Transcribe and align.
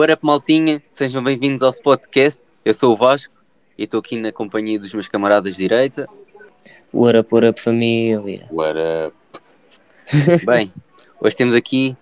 What 0.00 0.14
up, 0.14 0.24
maltinha? 0.24 0.82
Sejam 0.90 1.22
bem-vindos 1.22 1.62
ao 1.62 1.70
podcast. 1.74 2.40
Eu 2.64 2.72
sou 2.72 2.94
o 2.94 2.96
Vasco 2.96 3.34
e 3.76 3.84
estou 3.84 4.00
aqui 4.00 4.16
na 4.16 4.32
companhia 4.32 4.78
dos 4.78 4.94
meus 4.94 5.10
camaradas 5.10 5.52
de 5.52 5.58
direita. 5.58 6.06
What 6.90 7.18
up, 7.18 7.28
what 7.30 7.46
up, 7.46 7.60
família? 7.60 8.48
What 8.50 8.78
up? 8.78 9.14
Bem, 10.46 10.72
hoje 11.20 11.36
temos 11.36 11.54
aqui 11.54 11.94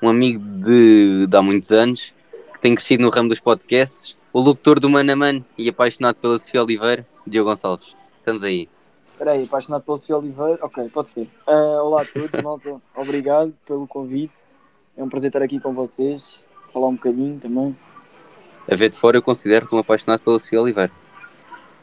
um 0.00 0.08
amigo 0.08 0.38
de, 0.38 1.26
de 1.26 1.36
há 1.36 1.42
muitos 1.42 1.72
anos 1.72 2.14
que 2.52 2.60
tem 2.60 2.72
crescido 2.72 3.02
no 3.02 3.10
ramo 3.10 3.28
dos 3.28 3.40
podcasts, 3.40 4.16
o 4.32 4.38
locutor 4.38 4.78
do 4.78 4.88
Mano 4.88 5.44
e 5.58 5.68
apaixonado 5.68 6.18
pela 6.18 6.38
Sofia 6.38 6.62
Oliveira, 6.62 7.04
Diogo 7.26 7.50
Gonçalves. 7.50 7.96
Estamos 8.16 8.44
aí. 8.44 8.68
Espera 9.10 9.32
aí, 9.32 9.42
apaixonado 9.42 9.82
pela 9.82 9.96
Sofia 9.96 10.18
Oliveira? 10.18 10.56
Ok, 10.62 10.88
pode 10.90 11.08
ser. 11.08 11.28
Ah, 11.48 11.82
olá 11.82 12.02
a 12.02 12.04
todos, 12.04 12.30
malta. 12.44 12.80
Obrigado 12.94 13.52
pelo 13.66 13.88
convite. 13.88 14.54
É 14.96 15.02
um 15.02 15.08
prazer 15.08 15.30
estar 15.30 15.42
aqui 15.42 15.58
com 15.58 15.74
vocês. 15.74 16.48
Falar 16.72 16.88
um 16.88 16.94
bocadinho 16.94 17.38
também. 17.38 17.76
A 18.70 18.74
ver 18.74 18.88
de 18.88 18.98
fora, 18.98 19.16
eu 19.16 19.22
considero-te 19.22 19.74
um 19.74 19.78
apaixonado 19.78 20.20
pela 20.20 20.38
Sofia 20.38 20.60
Oliveira. 20.60 20.92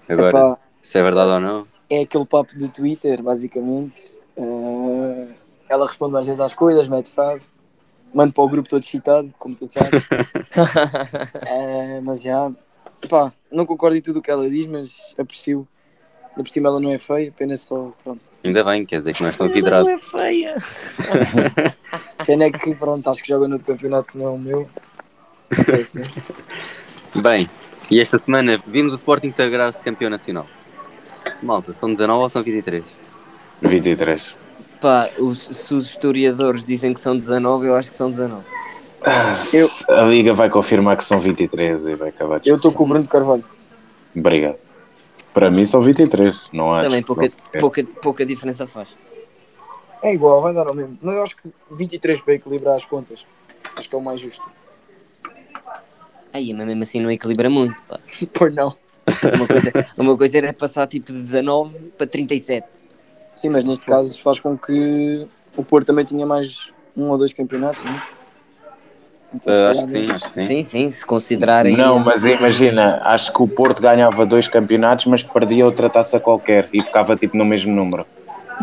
Agora, 0.08 0.30
Epá, 0.30 0.60
se 0.82 0.98
é 0.98 1.04
verdade 1.04 1.32
ou 1.32 1.40
não, 1.40 1.68
é 1.90 2.02
aquele 2.02 2.26
papo 2.26 2.58
de 2.58 2.70
Twitter, 2.70 3.22
basicamente. 3.22 4.20
Ah, 4.38 5.34
ela 5.70 5.88
responde 5.88 6.18
às 6.18 6.26
vezes 6.26 6.42
às 6.42 6.54
coisas, 6.54 6.88
mete 6.88 7.12
fab. 7.12 7.42
Mando 8.14 8.34
para 8.34 8.44
o 8.44 8.50
grupo 8.50 8.70
todo 8.70 8.84
excitado, 8.84 9.34
como 9.38 9.56
tu 9.56 9.68
sabes. 9.68 10.08
Ah, 10.56 12.00
mas 12.04 12.22
já, 12.22 12.50
epá, 13.02 13.34
não 13.52 13.66
concordo 13.66 13.98
em 13.98 14.02
tudo 14.02 14.20
o 14.20 14.22
que 14.22 14.32
ela 14.32 14.50
diz, 14.50 14.66
mas 14.66 15.14
aprecio. 15.18 15.68
Ainda 16.38 16.44
por 16.44 16.50
cima 16.52 16.70
ela 16.70 16.80
não 16.80 16.92
é 16.94 17.00
feia, 17.00 17.30
apenas 17.30 17.62
só, 17.62 17.92
pronto. 18.04 18.22
ainda 18.44 18.64
bem, 18.64 18.86
quer 18.86 19.00
dizer 19.00 19.14
que 19.16 19.22
não 19.22 19.28
és 19.28 19.38
tão 19.38 19.50
vidrado. 19.50 19.90
é 19.90 19.98
feia. 19.98 20.56
Pena 22.28 22.44
é 22.46 22.52
que, 22.52 22.76
pronto, 22.76 23.10
acho 23.10 23.24
que 23.24 23.30
joga 23.30 23.48
no 23.48 23.54
outro 23.56 23.66
campeonato 23.74 24.12
que 24.12 24.18
não 24.20 24.28
é 24.28 24.30
o 24.30 24.38
meu. 24.38 24.70
É 25.68 25.72
assim. 25.76 26.04
Bem, 27.16 27.50
e 27.90 28.00
esta 28.00 28.20
semana 28.20 28.60
vimos 28.68 28.94
o 28.94 28.98
Sporting 28.98 29.32
sagrar-se 29.32 29.82
campeão 29.82 30.12
nacional. 30.12 30.46
Malta, 31.42 31.74
são 31.74 31.90
19 31.92 32.22
ou 32.22 32.30
são 32.30 32.44
23? 32.44 32.84
23. 33.64 34.36
Pá, 34.80 35.10
os, 35.18 35.40
se 35.48 35.74
os 35.74 35.88
historiadores 35.88 36.64
dizem 36.64 36.94
que 36.94 37.00
são 37.00 37.18
19, 37.18 37.66
eu 37.68 37.76
acho 37.76 37.90
que 37.90 37.98
são 37.98 38.12
19. 38.12 38.44
Eu- 39.54 39.70
A 39.96 40.04
Liga 40.04 40.34
vai 40.36 40.52
confirmar 40.52 40.98
que 40.98 41.04
são 41.04 41.20
23 41.20 41.88
e 41.88 41.96
vai 41.96 42.10
acabar 42.10 42.40
de 42.40 42.48
Eu 42.50 42.58
estou 42.58 42.72
com 42.72 42.84
o 42.84 42.88
Bruno 42.88 43.08
Carvalho. 43.08 43.44
Obrigado. 44.16 44.67
Para 45.34 45.52
mim 45.52 45.66
são 45.66 45.82
23, 45.82 46.50
não 46.52 46.74
há. 46.74 46.82
Também 46.82 47.04
pouca, 47.04 47.28
pouca, 47.60 47.84
pouca 48.02 48.26
diferença 48.26 48.66
faz. 48.66 48.90
É 50.02 50.14
igual, 50.14 50.42
vai 50.42 50.54
dar 50.54 50.68
ao 50.68 50.74
mesmo. 50.74 50.98
Não, 51.02 51.14
eu 51.14 51.24
acho 51.24 51.36
que 51.36 51.50
23 51.72 52.22
para 52.22 52.36
equilibrar 52.36 52.76
as 52.76 52.86
contas. 52.86 53.26
Acho 53.76 53.90
que 53.90 53.96
é 53.96 53.98
o 53.98 54.02
mais 54.02 54.20
justo. 54.20 54.44
Aí, 56.34 56.54
mas 56.54 56.66
mesmo 56.66 56.84
assim 56.84 57.00
não 57.00 57.12
equilibra 57.12 57.50
muito. 57.50 57.82
Pá. 57.84 58.00
Pois 58.34 58.54
não. 58.54 58.76
Uma, 59.36 59.48
coisa, 59.48 59.72
uma 59.98 60.18
coisa 60.18 60.38
era 60.38 60.54
passar 60.54 60.86
tipo 60.88 61.14
de 61.14 61.22
19 61.22 61.92
para 61.98 62.06
37. 62.06 62.68
Sim, 63.36 63.50
mas 63.50 63.64
neste 63.64 63.86
caso 63.86 64.20
faz 64.22 64.40
com 64.40 64.58
que 64.58 65.26
o 65.56 65.64
Porto 65.64 65.88
também 65.88 66.04
tinha 66.04 66.26
mais 66.26 66.72
um 66.96 67.10
ou 67.10 67.18
dois 67.18 67.32
campeonatos, 67.32 67.84
não 67.84 67.94
é? 67.94 68.17
Então, 69.34 69.54
calhar 69.54 69.72
acho 69.72 69.82
que 69.84 69.90
sim, 69.90 70.12
acho 70.12 70.28
que 70.30 70.34
sim. 70.34 70.46
Sim, 70.48 70.64
sim, 70.64 70.92
se 70.92 71.06
considerarem. 71.06 71.76
Não, 71.76 72.00
mas 72.00 72.24
imagina, 72.26 73.02
acho 73.06 73.32
que 73.34 73.42
o 73.42 73.48
Porto 73.48 73.82
ganhava 73.82 74.26
dois 74.26 74.48
campeonatos, 74.48 75.06
mas 75.06 75.22
perdia 75.24 75.66
outra 75.66 75.90
taça 75.90 76.20
qualquer 76.20 76.68
e 76.74 76.82
ficava 76.84 77.16
tipo 77.16 77.38
no 77.38 77.44
mesmo 77.46 77.76
número. 77.76 78.06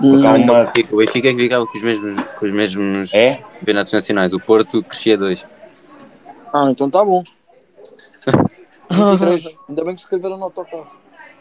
Hum, 0.03 0.19
uma- 0.19 0.63
O 0.91 0.97
Benfica- 0.97 1.29
é 1.29 1.35
que 1.35 1.37
ficava 1.43 1.67
com 1.67 1.77
os 1.79 1.83
mesmos, 1.85 2.23
com 2.29 2.47
os 2.47 2.53
mesmos 2.53 3.15
É? 3.15 3.37
campeonatos 3.61 3.93
nacionais. 3.93 4.33
O 4.33 4.41
Porto 4.41 4.83
crescia 4.83 5.17
dois. 5.17 5.47
Ah, 6.53 6.69
então 6.71 6.91
tá 6.91 7.05
bom. 7.05 7.23
23. 8.91 9.47
Ainda 9.69 9.85
bem 9.85 9.95
que 9.95 10.01
escreveram 10.01 10.37
no 10.39 10.45
autocarro. 10.45 10.91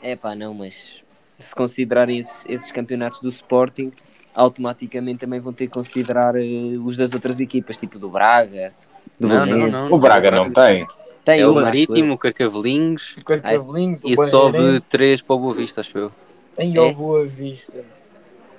É 0.01 0.16
pá, 0.16 0.35
não, 0.35 0.53
mas 0.53 0.95
se 1.39 1.56
considerarem 1.56 2.19
esses, 2.19 2.44
esses 2.47 2.72
campeonatos 2.72 3.19
do 3.22 3.29
Sporting, 3.29 3.91
automaticamente 4.35 5.19
também 5.19 5.39
vão 5.39 5.53
ter 5.53 5.67
que 5.67 5.73
considerar 5.73 6.35
eh, 6.35 6.73
os 6.83 6.97
das 6.97 7.13
outras 7.13 7.39
equipas, 7.39 7.78
tipo 7.78 7.97
do 7.97 8.09
Braga, 8.09 8.72
do 9.19 9.28
Não, 9.28 9.46
não, 9.46 9.68
não. 9.68 9.91
O 9.94 9.97
Braga 9.97 10.31
não 10.31 10.52
tem. 10.52 10.88
Tem 11.24 11.40
É 11.40 11.47
o 11.47 11.56
Marítimo, 11.56 12.14
o 12.16 12.18
Carcavelinhos 12.18 13.16
O 13.18 13.24
Carcavelinho, 13.24 13.97
e 14.03 14.16
sobe 14.30 14.81
três 14.90 15.22
para 15.22 15.36
o 15.36 15.40
Boa 15.40 15.53
Vista, 15.53 15.80
acho 15.81 15.97
eu. 15.97 16.12
Em 16.58 16.75
É. 16.75 16.80
ao 16.80 16.94
Boa 16.94 17.24
Vista. 17.25 17.84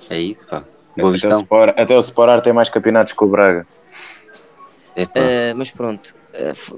É 0.09 0.19
isso, 0.19 0.47
pá. 0.49 0.65
Boa 0.97 1.15
Até 1.15 1.29
o. 1.29 1.31
Sport, 1.31 1.75
até 1.79 1.97
o 1.97 2.01
Sporar 2.01 2.41
tem 2.41 2.53
mais 2.53 2.69
campeonatos 2.69 3.13
que 3.13 3.23
o 3.25 3.27
Braga. 3.27 3.67
É. 4.97 5.07
Eh, 5.15 5.55
mas 5.55 5.71
pronto. 5.71 6.15
f- 6.33 6.75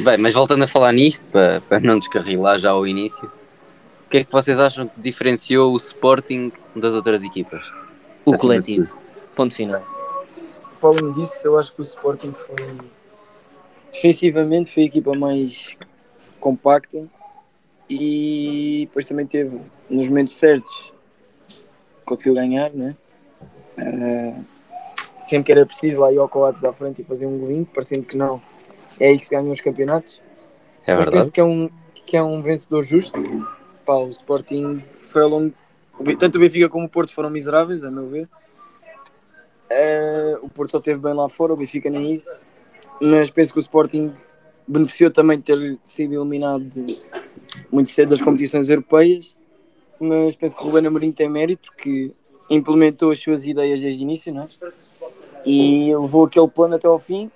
Bem, 0.00 0.18
mas 0.18 0.32
voltando 0.34 0.62
a 0.64 0.68
falar 0.68 0.92
nisto, 0.92 1.26
para, 1.28 1.60
para 1.60 1.80
não 1.80 1.98
descarrilar 1.98 2.58
já 2.58 2.70
ao 2.70 2.86
início, 2.86 3.24
o 4.06 4.08
que 4.10 4.18
é 4.18 4.24
que 4.24 4.32
vocês 4.32 4.58
acham 4.58 4.86
que 4.88 5.00
diferenciou 5.00 5.72
o 5.72 5.76
Sporting 5.76 6.50
das 6.74 6.94
outras 6.94 7.22
equipas? 7.22 7.62
o 8.24 8.32
de 8.32 8.38
coletivo. 8.38 8.96
Ponto 9.34 9.54
final. 9.54 9.82
Para 10.84 10.98
além 10.98 11.12
disso, 11.12 11.46
eu 11.46 11.58
acho 11.58 11.72
que 11.72 11.80
o 11.80 11.82
Sporting 11.82 12.34
foi. 12.34 12.76
Defensivamente, 13.90 14.70
foi 14.70 14.82
a 14.82 14.86
equipa 14.86 15.14
mais 15.14 15.78
compacta 16.38 17.08
e 17.88 18.84
depois 18.86 19.08
também 19.08 19.26
teve, 19.26 19.62
nos 19.88 20.06
momentos 20.10 20.38
certos, 20.38 20.92
conseguiu 22.04 22.34
ganhar, 22.34 22.70
né? 22.74 22.94
Ah, 23.78 24.42
sempre 25.22 25.44
que 25.44 25.52
era 25.52 25.64
preciso, 25.64 26.02
lá 26.02 26.12
ia 26.12 26.20
ao 26.20 26.28
Coates 26.28 26.62
à 26.64 26.72
frente 26.74 27.00
e 27.00 27.04
fazer 27.06 27.24
um 27.24 27.38
golinho, 27.38 27.64
parecendo 27.64 28.04
que 28.04 28.18
não. 28.18 28.38
É 29.00 29.08
aí 29.08 29.18
que 29.18 29.24
se 29.24 29.34
ganham 29.34 29.50
os 29.50 29.62
campeonatos. 29.62 30.20
É 30.86 30.94
Mas 30.94 31.04
verdade? 31.06 31.16
penso 31.16 31.32
que 31.32 31.40
é 31.40 31.44
um, 31.44 31.70
que 31.94 32.14
é 32.14 32.22
um 32.22 32.42
vencedor 32.42 32.82
justo. 32.82 33.18
Pá, 33.86 33.94
o 33.94 34.10
Sporting 34.10 34.82
foi 34.84 35.22
ao 35.22 35.30
longo. 35.30 35.54
Tanto 36.18 36.36
o 36.36 36.40
Benfica 36.42 36.68
como 36.68 36.84
o 36.84 36.90
Porto 36.90 37.14
foram 37.14 37.30
miseráveis, 37.30 37.82
a 37.82 37.90
meu 37.90 38.06
ver. 38.06 38.28
Eh, 39.70 40.38
o 40.42 40.48
Porto 40.48 40.72
só 40.72 40.78
esteve 40.78 41.00
bem 41.00 41.14
lá 41.14 41.28
fora, 41.28 41.52
o 41.52 41.56
Benfica 41.56 41.90
nem 41.90 42.12
isso. 42.12 42.44
Mas 43.00 43.30
penso 43.30 43.52
que 43.52 43.58
o 43.58 43.60
Sporting 43.60 44.12
beneficiou 44.66 45.10
também 45.10 45.38
de 45.38 45.44
ter 45.44 45.78
sido 45.82 46.14
eliminado 46.14 46.68
muito 47.70 47.90
cedo 47.90 48.10
das 48.10 48.20
competições 48.20 48.68
europeias. 48.68 49.36
Mas 49.98 50.36
penso 50.36 50.54
que 50.56 50.62
o 50.62 50.66
Ruben 50.66 50.86
Amorim 50.86 51.12
tem 51.12 51.28
mérito 51.28 51.70
porque 51.72 52.12
implementou 52.50 53.10
as 53.10 53.18
suas 53.18 53.44
ideias 53.44 53.80
desde 53.80 54.02
o 54.02 54.04
início, 54.04 54.32
não 54.32 54.42
é? 54.42 54.46
E 55.46 55.94
levou 55.96 56.24
aquele 56.24 56.48
plano 56.48 56.74
até 56.74 56.86
ao 56.86 56.98
fim 56.98 57.30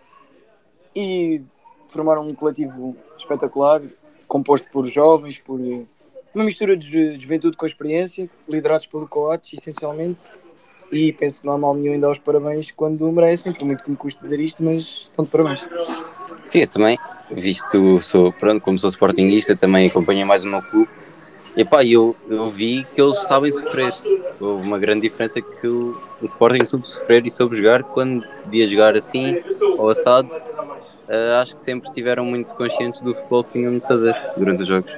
e 0.95 1.43
formaram 1.87 2.27
um 2.27 2.35
coletivo 2.35 2.97
espetacular, 3.17 3.83
composto 4.27 4.69
por 4.71 4.87
jovens, 4.87 5.39
por 5.39 5.59
uma 5.61 6.45
mistura 6.45 6.77
de 6.77 6.87
ju- 6.87 7.21
juventude 7.21 7.57
com 7.57 7.65
experiência, 7.67 8.29
liderados 8.49 8.87
pelo 8.87 9.09
Coates, 9.09 9.59
essencialmente. 9.59 10.23
E 10.91 11.13
penso 11.13 11.45
não 11.45 11.53
há 11.55 11.59
mal 11.59 11.75
nenhum 11.75 11.95
em 11.95 12.01
dar 12.01 12.11
os 12.11 12.19
parabéns 12.19 12.71
quando 12.71 13.11
merecem, 13.13 13.53
por 13.53 13.67
muito 13.67 13.85
que 13.85 13.91
me 13.91 13.97
custe 13.97 14.21
dizer 14.21 14.41
isto, 14.41 14.63
mas 14.63 15.09
estão 15.11 15.25
de 15.25 15.31
parabéns. 15.31 15.67
Sim, 16.49 16.61
eu 16.61 16.69
também, 16.69 16.99
visto, 17.31 18.01
sou, 18.01 18.33
pronto, 18.33 18.61
como 18.63 18.79
sou 18.79 18.89
Sportingista, 18.89 19.55
também 19.55 19.89
acompanho 19.89 20.27
mais 20.27 20.45
o 20.45 20.49
meu 20.49 20.63
clube. 20.63 20.89
E 21.57 21.65
pá, 21.65 21.85
eu, 21.85 22.15
eu 22.29 22.49
vi 22.49 22.87
que 22.95 23.03
eles 23.03 23.19
sabem 23.27 23.51
sofrer. 23.51 23.93
Houve 24.41 24.67
uma 24.67 24.79
grande 24.79 25.03
diferença 25.03 25.41
que 25.43 25.67
o, 25.67 26.01
o 26.23 26.25
Sporting 26.25 26.65
soube 26.65 26.89
sofrer 26.89 27.27
e 27.27 27.31
soube 27.31 27.57
jogar 27.57 27.83
quando 27.83 28.25
devia 28.45 28.67
jogar 28.67 28.97
assim, 28.97 29.43
ao 29.77 29.89
assado. 29.91 30.31
ah, 31.09 31.41
acho 31.43 31.57
que 31.57 31.63
sempre 31.63 31.89
estiveram 31.89 32.25
muito 32.25 32.55
conscientes 32.55 33.01
do 33.01 33.15
futebol 33.15 33.43
que 33.45 33.53
tinham 33.53 33.75
de 33.75 33.81
fazer 33.81 34.17
durante 34.37 34.63
os 34.63 34.69
jogos. 34.69 34.97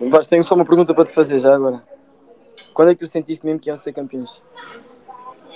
Vasco, 0.00 0.30
tenho 0.30 0.44
só 0.44 0.54
uma 0.54 0.64
pergunta 0.64 0.94
para 0.94 1.04
te 1.04 1.12
fazer 1.12 1.40
já 1.40 1.54
agora. 1.54 1.82
Quando 2.72 2.90
é 2.90 2.94
que 2.94 3.00
tu 3.00 3.06
sentiste 3.06 3.44
mesmo 3.44 3.60
que 3.60 3.68
iam 3.68 3.76
ser 3.76 3.92
campeões? 3.92 4.42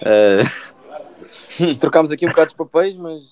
Ah, 0.03 0.69
Trocámos 1.79 2.11
aqui 2.11 2.25
um 2.25 2.29
bocado 2.29 2.49
os 2.49 2.53
papéis, 2.53 2.95
mas, 2.95 3.23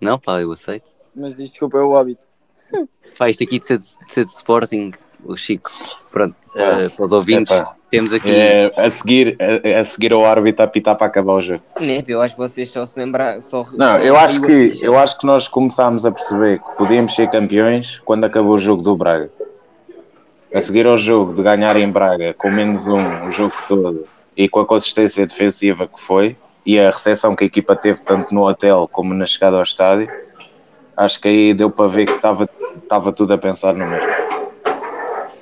não, 0.00 0.18
pá, 0.18 0.40
eu 0.40 0.52
aceito. 0.52 0.92
mas 1.14 1.36
diz, 1.36 1.50
desculpa, 1.50 1.78
é 1.78 1.82
o 1.82 1.96
hábito. 1.96 2.24
Pá, 3.18 3.28
isto 3.28 3.42
aqui 3.44 3.58
de 3.58 3.66
ser 3.66 3.78
de, 3.78 3.84
de 3.84 4.12
ser 4.12 4.24
de 4.24 4.30
Sporting, 4.30 4.92
o 5.24 5.36
Chico, 5.36 5.70
pronto, 6.10 6.34
ah, 6.56 6.90
para 6.94 7.04
os 7.04 7.12
ouvintes, 7.12 7.52
Epá. 7.54 7.76
temos 7.90 8.12
aqui. 8.12 8.30
É, 8.30 8.72
a, 8.76 8.88
seguir, 8.88 9.36
a, 9.38 9.80
a 9.80 9.84
seguir 9.84 10.12
ao 10.12 10.24
árbitro 10.24 10.62
a 10.62 10.64
apitar 10.64 10.96
para 10.96 11.06
acabar 11.06 11.34
o 11.34 11.40
jogo. 11.40 11.62
Né, 11.78 12.02
eu 12.08 12.22
acho 12.22 12.34
que 12.34 12.40
vocês 12.40 12.68
só 12.70 12.86
se 12.86 12.98
lembrar. 12.98 13.40
Só, 13.42 13.62
Não, 13.74 13.96
só 13.96 13.98
eu 13.98 14.16
acho 14.16 14.40
que 14.40 14.78
eu 14.80 14.98
acho 14.98 15.18
que 15.18 15.26
nós 15.26 15.46
começámos 15.46 16.06
a 16.06 16.10
perceber 16.10 16.58
que 16.60 16.76
podíamos 16.76 17.14
ser 17.14 17.30
campeões 17.30 17.98
quando 18.00 18.24
acabou 18.24 18.54
o 18.54 18.58
jogo 18.58 18.82
do 18.82 18.96
Braga. 18.96 19.30
A 20.54 20.60
seguir 20.60 20.86
ao 20.86 20.96
jogo 20.96 21.34
de 21.34 21.42
ganhar 21.42 21.76
em 21.76 21.90
Braga 21.90 22.34
com 22.34 22.50
menos 22.50 22.88
um 22.88 23.26
o 23.26 23.30
jogo 23.30 23.54
todo 23.68 24.04
e 24.36 24.48
com 24.48 24.60
a 24.60 24.66
consistência 24.66 25.26
defensiva 25.26 25.86
que 25.86 26.00
foi 26.00 26.36
e 26.64 26.78
a 26.78 26.90
recepção 26.90 27.34
que 27.34 27.44
a 27.44 27.46
equipa 27.46 27.74
teve 27.76 28.00
tanto 28.00 28.34
no 28.34 28.46
hotel 28.48 28.88
como 28.90 29.12
na 29.14 29.26
chegada 29.26 29.56
ao 29.56 29.62
estádio, 29.62 30.10
acho 30.96 31.20
que 31.20 31.28
aí 31.28 31.54
deu 31.54 31.70
para 31.70 31.88
ver 31.88 32.06
que 32.06 32.12
estava 32.12 32.48
estava 32.82 33.12
tudo 33.12 33.32
a 33.34 33.38
pensar 33.38 33.74
no 33.74 33.86
mesmo. 33.86 34.08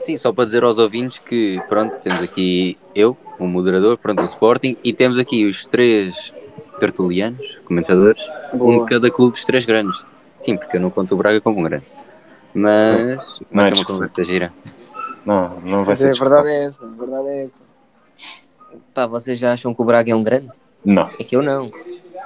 Sim, 0.05 0.17
só 0.17 0.33
para 0.33 0.45
dizer 0.47 0.65
aos 0.65 0.79
ouvintes 0.79 1.19
que, 1.19 1.61
pronto, 1.69 1.95
temos 2.03 2.23
aqui 2.23 2.77
eu, 2.95 3.17
o 3.39 3.47
moderador, 3.47 3.97
pronto, 3.99 4.23
o 4.23 4.25
Sporting, 4.25 4.77
e 4.83 4.93
temos 4.93 5.19
aqui 5.19 5.47
os 5.47 5.67
três 5.67 6.33
tertulianos, 6.81 7.61
comentadores, 7.67 8.21
um 8.55 8.59
Boa. 8.59 8.79
de 8.79 8.87
cada 8.87 9.11
clube 9.11 9.33
dos 9.33 9.45
três 9.45 9.65
grandes. 9.67 10.03
Sim, 10.37 10.57
porque 10.57 10.79
eu 10.79 10.81
não 10.81 10.91
conto 10.91 11.15
o 11.15 11.19
Braga 11.19 11.41
como 11.41 11.61
um 11.61 11.63
grande. 11.63 11.85
Mas 12.55 12.93
Não 12.93 13.13
é 13.13 13.17
vai 13.17 13.27
ser 13.27 13.45
uma 13.53 13.71
discussão. 13.71 13.97
conversa 14.01 14.25
gira. 14.25 14.53
Não, 15.25 15.61
não 15.61 15.85
vai 15.85 15.89
Mas 15.89 15.99
ser 15.99 16.09
é, 16.09 16.11
a 16.11 16.13
verdade 16.15 16.49
é 16.49 16.65
essa, 16.65 16.87
a 16.87 16.89
verdade 16.89 17.29
é 17.29 17.43
essa. 17.45 17.63
Pá, 18.95 19.07
vocês 19.07 19.39
já 19.39 19.53
acham 19.53 19.75
que 19.75 19.83
o 19.83 19.85
Braga 19.85 20.13
é 20.13 20.15
um 20.15 20.23
grande? 20.23 20.51
Não, 20.85 21.11
É 21.19 21.25
que 21.25 21.37
eu 21.37 21.43
não. 21.43 21.71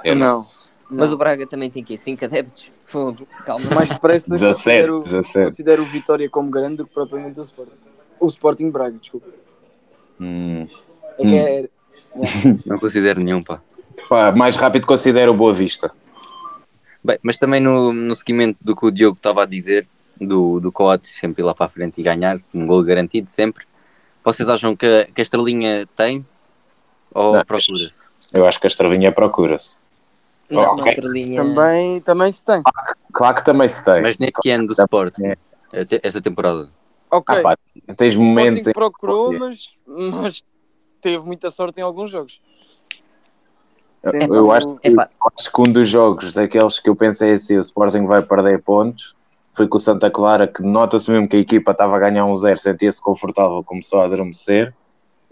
Eu 0.03 0.15
não. 0.15 0.45
Mas 0.89 1.09
não. 1.09 1.15
o 1.15 1.17
Braga 1.17 1.47
também 1.47 1.69
tem 1.69 1.83
que 1.83 1.97
5 1.97 2.25
adeptos. 2.25 2.71
Fogo, 2.85 3.27
calma. 3.45 3.65
mais 3.73 3.89
depressa 3.89 4.29
17, 4.29 4.53
considero, 4.55 4.99
17. 4.99 5.49
considero 5.49 5.81
o 5.81 5.85
Vitória 5.85 6.29
como 6.29 6.51
grande 6.51 6.77
do 6.77 6.87
que 6.87 6.93
propriamente 6.93 7.39
o 7.39 7.43
Sporting. 7.43 7.71
O 8.19 8.27
Sporting 8.27 8.69
Braga, 8.69 8.97
desculpa. 8.99 9.27
Hum. 10.19 10.67
É 11.17 11.21
que 11.23 11.35
é. 11.35 11.69
yeah. 12.15 12.59
Não 12.65 12.79
considero 12.79 13.19
nenhum, 13.19 13.43
pá. 13.43 13.61
Pá, 14.07 14.31
mais 14.31 14.55
rápido 14.55 14.85
considero 14.85 15.31
o 15.31 15.35
Boa 15.35 15.53
Vista. 15.53 15.91
Bem, 17.03 17.17
mas 17.21 17.37
também 17.37 17.59
no, 17.59 17.91
no 17.91 18.15
seguimento 18.15 18.57
do 18.61 18.75
que 18.75 18.85
o 18.85 18.91
Diogo 18.91 19.17
estava 19.17 19.43
a 19.43 19.45
dizer, 19.45 19.87
do, 20.19 20.59
do 20.59 20.71
Coates 20.71 21.11
sempre 21.11 21.41
ir 21.41 21.45
lá 21.45 21.53
para 21.53 21.65
a 21.65 21.69
frente 21.69 21.99
e 21.99 22.03
ganhar, 22.03 22.39
um 22.53 22.65
gol 22.65 22.83
garantido 22.83 23.29
sempre. 23.29 23.65
Vocês 24.25 24.49
acham 24.49 24.75
que, 24.75 24.85
a- 24.85 25.05
que 25.05 25.21
a 25.21 25.23
estrelinha 25.23 25.87
tem-se 25.95 26.49
ou 27.13 27.45
procura-se? 27.45 28.01
Eu 28.33 28.45
acho 28.47 28.59
que 28.59 28.65
a 28.65 28.69
Estravinha 28.69 29.11
procura-se. 29.11 29.77
Não, 30.49 30.61
Ok. 30.61 30.81
uma 30.83 30.89
estrelinha. 30.91 31.43
Também, 31.43 32.01
também 32.01 32.31
se 32.31 32.43
tem. 32.43 32.63
Claro 33.13 33.35
que 33.35 33.45
também 33.45 33.67
se 33.69 33.85
tem. 33.85 34.01
Mas 34.01 34.17
neste 34.17 34.49
ano 34.49 34.67
do 34.67 34.73
Sporting, 34.73 35.33
até 35.71 35.99
esta 36.03 36.19
temporada. 36.19 36.69
Ok. 37.11 37.37
Ah, 37.37 37.41
pá, 37.41 37.57
tens 37.95 38.15
o 38.15 38.19
momentos 38.23 38.67
em 38.67 38.73
procurou, 38.73 39.31
mas, 39.37 39.77
mas 39.87 40.43
teve 40.99 41.23
muita 41.23 41.51
sorte 41.51 41.79
em 41.79 41.83
alguns 41.83 42.09
jogos. 42.09 42.41
Sendo- 43.95 44.35
eu 44.35 44.51
acho 44.51 44.75
que, 44.75 44.87
Epá. 44.89 45.07
acho 45.37 45.51
que 45.51 45.61
um 45.61 45.71
dos 45.71 45.87
jogos 45.87 46.33
daqueles 46.33 46.79
que 46.79 46.89
eu 46.89 46.95
pensei 46.95 47.33
assim, 47.33 47.57
o 47.57 47.61
Sporting 47.61 48.05
vai 48.05 48.21
perder 48.23 48.61
pontos, 48.61 49.15
foi 49.55 49.67
com 49.67 49.77
o 49.77 49.79
Santa 49.79 50.11
Clara, 50.11 50.47
que 50.47 50.61
nota-se 50.61 51.09
mesmo 51.09 51.27
que 51.27 51.37
a 51.37 51.39
equipa 51.39 51.71
estava 51.71 51.95
a 51.95 51.99
ganhar 51.99 52.25
um 52.25 52.35
zero, 52.35 52.59
sentia-se 52.59 53.01
confortável, 53.01 53.63
começou 53.63 54.01
a 54.01 54.05
adormecer, 54.05 54.73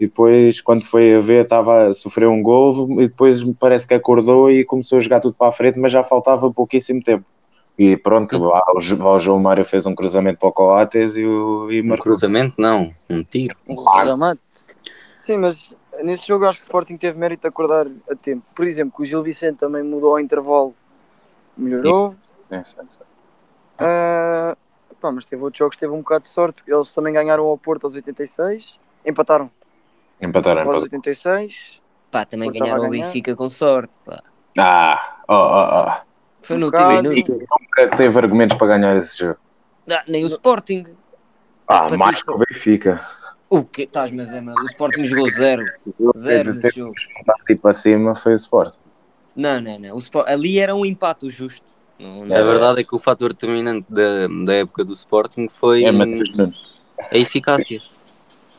e 0.00 0.06
depois, 0.06 0.60
quando 0.60 0.84
foi 0.84 1.14
a 1.14 1.20
ver, 1.20 1.44
estava 1.44 1.88
a 1.88 1.94
sofrer 1.94 2.26
um 2.26 2.42
gol, 2.42 3.00
e 3.00 3.08
depois 3.08 3.44
parece 3.60 3.86
que 3.86 3.94
acordou 3.94 4.50
e 4.50 4.64
começou 4.64 4.98
a 4.98 5.00
jogar 5.00 5.20
tudo 5.20 5.34
para 5.34 5.48
a 5.48 5.52
frente, 5.52 5.78
mas 5.78 5.92
já 5.92 6.02
faltava 6.02 6.50
pouquíssimo 6.50 7.02
tempo. 7.02 7.24
E 7.78 7.96
pronto, 7.96 8.38
lá, 8.38 8.62
o, 8.74 9.18
João 9.18 9.40
Mário 9.40 9.64
fez 9.64 9.84
um 9.84 9.94
cruzamento 9.94 10.38
para 10.38 10.48
o 10.48 10.52
Coates 10.52 11.16
e, 11.16 11.24
o, 11.24 11.70
e 11.72 11.82
Um 11.82 11.86
marcou. 11.86 12.04
cruzamento, 12.04 12.54
não. 12.56 12.94
Um 13.10 13.22
tiro. 13.24 13.56
Um 13.68 13.74
remate. 13.74 14.40
Sim, 15.18 15.38
mas 15.38 15.74
nesse 16.02 16.28
jogo 16.28 16.44
acho 16.44 16.58
que 16.58 16.64
o 16.64 16.66
Sporting 16.66 16.96
teve 16.96 17.18
mérito 17.18 17.42
de 17.42 17.48
acordar 17.48 17.86
a 18.08 18.14
tempo. 18.14 18.44
Por 18.54 18.66
exemplo, 18.66 18.94
que 18.96 19.02
o 19.02 19.04
Gil 19.04 19.22
Vicente 19.22 19.58
também 19.58 19.82
mudou 19.82 20.12
ao 20.12 20.20
intervalo, 20.20 20.72
melhorou. 21.56 22.14
Sim, 22.48 22.62
sim, 22.64 22.86
sim. 22.90 23.13
Ah, 23.78 24.56
pá, 25.00 25.10
mas 25.12 25.26
teve 25.26 25.42
outros 25.42 25.58
jogos, 25.58 25.76
teve 25.76 25.92
um 25.92 25.98
bocado 25.98 26.24
de 26.24 26.30
sorte. 26.30 26.62
Eles 26.66 26.92
também 26.94 27.12
ganharam 27.12 27.44
ao 27.44 27.58
Porto 27.58 27.84
aos 27.84 27.94
86, 27.94 28.78
empataram 29.04 29.50
Empataram, 30.20 30.60
aos 30.62 30.68
empataram. 30.68 30.82
86. 30.82 31.80
Pá, 32.10 32.24
também 32.24 32.50
Porto 32.50 32.62
ganharam 32.62 32.86
o 32.86 32.90
ganhar. 32.90 33.06
Benfica 33.06 33.34
com 33.36 33.48
sorte. 33.48 33.92
Pá. 34.04 34.22
Ah, 34.58 35.18
oh, 35.28 35.34
oh, 35.34 35.88
oh. 35.88 36.14
Foi 36.42 36.56
no 36.56 36.66
último 36.66 36.84
bocado. 36.84 37.08
minuto. 37.08 37.32
Nunca 37.32 37.96
teve 37.96 38.18
argumentos 38.18 38.56
para 38.56 38.66
ganhar 38.68 38.96
esse 38.96 39.18
jogo. 39.18 39.38
Ah, 39.90 40.04
nem 40.06 40.24
o 40.24 40.28
Sporting. 40.28 40.84
Ah, 41.66 41.86
Para 41.86 41.96
mais 41.96 42.22
que 42.22 42.30
o 42.30 42.38
Benfica. 42.38 43.00
O 43.48 43.64
que 43.64 43.82
estás, 43.82 44.10
mas 44.10 44.32
é, 44.32 44.40
mano. 44.40 44.60
O 44.60 44.64
Sporting 44.64 45.04
jogou 45.04 45.30
zero. 45.30 45.64
Zero 46.16 46.54
nesse 46.54 46.78
jogo. 46.78 46.94
um 47.20 47.24
partido 47.24 47.60
para 47.60 47.72
cima 47.72 48.14
foi 48.14 48.32
o 48.32 48.36
Sport. 48.36 48.76
Não, 49.34 49.60
não, 49.60 49.78
não. 49.78 49.94
O 49.94 49.98
Sport... 49.98 50.28
Ali 50.28 50.58
era 50.58 50.74
um 50.74 50.84
empate 50.84 51.26
o 51.26 51.30
justo. 51.30 51.66
Não, 51.98 52.24
não. 52.26 52.36
A 52.36 52.42
verdade 52.42 52.80
é 52.80 52.84
que 52.84 52.94
o 52.94 52.98
fator 52.98 53.32
determinante 53.32 53.86
da, 53.88 54.26
da 54.44 54.54
época 54.54 54.84
do 54.84 54.92
Sporting 54.92 55.48
foi 55.48 55.84
É, 55.84 55.90
a 55.90 57.16
eficácia. 57.18 57.80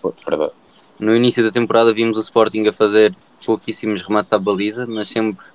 Foi, 0.01 0.13
verdade. 0.27 0.51
No 0.99 1.15
início 1.15 1.43
da 1.43 1.51
temporada 1.51 1.93
vimos 1.93 2.17
o 2.17 2.21
Sporting 2.21 2.65
a 2.67 2.73
fazer 2.73 3.13
pouquíssimos 3.45 4.01
remates 4.01 4.31
à 4.31 4.39
baliza, 4.39 4.85
mas 4.87 5.09
sempre. 5.09 5.45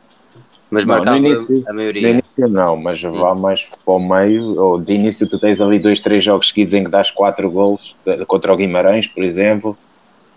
Mas 0.71 0.85
Não, 0.85 0.95
no 0.95 0.99
marcava 1.05 1.17
início- 1.19 1.65
a 1.67 1.71
No 1.71 1.77
maioria. 1.77 2.11
início 2.11 2.49
não, 2.49 2.77
mas 2.77 3.03
vá 3.03 3.35
mais 3.35 3.63
para 3.65 3.95
o 3.95 3.99
meio, 3.99 4.57
ou 4.61 4.81
de 4.81 4.93
início 4.93 5.29
tu 5.29 5.39
tens 5.39 5.61
ali 5.61 5.79
dois, 5.81 5.99
três 5.99 6.23
jogos 6.23 6.49
seguidos 6.49 6.75
em 6.75 6.85
que 6.85 6.91
dás 6.91 7.11
quatro 7.11 7.51
gols, 7.51 7.97
eh, 8.07 8.25
contra 8.25 8.53
o 8.53 8.57
Guimarães, 8.57 9.09
por 9.09 9.25
exemplo, 9.25 9.77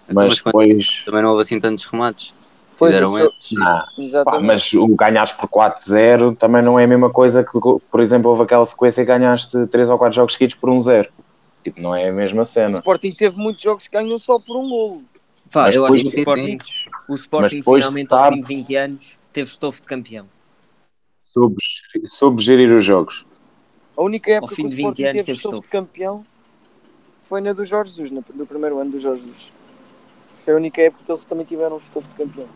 Então, 0.10 0.16
mas 0.24 0.30
mas 0.30 0.42
quando- 0.42 0.54
depois... 0.68 1.04
Também 1.06 1.22
não 1.22 1.30
houve 1.30 1.42
assim 1.44 1.60
tantos 1.60 1.84
remates. 1.86 2.34
Foi 2.84 2.92
Fizeram 2.92 3.16
antes. 3.16 3.52
Não, 3.52 4.24
pá, 4.26 4.40
mas 4.40 4.74
o 4.74 4.88
ganhares 4.96 5.32
por 5.32 5.48
4-0 5.50 6.36
também 6.38 6.62
não 6.62 6.80
é 6.80 6.84
a 6.84 6.88
mesma 6.88 7.10
coisa 7.10 7.44
que, 7.44 7.52
por 7.60 8.00
exemplo, 8.00 8.30
houve 8.30 8.44
aquela 8.44 8.66
sequência 8.66 9.02
e 9.02 9.06
ganhaste 9.06 9.68
três 9.68 9.90
ou 9.90 9.98
quatro 9.98 10.16
jogos 10.16 10.34
seguidos 10.34 10.56
por 10.56 10.70
um 10.70 10.80
0 10.80 11.10
Tipo, 11.64 11.80
não 11.82 11.96
é 11.96 12.10
a 12.10 12.14
mesma 12.14 12.42
O 12.42 12.46
cena. 12.46 12.72
Sporting 12.72 13.12
teve 13.14 13.38
muitos 13.38 13.64
jogos 13.64 13.88
que 13.88 13.92
ganham 13.98 14.20
só 14.20 14.38
por 14.38 14.58
um 14.58 14.70
golo. 14.70 15.04
Pá, 15.52 15.64
Mas 15.64 15.76
eu 15.76 15.86
acho 15.86 15.94
depois- 15.94 16.02
que 16.02 16.08
o 16.08 16.12
sim, 16.12 16.20
Sporting, 16.22 16.58
o 17.10 17.16
Sporting 17.16 17.58
depois 17.58 17.84
finalmente 17.86 18.10
sabe- 18.10 18.24
ao 18.26 18.32
fim 18.34 18.42
de 18.42 18.48
20 18.48 18.76
anos 18.76 19.18
teve 19.32 19.50
estofo 19.50 19.82
de 19.82 19.88
campeão. 19.88 20.26
Soube, 21.20 21.56
soube 22.06 22.42
gerir 22.44 22.74
os 22.76 22.84
jogos. 22.84 23.26
A 23.96 24.04
única 24.04 24.32
época 24.32 24.56
fim 24.56 24.64
que 24.64 24.68
o 24.68 24.70
de 24.70 24.76
20 24.76 24.86
Sporting 24.86 25.04
anos 25.04 25.26
teve 25.26 25.32
estofo 25.38 25.62
de 25.62 25.70
campeão 25.70 26.26
foi 27.24 27.40
na 27.42 27.54
do 27.54 27.64
Jorge 27.64 27.92
Jesus, 27.92 28.12
na- 28.12 28.22
do 28.34 28.46
primeiro 28.46 28.78
ano 28.80 28.92
do 28.92 29.00
Jorge 29.00 29.24
Jesus. 29.24 29.52
Foi 30.44 30.54
a 30.54 30.58
única 30.58 30.82
época 30.82 31.04
que 31.06 31.12
eles 31.12 31.24
também 31.24 31.46
tiveram 31.46 31.78
estofo 31.78 32.10
de 32.10 32.16
campeão. 32.16 32.48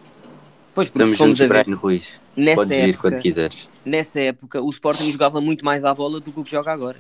Pois, 0.78 0.90
porque 0.90 1.10
Estamos 1.10 1.18
juntos, 1.18 1.42
a 1.42 1.48
ver, 1.48 1.64
Brian 1.64 1.76
Ruiz. 1.76 2.20
nessa 2.36 2.56
Podes 2.62 2.70
vir 2.78 2.90
época, 2.90 3.10
quando 3.10 3.20
quiseres. 3.20 3.68
nessa 3.84 4.20
época 4.22 4.62
o 4.62 4.70
Sporting 4.70 5.12
jogava 5.12 5.42
muito 5.42 5.66
mais 5.66 5.84
à 5.84 5.92
bola 5.92 6.20
do 6.20 6.32
que 6.32 6.40
o 6.40 6.44
que 6.44 6.52
joga 6.52 6.72
agora. 6.72 6.98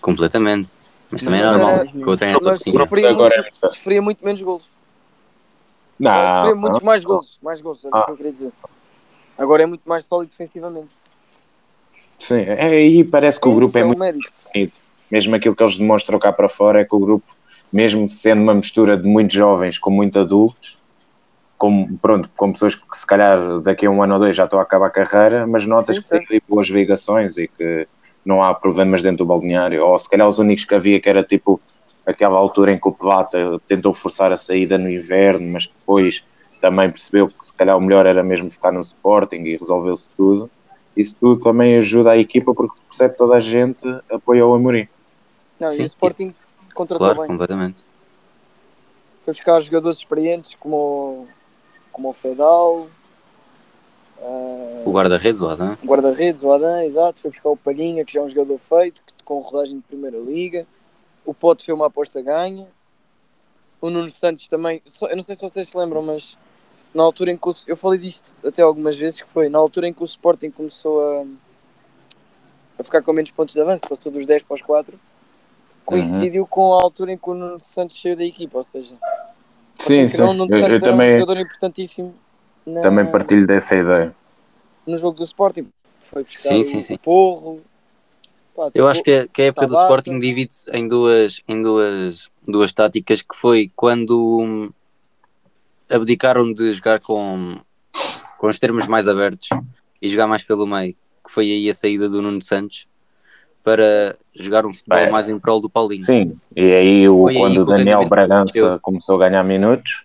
Completamente. 0.00 0.72
Mas 1.10 1.22
também 1.22 1.40
é 1.40 1.44
Mas 1.44 1.52
normal. 1.56 1.70
era- 1.80 1.86
que 1.86 1.98
o 2.08 2.16
treinador 2.16 2.48
Mas 2.52 2.60
tinha. 2.60 2.80
sofria, 2.80 3.10
Agora 3.10 3.42
muito, 3.42 3.68
sofria 3.74 4.00
muito 4.00 4.24
menos 4.24 4.40
golos. 4.40 4.70
Não, 5.98 6.10
sofria 6.32 6.54
não. 6.54 6.60
muito 6.62 6.82
mais 6.82 7.04
golos. 7.04 7.38
Mais 7.42 7.60
golos, 7.60 7.84
é 7.84 7.88
isso 7.88 7.96
Ah. 7.98 8.04
que 8.06 8.10
eu 8.12 8.16
queria 8.16 8.32
dizer. 8.32 8.52
Agora 9.36 9.62
é 9.62 9.66
muito 9.66 9.82
mais 9.84 10.06
sólido 10.06 10.30
defensivamente. 10.30 10.88
Sim, 12.18 12.36
é, 12.40 12.82
e 12.82 13.04
parece 13.04 13.38
que 13.38 13.48
o 13.48 13.50
Sim, 13.50 13.56
grupo 13.56 13.68
isso 13.68 13.78
é 13.78 13.84
um 13.84 13.88
muito 13.88 13.98
mérito. 13.98 14.30
definido. 14.46 14.72
Mesmo 15.10 15.34
aquilo 15.36 15.54
que 15.54 15.62
eles 15.62 15.76
demonstram 15.76 16.18
cá 16.18 16.32
para 16.32 16.48
fora 16.48 16.80
é 16.80 16.86
que 16.86 16.94
o 16.94 16.98
grupo, 16.98 17.36
mesmo 17.70 18.08
sendo 18.08 18.40
uma 18.40 18.54
mistura 18.54 18.96
de 18.96 19.06
muito 19.06 19.34
jovens 19.34 19.78
com 19.78 19.90
muito 19.90 20.18
adultos, 20.18 20.79
com, 21.60 21.94
pronto, 21.98 22.30
com 22.34 22.52
pessoas 22.52 22.74
que 22.74 22.96
se 22.96 23.06
calhar 23.06 23.60
daqui 23.60 23.84
a 23.84 23.90
um 23.90 24.02
ano 24.02 24.14
ou 24.14 24.20
dois 24.20 24.34
já 24.34 24.44
estão 24.44 24.58
a 24.58 24.62
acabar 24.62 24.86
a 24.86 24.90
carreira, 24.90 25.46
mas 25.46 25.66
notas 25.66 25.96
Sim, 25.96 26.02
que 26.02 26.08
têm 26.08 26.26
ali 26.30 26.42
boas 26.48 26.68
ligações 26.68 27.36
e 27.36 27.46
que 27.46 27.86
não 28.24 28.42
há 28.42 28.54
problemas 28.54 29.02
dentro 29.02 29.18
do 29.18 29.26
balneário. 29.26 29.84
Ou 29.84 29.98
se 29.98 30.08
calhar 30.08 30.26
os 30.26 30.38
únicos 30.38 30.64
que 30.64 30.74
havia 30.74 30.98
que 30.98 31.06
era 31.06 31.22
tipo 31.22 31.60
aquela 32.06 32.38
altura 32.38 32.72
em 32.72 32.78
que 32.78 32.88
o 32.88 32.92
Plata 32.92 33.60
tentou 33.68 33.92
forçar 33.92 34.32
a 34.32 34.38
saída 34.38 34.78
no 34.78 34.88
inverno, 34.88 35.52
mas 35.52 35.66
depois 35.66 36.24
também 36.62 36.90
percebeu 36.90 37.28
que 37.28 37.44
se 37.44 37.52
calhar 37.52 37.76
o 37.76 37.80
melhor 37.80 38.06
era 38.06 38.22
mesmo 38.22 38.48
ficar 38.48 38.72
no 38.72 38.80
Sporting 38.80 39.42
e 39.42 39.56
resolveu-se 39.58 40.08
tudo. 40.16 40.50
Isso 40.96 41.14
tudo 41.20 41.42
também 41.42 41.76
ajuda 41.76 42.12
a 42.12 42.16
equipa 42.16 42.54
porque 42.54 42.74
percebe 42.88 43.18
toda 43.18 43.36
a 43.36 43.40
gente 43.40 43.86
apoia 44.10 44.46
o 44.46 44.54
Amorim. 44.54 44.88
Não, 45.60 45.70
Sim, 45.70 45.82
e 45.82 45.84
o 45.84 45.86
Sporting 45.88 46.34
contratou 46.72 47.06
Claro, 47.06 47.20
bem. 47.20 47.28
completamente. 47.28 47.84
Foi 49.26 49.34
buscar 49.34 49.60
jogadores 49.60 49.98
experientes 49.98 50.56
como 50.58 51.28
como 51.92 52.08
o 52.08 52.12
Fedal, 52.12 52.86
ah, 54.20 54.82
O 54.84 54.90
guarda-redes, 54.92 55.40
o 55.40 55.48
Adam. 55.48 55.76
o 55.82 55.86
guarda-redes, 55.86 56.42
o 56.42 56.52
Adam, 56.52 56.82
exato. 56.82 57.20
Foi 57.20 57.30
buscar 57.30 57.48
o 57.50 57.56
Palhinha, 57.56 58.04
que 58.04 58.12
já 58.14 58.20
é 58.20 58.22
um 58.22 58.28
jogador 58.28 58.58
feito, 58.58 59.02
que- 59.02 59.12
com 59.24 59.38
rodagem 59.40 59.76
de 59.78 59.84
primeira 59.84 60.18
liga. 60.18 60.66
O 61.24 61.32
Pote 61.34 61.64
foi 61.64 61.74
uma 61.74 61.86
aposta 61.86 62.20
ganha. 62.20 62.66
O 63.80 63.88
Nuno 63.88 64.10
Santos 64.10 64.46
também. 64.48 64.82
Eu 65.02 65.16
não 65.16 65.22
sei 65.22 65.34
se 65.36 65.42
vocês 65.42 65.68
se 65.68 65.76
lembram, 65.76 66.02
mas 66.02 66.36
na 66.92 67.02
altura 67.02 67.30
em 67.30 67.36
que 67.36 67.48
o, 67.48 67.52
eu 67.66 67.76
falei 67.76 67.98
disto 67.98 68.46
até 68.46 68.62
algumas 68.62 68.96
vezes, 68.96 69.20
que 69.20 69.28
foi 69.28 69.48
na 69.48 69.58
altura 69.58 69.86
em 69.88 69.92
que 69.92 70.02
o 70.02 70.04
Sporting 70.04 70.50
começou 70.50 71.00
a, 71.20 71.24
a 72.78 72.84
ficar 72.84 73.00
com 73.02 73.12
menos 73.12 73.30
pontos 73.30 73.54
de 73.54 73.60
avanço, 73.60 73.84
passou 73.88 74.10
dos 74.12 74.26
10 74.26 74.42
para 74.42 74.54
os 74.54 74.62
4, 74.62 74.98
coincidiu 75.86 76.46
com 76.46 76.74
a 76.74 76.82
altura 76.82 77.12
em 77.12 77.18
que 77.18 77.30
o 77.30 77.34
Nuno 77.34 77.60
Santos 77.60 78.00
saiu 78.00 78.16
da 78.16 78.24
equipa, 78.24 78.58
ou 78.58 78.62
seja, 78.64 78.96
Sim, 79.80 80.08
sim. 80.08 80.18
não, 80.18 80.30
o 80.30 80.34
Nuno 80.34 80.50
Eu, 80.52 80.58
eu 80.58 80.64
Santos 80.66 80.82
era 80.82 80.92
um 80.92 80.96
também, 80.96 81.12
jogador 81.20 81.40
importantíssimo 81.40 82.14
na- 82.66 82.82
também 82.82 83.06
partilho 83.06 83.46
dessa 83.46 83.74
ideia. 83.76 84.14
no 84.86 84.96
jogo 84.96 85.16
do 85.16 85.24
Sporting. 85.24 85.68
Foi 86.00 86.22
buscar 86.24 86.48
Sim, 86.50 86.60
o, 86.60 86.64
sim, 86.64 86.82
sim. 86.82 86.94
o 86.94 86.98
Porro. 86.98 87.60
Pá, 88.54 88.64
Eu 88.66 88.70
tipo, 88.72 88.86
acho 88.86 89.02
que, 89.02 89.10
a- 89.12 89.28
que 89.28 89.42
a 89.42 89.44
época 89.46 89.66
do. 89.66 89.74
Sporting 89.74 90.18
divide-se 90.18 90.70
em 90.72 90.86
duas, 90.86 91.42
em 91.48 91.62
duas, 91.62 92.30
duas 92.46 92.72
táticas 92.72 93.22
que 93.22 93.34
foi 93.34 93.70
quando 93.74 94.40
hum, 94.40 94.70
abdicaram 95.88 96.52
de 96.52 96.72
jogar 96.72 97.00
com, 97.00 97.56
com 98.38 98.48
os 98.48 98.58
termos 98.58 98.86
mais 98.86 99.08
abertos 99.08 99.48
e 100.00 100.08
jogar 100.08 100.26
mais 100.26 100.42
pelo 100.42 100.66
meio, 100.66 100.94
que 101.24 101.30
foi 101.30 101.50
aí 101.50 101.68
a 101.70 101.74
saída 101.74 102.08
do 102.08 102.20
Nuno 102.22 102.42
Santos 102.42 102.86
para 103.62 104.14
jogar 104.34 104.64
um 104.64 104.72
futebol 104.72 104.98
Bem, 104.98 105.10
mais 105.10 105.28
em 105.28 105.38
prol 105.38 105.60
do 105.60 105.68
Paulinho. 105.68 106.04
Sim, 106.04 106.36
e 106.56 106.72
aí 106.72 107.08
o, 107.08 107.22
Foi 107.22 107.32
aí 107.32 107.38
quando 107.38 107.54
que 107.54 107.60
o 107.60 107.64
Daniel 107.64 108.08
Bragança 108.08 108.52
cresceu. 108.52 108.78
começou 108.80 109.16
a 109.16 109.28
ganhar 109.28 109.42
minutos, 109.44 110.04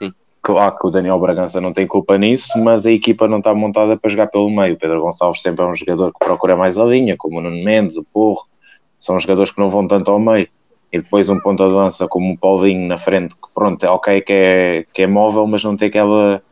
Sim. 0.00 0.12
Claro 0.40 0.76
que 0.78 0.86
o 0.86 0.90
Daniel 0.90 1.18
Bragança 1.18 1.60
não 1.60 1.72
tem 1.72 1.86
culpa 1.86 2.18
nisso, 2.18 2.58
mas 2.58 2.86
a 2.86 2.90
equipa 2.90 3.28
não 3.28 3.38
está 3.38 3.54
montada 3.54 3.96
para 3.96 4.10
jogar 4.10 4.26
pelo 4.26 4.50
meio. 4.50 4.74
O 4.74 4.78
Pedro 4.78 5.00
Gonçalves 5.00 5.40
sempre 5.40 5.64
é 5.64 5.68
um 5.68 5.74
jogador 5.74 6.12
que 6.12 6.18
procura 6.24 6.56
mais 6.56 6.78
a 6.78 6.84
linha, 6.84 7.16
como 7.16 7.38
o 7.38 7.40
Nuno 7.40 7.64
Mendes, 7.64 7.96
o 7.96 8.04
Porro, 8.04 8.46
são 8.98 9.18
jogadores 9.18 9.50
que 9.50 9.60
não 9.60 9.70
vão 9.70 9.86
tanto 9.86 10.10
ao 10.10 10.18
meio. 10.18 10.48
E 10.92 10.98
depois 10.98 11.30
um 11.30 11.40
ponto 11.40 11.66
de 11.66 11.72
lança 11.72 12.06
como 12.06 12.34
o 12.34 12.38
Paulinho 12.38 12.86
na 12.86 12.98
frente, 12.98 13.34
que 13.34 13.48
pronto, 13.54 13.82
é 13.84 13.88
ok 13.88 14.20
que 14.20 14.32
é, 14.32 14.86
que 14.92 15.02
é 15.02 15.06
móvel, 15.06 15.46
mas 15.46 15.64
não 15.64 15.76
tem 15.76 15.88
aquela 15.88 16.42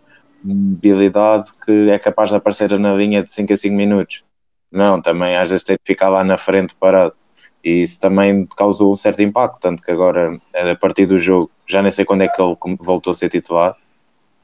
mobilidade 0.42 1.50
que 1.64 1.90
é 1.90 1.98
capaz 1.98 2.30
de 2.30 2.36
aparecer 2.36 2.78
na 2.78 2.94
linha 2.94 3.22
de 3.22 3.32
5 3.32 3.52
a 3.52 3.56
5 3.56 3.74
minutos. 3.74 4.24
Não, 4.70 5.00
também 5.00 5.36
às 5.36 5.50
vezes 5.50 5.64
tem 5.64 5.76
de 5.76 5.82
ficar 5.84 6.08
lá 6.08 6.22
na 6.22 6.38
frente 6.38 6.74
parado. 6.74 7.14
E 7.62 7.82
isso 7.82 8.00
também 8.00 8.46
causou 8.56 8.90
um 8.90 8.96
certo 8.96 9.22
impacto, 9.22 9.60
tanto 9.60 9.82
que 9.82 9.90
agora, 9.90 10.38
a 10.54 10.74
partir 10.76 11.06
do 11.06 11.18
jogo, 11.18 11.50
já 11.66 11.82
nem 11.82 11.90
sei 11.90 12.04
quando 12.04 12.22
é 12.22 12.28
que 12.28 12.40
ele 12.40 12.56
voltou 12.80 13.10
a 13.10 13.14
ser 13.14 13.28
titular, 13.28 13.76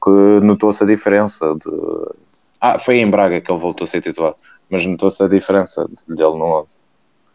que 0.03 0.09
notou-se 0.43 0.83
a 0.83 0.87
diferença 0.87 1.55
de... 1.55 2.15
Ah, 2.61 2.77
foi 2.77 2.97
em 2.97 3.09
Braga 3.09 3.41
que 3.41 3.51
ele 3.51 3.59
voltou 3.59 3.85
a 3.85 3.87
ser 3.87 4.01
titular, 4.01 4.35
mas 4.69 4.85
notou-se 4.85 5.23
a 5.23 5.27
diferença 5.27 5.87
dele 6.07 6.37
no 6.37 6.61
11. 6.61 6.77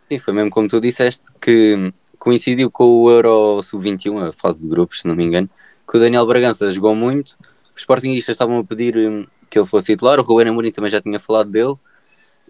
Sim, 0.09 0.19
foi 0.19 0.35
mesmo 0.35 0.51
como 0.51 0.69
tu 0.69 0.81
disseste, 0.81 1.25
que 1.41 1.93
coincidiu 2.19 2.71
com 2.71 2.85
o 2.85 3.11
Euro 3.11 3.61
Sub-21, 3.63 4.29
a 4.29 4.33
fase 4.33 4.61
de 4.61 4.69
grupos, 4.69 5.01
se 5.01 5.09
não 5.09 5.17
me 5.17 5.25
engano, 5.25 5.51
que 5.89 5.97
o 5.97 6.01
Daniel 6.01 6.27
Bragança 6.27 6.71
jogou 6.71 6.95
muito, 6.95 7.37
os 7.75 7.83
Sportingistas 7.83 8.35
estavam 8.35 8.59
a 8.59 8.65
pedir 8.65 8.97
hum, 8.97 9.27
que 9.51 9.59
ele 9.59 9.67
fosse 9.67 9.87
titular, 9.87 10.21
o 10.21 10.23
Ruben 10.23 10.49
Amorim 10.49 10.71
também 10.71 10.91
já 10.91 11.01
tinha 11.01 11.19
falado 11.19 11.51
dele, 11.51 11.75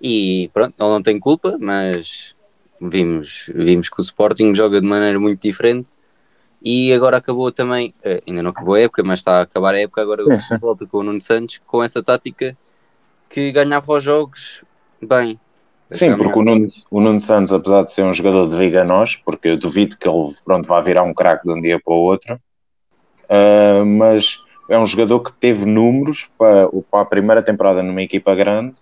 e 0.02 0.50
pronto, 0.52 0.74
ele 0.78 0.90
não 0.90 1.00
tem 1.00 1.20
culpa, 1.20 1.56
mas 1.60 2.34
vimos, 2.80 3.48
vimos 3.54 3.88
que 3.88 4.00
o 4.00 4.02
Sporting 4.02 4.52
joga 4.52 4.80
de 4.80 4.86
maneira 4.86 5.20
muito 5.20 5.40
diferente. 5.40 5.92
E 6.64 6.92
agora 6.92 7.16
acabou 7.16 7.50
também, 7.52 7.94
eh, 8.04 8.22
ainda 8.26 8.42
não 8.42 8.50
acabou 8.50 8.74
a 8.74 8.80
época, 8.80 9.02
mas 9.04 9.20
está 9.20 9.38
a 9.38 9.42
acabar 9.42 9.74
a 9.74 9.80
época 9.80 10.02
agora 10.02 10.22
é, 10.22 10.58
volta 10.58 10.86
com 10.86 10.98
o 10.98 11.02
Nuno 11.02 11.20
Santos 11.20 11.60
com 11.66 11.82
essa 11.82 12.02
tática 12.02 12.56
que 13.28 13.50
ganhava 13.52 13.92
os 13.92 14.02
jogos 14.02 14.64
bem. 15.00 15.38
Sim, 15.90 16.16
porque 16.16 16.38
o 16.38 16.42
Nuno, 16.42 16.68
o 16.90 17.00
Nuno 17.00 17.20
Santos, 17.20 17.52
apesar 17.52 17.84
de 17.84 17.92
ser 17.92 18.02
um 18.02 18.14
jogador 18.14 18.48
de 18.48 18.56
Viga 18.56 18.84
nós, 18.84 19.16
porque 19.16 19.48
eu 19.48 19.56
duvido 19.56 19.96
que 19.96 20.08
ele 20.08 20.34
pronto, 20.44 20.66
vá 20.66 20.80
virar 20.80 21.02
um 21.02 21.12
craque 21.12 21.46
de 21.46 21.52
um 21.52 21.60
dia 21.60 21.80
para 21.84 21.94
o 21.94 21.98
outro, 21.98 22.34
uh, 22.34 23.84
mas 23.84 24.38
é 24.68 24.78
um 24.78 24.86
jogador 24.86 25.20
que 25.20 25.32
teve 25.32 25.66
números 25.66 26.30
para, 26.38 26.68
para 26.90 27.00
a 27.00 27.04
primeira 27.04 27.42
temporada 27.42 27.82
numa 27.82 28.02
equipa 28.02 28.34
grande 28.34 28.74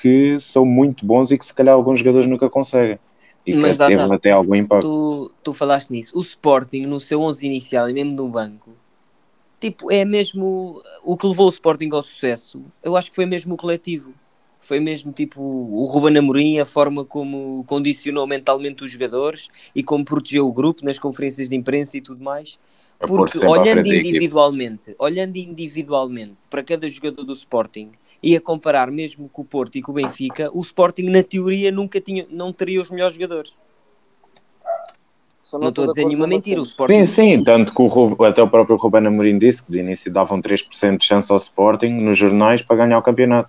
que 0.00 0.38
são 0.38 0.64
muito 0.64 1.04
bons 1.04 1.30
e 1.30 1.38
que 1.38 1.44
se 1.44 1.54
calhar 1.54 1.74
alguns 1.74 1.98
jogadores 1.98 2.26
nunca 2.26 2.48
conseguem 2.48 2.98
e 3.48 3.54
Mas, 3.54 3.78
que 3.78 3.86
teve 3.86 4.06
tá, 4.06 4.14
até 4.14 4.30
algum 4.30 4.54
impacto. 4.54 4.86
Tu, 4.86 5.34
tu 5.42 5.52
falaste 5.54 5.90
nisso. 5.90 6.16
O 6.16 6.20
Sporting, 6.20 6.82
no 6.82 7.00
seu 7.00 7.22
11 7.22 7.46
inicial 7.46 7.88
e 7.88 7.94
mesmo 7.94 8.12
no 8.12 8.28
banco, 8.28 8.72
tipo, 9.58 9.90
é 9.90 10.04
mesmo 10.04 10.82
o 11.02 11.16
que 11.16 11.26
levou 11.26 11.46
o 11.46 11.50
Sporting 11.50 11.88
ao 11.92 12.02
sucesso. 12.02 12.60
Eu 12.82 12.94
acho 12.94 13.08
que 13.08 13.16
foi 13.16 13.24
mesmo 13.24 13.54
o 13.54 13.56
coletivo. 13.56 14.12
Foi 14.60 14.80
mesmo 14.80 15.12
tipo 15.12 15.40
o 15.40 15.84
Ruben 15.86 16.18
Amorim, 16.18 16.58
a 16.58 16.66
forma 16.66 17.06
como 17.06 17.64
condicionou 17.66 18.26
mentalmente 18.26 18.84
os 18.84 18.90
jogadores 18.90 19.48
e 19.74 19.82
como 19.82 20.04
protegeu 20.04 20.46
o 20.46 20.52
grupo 20.52 20.84
nas 20.84 20.98
conferências 20.98 21.48
de 21.48 21.56
imprensa 21.56 21.96
e 21.96 22.02
tudo 22.02 22.22
mais. 22.22 22.58
Porque 22.98 23.38
olhando 23.46 23.86
individualmente, 23.86 24.94
olhando 24.98 25.36
individualmente 25.36 26.36
para 26.50 26.62
cada 26.62 26.86
jogador 26.86 27.22
do 27.24 27.32
Sporting, 27.32 27.92
e 28.22 28.36
a 28.36 28.40
comparar 28.40 28.90
mesmo 28.90 29.28
com 29.28 29.42
o 29.42 29.44
Porto 29.44 29.76
e 29.76 29.82
com 29.82 29.92
o 29.92 29.94
Benfica, 29.94 30.50
o 30.52 30.60
Sporting 30.60 31.04
na 31.04 31.22
teoria 31.22 31.70
nunca 31.70 32.00
tinha, 32.00 32.26
não 32.30 32.52
teria 32.52 32.80
os 32.80 32.90
melhores 32.90 33.14
jogadores. 33.14 33.54
Não, 35.52 35.60
não 35.60 35.68
estou 35.68 35.84
a 35.84 35.86
dizer 35.88 36.04
nenhuma 36.04 36.26
mentira. 36.26 36.60
O 36.60 36.64
Sporting... 36.64 37.06
Sim, 37.06 37.06
sim, 37.06 37.44
tanto 37.44 37.74
que 37.74 37.80
o, 37.80 38.24
até 38.24 38.42
o 38.42 38.48
próprio 38.48 38.76
Ruben 38.76 39.06
Amorim 39.06 39.38
disse 39.38 39.62
que 39.62 39.72
de 39.72 39.78
início 39.78 40.12
davam 40.12 40.40
3% 40.42 40.98
de 40.98 41.04
chance 41.04 41.32
ao 41.32 41.38
Sporting 41.38 41.88
nos 41.88 42.18
jornais 42.18 42.60
para 42.60 42.76
ganhar 42.76 42.98
o 42.98 43.02
campeonato. 43.02 43.48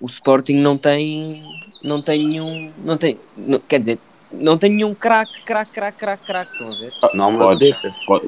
O 0.00 0.06
Sporting 0.06 0.54
não 0.54 0.78
tem, 0.78 1.42
não 1.82 2.00
tem 2.00 2.24
nenhum, 2.24 2.70
não 2.84 2.96
tem, 2.96 3.18
não, 3.36 3.58
quer 3.58 3.80
dizer, 3.80 3.98
não 4.30 4.56
tem 4.56 4.70
nenhum 4.70 4.94
craque, 4.94 5.42
craque, 5.42 5.72
craque, 5.72 5.98
craque, 5.98 6.24
craque, 6.24 6.52
estão 6.52 6.68
a 6.68 6.78
ver? 6.78 6.92
Não, 7.14 7.36
podes, 7.36 7.74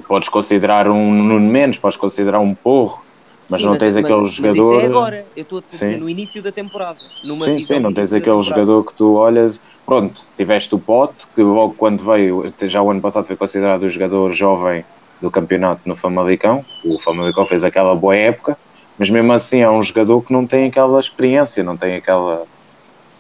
podes 0.09 0.29
considerar 0.29 0.89
um 0.89 1.13
Nuno 1.13 1.49
Menos, 1.49 1.79
podes 1.79 1.97
considerar 1.97 2.41
um 2.41 2.55
Porro, 2.55 3.05
mas 3.51 3.61
sim, 3.61 3.67
não 3.67 3.77
tens 3.77 3.97
mas, 3.97 4.05
aquele 4.05 4.21
mas 4.21 4.31
jogador. 4.31 4.65
Mas 4.65 4.77
isso 4.77 4.87
é 4.87 4.87
agora, 4.87 5.27
eu 5.37 5.43
estou 5.43 5.59
a 5.59 5.63
dizer 5.69 5.99
no 5.99 6.09
início 6.09 6.41
da 6.41 6.53
temporada. 6.53 7.01
Sim, 7.45 7.61
sim, 7.61 7.81
não 7.81 7.93
tens 7.93 8.13
aquele 8.13 8.41
jogador 8.43 8.85
que 8.85 8.95
tu 8.95 9.15
olhas. 9.15 9.61
Pronto, 9.85 10.23
tiveste 10.37 10.73
o 10.73 10.79
Pote, 10.79 11.27
que 11.35 11.43
logo 11.43 11.75
quando 11.77 12.05
veio, 12.05 12.47
já 12.63 12.81
o 12.81 12.91
ano 12.91 13.01
passado 13.01 13.27
foi 13.27 13.35
considerado 13.35 13.83
o 13.83 13.91
jogador 13.91 14.31
jovem 14.31 14.85
do 15.21 15.31
campeonato 15.33 15.81
no 15.85 15.97
Famalicão. 15.97 16.65
O 16.85 16.97
Famalicão 17.01 17.45
fez 17.45 17.65
aquela 17.65 17.95
boa 17.97 18.15
época, 18.15 18.57
mas 18.97 19.11
mesmo 19.11 19.33
assim 19.33 19.61
é 19.61 19.71
um 19.71 19.83
jogador 19.83 20.23
que 20.23 20.33
não 20.33 20.47
tem 20.47 20.69
aquela 20.69 21.01
experiência, 21.01 21.65
não 21.65 21.77
tem 21.77 21.97
aquela, 21.97 22.45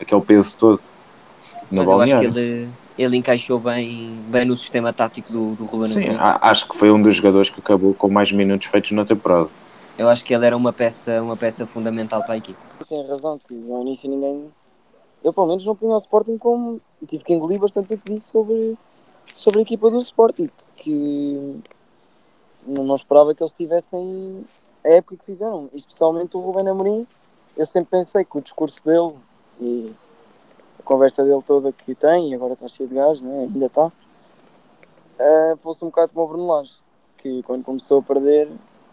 aquele 0.00 0.20
peso 0.20 0.56
todo. 0.56 0.80
No 1.68 1.78
mas 1.78 1.86
balneário. 1.86 2.26
eu 2.26 2.30
acho 2.30 2.34
que 2.34 2.40
ele, 2.40 2.68
ele 2.96 3.16
encaixou 3.16 3.58
bem, 3.58 4.16
bem 4.28 4.44
no 4.44 4.56
sistema 4.56 4.92
tático 4.92 5.32
do, 5.32 5.54
do 5.56 5.64
Ruben 5.64 5.88
Sim, 5.88 6.16
acho 6.18 6.68
que 6.68 6.76
foi 6.76 6.90
um 6.92 7.02
dos 7.02 7.16
jogadores 7.16 7.48
que 7.48 7.58
acabou 7.58 7.94
com 7.94 8.08
mais 8.08 8.30
minutos 8.30 8.68
feitos 8.68 8.92
na 8.92 9.04
temporada. 9.04 9.48
Eu 10.00 10.08
acho 10.08 10.24
que 10.24 10.32
ele 10.32 10.46
era 10.46 10.56
uma 10.56 10.72
peça, 10.72 11.20
uma 11.20 11.36
peça 11.36 11.66
fundamental 11.66 12.22
para 12.22 12.32
a 12.32 12.36
equipe. 12.38 12.58
Tem 12.88 13.06
razão, 13.06 13.38
que 13.38 13.52
no 13.52 13.82
início 13.82 14.08
ninguém. 14.08 14.50
Eu 15.22 15.30
pelo 15.30 15.46
menos 15.46 15.62
não 15.62 15.76
punha 15.76 15.92
o 15.92 15.98
Sporting 15.98 16.38
como. 16.38 16.80
E 17.02 17.06
tive 17.06 17.22
que 17.22 17.34
engolir 17.34 17.60
bastante 17.60 17.92
o 17.92 17.98
que 17.98 18.14
disse 18.14 18.28
sobre, 18.28 18.78
sobre 19.36 19.58
a 19.58 19.62
equipa 19.62 19.90
do 19.90 19.98
Sporting, 19.98 20.48
que 20.76 21.62
não, 22.66 22.82
não 22.82 22.94
esperava 22.94 23.34
que 23.34 23.42
eles 23.42 23.52
tivessem 23.52 24.42
a 24.82 24.88
época 24.88 25.18
que 25.18 25.24
fizeram, 25.26 25.68
especialmente 25.74 26.34
o 26.34 26.40
Ruben 26.40 26.66
Amorim. 26.66 27.06
Eu 27.54 27.66
sempre 27.66 27.90
pensei 27.98 28.24
que 28.24 28.38
o 28.38 28.40
discurso 28.40 28.82
dele 28.82 29.14
e 29.60 29.92
a 30.78 30.82
conversa 30.82 31.22
dele 31.22 31.42
toda 31.42 31.72
que 31.72 31.94
tem, 31.94 32.30
e 32.30 32.34
agora 32.34 32.54
está 32.54 32.66
cheio 32.66 32.88
de 32.88 32.94
gás, 32.94 33.20
né? 33.20 33.40
ainda 33.52 33.66
está, 33.66 33.88
uh, 33.88 35.56
fosse 35.58 35.84
um 35.84 35.88
bocado 35.88 36.14
como 36.14 36.24
o 36.24 36.28
Bruno 36.28 36.46
Lage, 36.46 36.78
que 37.18 37.42
quando 37.42 37.64
começou 37.64 37.98
a 37.98 38.02
perder 38.02 38.48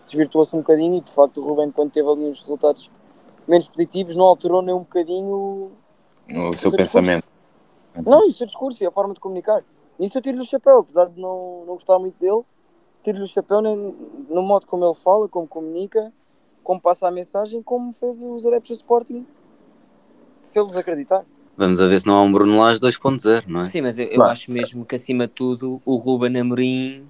desvirtuou-se 0.08 0.56
um 0.56 0.60
bocadinho 0.60 0.96
e 0.96 1.02
de 1.02 1.12
facto 1.12 1.42
o 1.42 1.48
Ruben 1.48 1.72
quando 1.72 1.92
teve 1.92 2.10
ali 2.10 2.26
uns 2.26 2.40
resultados 2.40 2.90
menos 3.48 3.68
positivos 3.68 4.16
não 4.16 4.26
alterou 4.26 4.62
nem 4.62 4.74
um 4.74 4.80
bocadinho 4.80 5.72
o, 6.30 6.50
o 6.50 6.58
seu, 6.58 6.72
pensamento. 6.72 7.26
Discurso. 7.96 8.10
Não, 8.10 8.26
e 8.26 8.30
o 8.30 8.32
seu 8.32 8.48
discurso 8.48 8.84
e 8.84 8.88
a 8.88 8.92
forma 8.92 9.14
de 9.14 9.20
comunicar. 9.20 9.64
Nisso 10.00 10.18
eu 10.18 10.22
tiro-lhe 10.22 10.44
o 10.44 10.48
chapéu, 10.48 10.80
apesar 10.80 11.06
de 11.06 11.20
não, 11.20 11.64
não 11.66 11.74
gostar 11.74 11.98
muito 12.00 12.20
dele, 12.20 12.42
tiro-lhe 13.04 13.24
o 13.24 13.28
chapéu 13.28 13.62
nem, 13.62 13.76
no 14.30 14.42
modo 14.42 14.68
como 14.68 14.86
ele 14.86 14.96
fala, 14.96 15.28
como 15.28 15.48
comunica, 15.48 16.12
como 16.64 16.80
passa 16.80 17.08
a 17.08 17.12
mensagem, 17.12 17.62
como 17.64 17.94
fez 17.94 18.22
os 18.22 18.46
adeptos 18.46 18.70
do 18.70 18.76
Sporting 18.76 19.26
fê-los 20.52 20.76
acreditar. 20.76 21.24
Vamos 21.56 21.80
a 21.80 21.88
ver 21.88 22.00
se 22.00 22.06
não 22.06 22.16
há 22.16 22.22
um 22.22 22.32
Bruno 22.32 22.60
Lage 22.60 22.80
2.0, 22.80 23.46
não 23.48 23.62
é? 23.62 23.68
Sim, 23.68 23.82
mas 23.82 23.98
eu, 23.98 24.06
eu 24.06 24.24
acho 24.24 24.52
mesmo 24.52 24.86
que 24.86 24.96
acima 24.96 25.28
de 25.28 25.34
tudo 25.34 25.82
o 25.86 25.96
Ruben 25.96 26.40
Amorim 26.40 27.08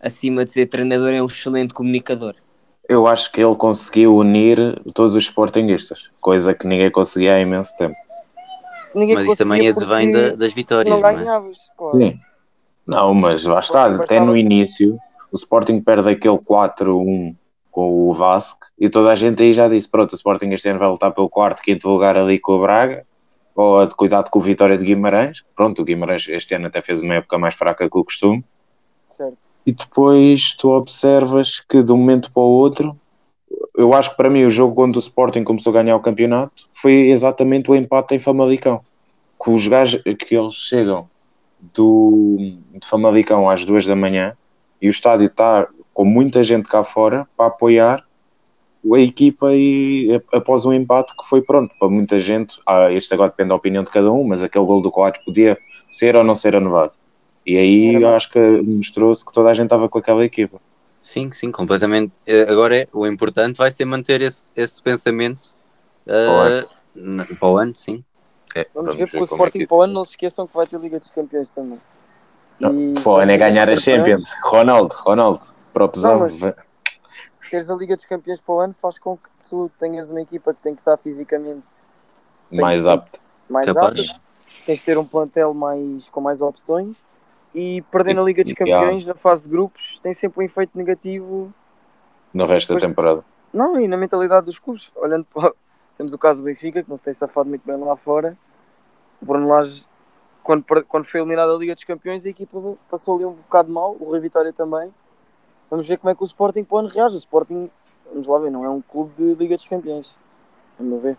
acima 0.00 0.44
de 0.44 0.50
ser 0.50 0.66
treinador, 0.66 1.10
é 1.10 1.22
um 1.22 1.26
excelente 1.26 1.74
comunicador. 1.74 2.34
Eu 2.88 3.06
acho 3.06 3.30
que 3.30 3.40
ele 3.40 3.54
conseguiu 3.54 4.16
unir 4.16 4.80
todos 4.94 5.14
os 5.14 5.24
sportinguistas, 5.24 6.10
coisa 6.20 6.54
que 6.54 6.66
ninguém 6.66 6.90
conseguia 6.90 7.34
há 7.34 7.40
imenso 7.40 7.76
tempo. 7.76 7.94
Ninguém 8.94 9.14
mas 9.14 9.26
isso 9.26 9.36
também 9.36 9.68
advém 9.68 10.10
da, 10.10 10.30
das 10.30 10.52
vitórias. 10.52 10.92
Não 10.92 11.00
ganhavas, 11.00 11.56
não 11.56 11.64
é? 11.64 11.76
claro. 11.76 11.98
Sim. 11.98 12.18
Não, 12.84 13.14
mas 13.14 13.44
lá 13.44 13.60
está, 13.60 13.86
até 13.86 14.18
no 14.18 14.36
início, 14.36 14.98
o 15.30 15.36
Sporting 15.36 15.80
perde 15.80 16.10
aquele 16.10 16.38
4-1 16.38 17.36
com 17.70 18.08
o 18.10 18.12
Vasco 18.12 18.66
e 18.76 18.88
toda 18.88 19.12
a 19.12 19.14
gente 19.14 19.40
aí 19.40 19.52
já 19.52 19.68
disse: 19.68 19.88
pronto, 19.88 20.10
o 20.12 20.16
Sporting 20.16 20.48
este 20.48 20.68
ano 20.68 20.80
vai 20.80 20.88
lutar 20.88 21.12
pelo 21.12 21.28
quarto, 21.28 21.62
quinto 21.62 21.88
lugar 21.88 22.18
ali 22.18 22.40
com 22.40 22.54
o 22.54 22.60
Braga, 22.60 23.06
ou 23.54 23.86
cuidado 23.90 24.28
com 24.28 24.40
o 24.40 24.42
Vitória 24.42 24.76
de 24.76 24.84
Guimarães. 24.84 25.44
Pronto, 25.54 25.82
o 25.82 25.84
Guimarães 25.84 26.28
este 26.28 26.56
ano 26.56 26.66
até 26.66 26.82
fez 26.82 27.00
uma 27.00 27.14
época 27.14 27.38
mais 27.38 27.54
fraca 27.54 27.88
que 27.88 27.96
o 27.96 28.04
costume. 28.04 28.44
Certo 29.08 29.49
e 29.66 29.72
depois 29.72 30.54
tu 30.54 30.70
observas 30.70 31.60
que 31.60 31.82
de 31.82 31.92
um 31.92 31.96
momento 31.96 32.30
para 32.32 32.42
o 32.42 32.46
outro, 32.46 32.96
eu 33.76 33.92
acho 33.94 34.10
que 34.10 34.16
para 34.16 34.30
mim 34.30 34.44
o 34.44 34.50
jogo 34.50 34.74
quando 34.74 34.96
o 34.96 35.00
Sporting 35.00 35.44
começou 35.44 35.70
a 35.70 35.82
ganhar 35.82 35.96
o 35.96 36.00
campeonato 36.00 36.68
foi 36.72 37.10
exatamente 37.10 37.70
o 37.70 37.74
empate 37.74 38.14
em 38.14 38.18
Famalicão. 38.18 38.80
Com 39.38 39.54
os 39.54 39.66
gajos 39.66 40.02
que 40.02 40.34
eles 40.34 40.54
chegam 40.54 41.08
do, 41.74 42.36
de 42.74 42.86
Famalicão 42.86 43.48
às 43.48 43.64
duas 43.64 43.86
da 43.86 43.96
manhã 43.96 44.36
e 44.80 44.88
o 44.88 44.90
estádio 44.90 45.26
está 45.26 45.68
com 45.92 46.04
muita 46.04 46.42
gente 46.42 46.68
cá 46.68 46.82
fora 46.84 47.26
para 47.36 47.46
apoiar 47.46 48.04
a 48.94 48.98
equipa 48.98 49.52
e 49.52 50.20
após 50.32 50.64
um 50.64 50.72
empate 50.72 51.14
que 51.14 51.28
foi 51.28 51.42
pronto 51.42 51.74
para 51.78 51.88
muita 51.88 52.18
gente, 52.18 52.58
ah, 52.66 52.90
este 52.90 53.12
agora 53.12 53.28
depende 53.28 53.50
da 53.50 53.54
opinião 53.54 53.84
de 53.84 53.90
cada 53.90 54.10
um, 54.10 54.24
mas 54.24 54.42
aquele 54.42 54.64
gol 54.64 54.80
do 54.80 54.90
Coates 54.90 55.22
podia 55.22 55.58
ser 55.90 56.16
ou 56.16 56.24
não 56.24 56.34
ser 56.34 56.56
anulado. 56.56 56.94
E 57.44 57.56
aí 57.56 57.94
eu 57.94 58.08
acho 58.08 58.30
que 58.30 58.38
mostrou-se 58.38 59.24
que 59.24 59.32
toda 59.32 59.50
a 59.50 59.54
gente 59.54 59.64
estava 59.64 59.88
com 59.88 59.98
aquela 59.98 60.24
equipa. 60.24 60.60
Sim, 61.00 61.32
sim, 61.32 61.50
completamente. 61.50 62.20
Eh, 62.26 62.46
agora 62.48 62.76
é, 62.76 62.88
o 62.92 63.06
importante 63.06 63.56
vai 63.56 63.70
ser 63.70 63.86
manter 63.86 64.20
esse, 64.20 64.46
esse 64.54 64.82
pensamento 64.82 65.54
uh, 66.06 67.36
para 67.36 67.48
o 67.48 67.56
ano, 67.56 67.74
sim. 67.74 68.04
É, 68.54 68.66
vamos, 68.74 68.94
vamos, 68.94 68.98
ver, 68.98 69.04
porque 69.06 69.16
o 69.16 69.20
é 69.20 69.24
Sporting 69.24 69.62
é 69.62 69.66
para 69.66 69.76
o 69.76 69.82
ano 69.82 69.92
não 69.94 70.02
se 70.02 70.10
esqueçam 70.10 70.46
que 70.46 70.54
vai 70.54 70.66
ter 70.66 70.78
Liga 70.78 70.98
dos 70.98 71.10
Campeões 71.10 71.48
também. 71.48 71.80
E... 72.60 73.00
Para 73.00 73.10
o 73.10 73.16
ano 73.16 73.32
é 73.32 73.38
ganhar 73.38 73.70
a 73.70 73.76
Champions. 73.76 74.24
Ronaldo, 74.42 74.94
Ronaldo, 74.98 75.46
propusão. 75.72 76.18
Mas... 76.20 76.38
teres 77.48 77.70
a 77.70 77.74
Liga 77.74 77.96
dos 77.96 78.04
Campeões 78.04 78.40
para 78.40 78.54
o 78.54 78.60
ano 78.60 78.74
faz 78.80 78.98
com 78.98 79.16
que 79.16 79.28
tu 79.48 79.70
tenhas 79.78 80.10
uma 80.10 80.20
equipa 80.20 80.52
que 80.52 80.62
tem 80.62 80.74
que 80.74 80.82
estar 80.82 80.98
fisicamente 80.98 81.64
Mais 82.50 82.86
apto. 82.86 83.18
mais 83.48 83.64
Capaz. 83.64 84.00
apta, 84.00 84.20
tens 84.66 84.78
que 84.80 84.84
ter 84.84 84.98
um 84.98 85.04
plantel 85.06 85.54
mais, 85.54 86.10
com 86.10 86.20
mais 86.20 86.42
opções 86.42 86.96
e 87.54 87.82
perder 87.90 88.14
na 88.14 88.22
Liga 88.22 88.42
dos 88.42 88.52
E- 88.52 88.54
Campeões 88.54 89.04
na 89.06 89.14
fase 89.14 89.44
de 89.44 89.48
grupos 89.50 89.98
tem 90.02 90.12
sempre 90.12 90.40
um 90.40 90.42
efeito 90.46 90.76
negativo 90.76 91.52
No 92.32 92.46
resto 92.46 92.68
Pois- 92.72 92.82
da 92.82 92.88
temporada. 92.88 93.24
não, 93.52 93.80
e 93.80 93.88
na 93.88 93.96
mentalidade 93.96 94.46
dos 94.46 94.58
clubes 94.58 94.90
olhando 94.96 95.24
para 95.24 95.52
temos 95.98 96.12
o 96.12 96.18
caso 96.18 96.40
do 96.40 96.44
Benfica 96.44 96.82
que 96.82 96.88
não 96.88 96.96
se 96.96 97.02
tem 97.02 97.12
safado 97.14 97.48
muito 97.48 97.62
bem 97.66 97.76
lá 97.76 97.96
fora 97.96 98.36
o 99.20 99.26
Bruno 99.26 99.48
Lage 99.48 99.84
quando, 100.42 100.64
quando 100.88 101.04
foi 101.04 101.20
eliminado 101.20 101.52
da 101.52 101.58
Liga 101.58 101.74
dos 101.74 101.84
Campeões 101.84 102.24
a 102.24 102.28
equipa 102.30 102.58
passou 102.90 103.16
ali 103.16 103.24
um 103.26 103.32
bocado 103.32 103.70
mal, 103.72 103.96
o 104.00 104.04
Rui 104.04 104.20
Vitória 104.20 104.52
também 104.52 104.92
vamos 105.70 105.86
ver 105.86 105.96
como 105.98 106.10
é 106.10 106.14
que 106.14 106.22
o 106.22 106.24
Sporting 106.24 106.64
para 106.64 106.76
o 106.76 106.78
ano 106.78 106.88
reage 106.88 107.14
o 107.14 107.18
Sporting, 107.18 107.70
vamos 108.10 108.26
lá 108.28 108.38
ver, 108.38 108.50
não 108.50 108.64
é 108.64 108.70
um 108.70 108.80
clube 108.80 109.12
de 109.16 109.34
Liga 109.34 109.56
dos 109.56 109.66
Campeões 109.66 110.16
a 110.78 110.82
meu 110.82 110.98
ver 111.00 111.16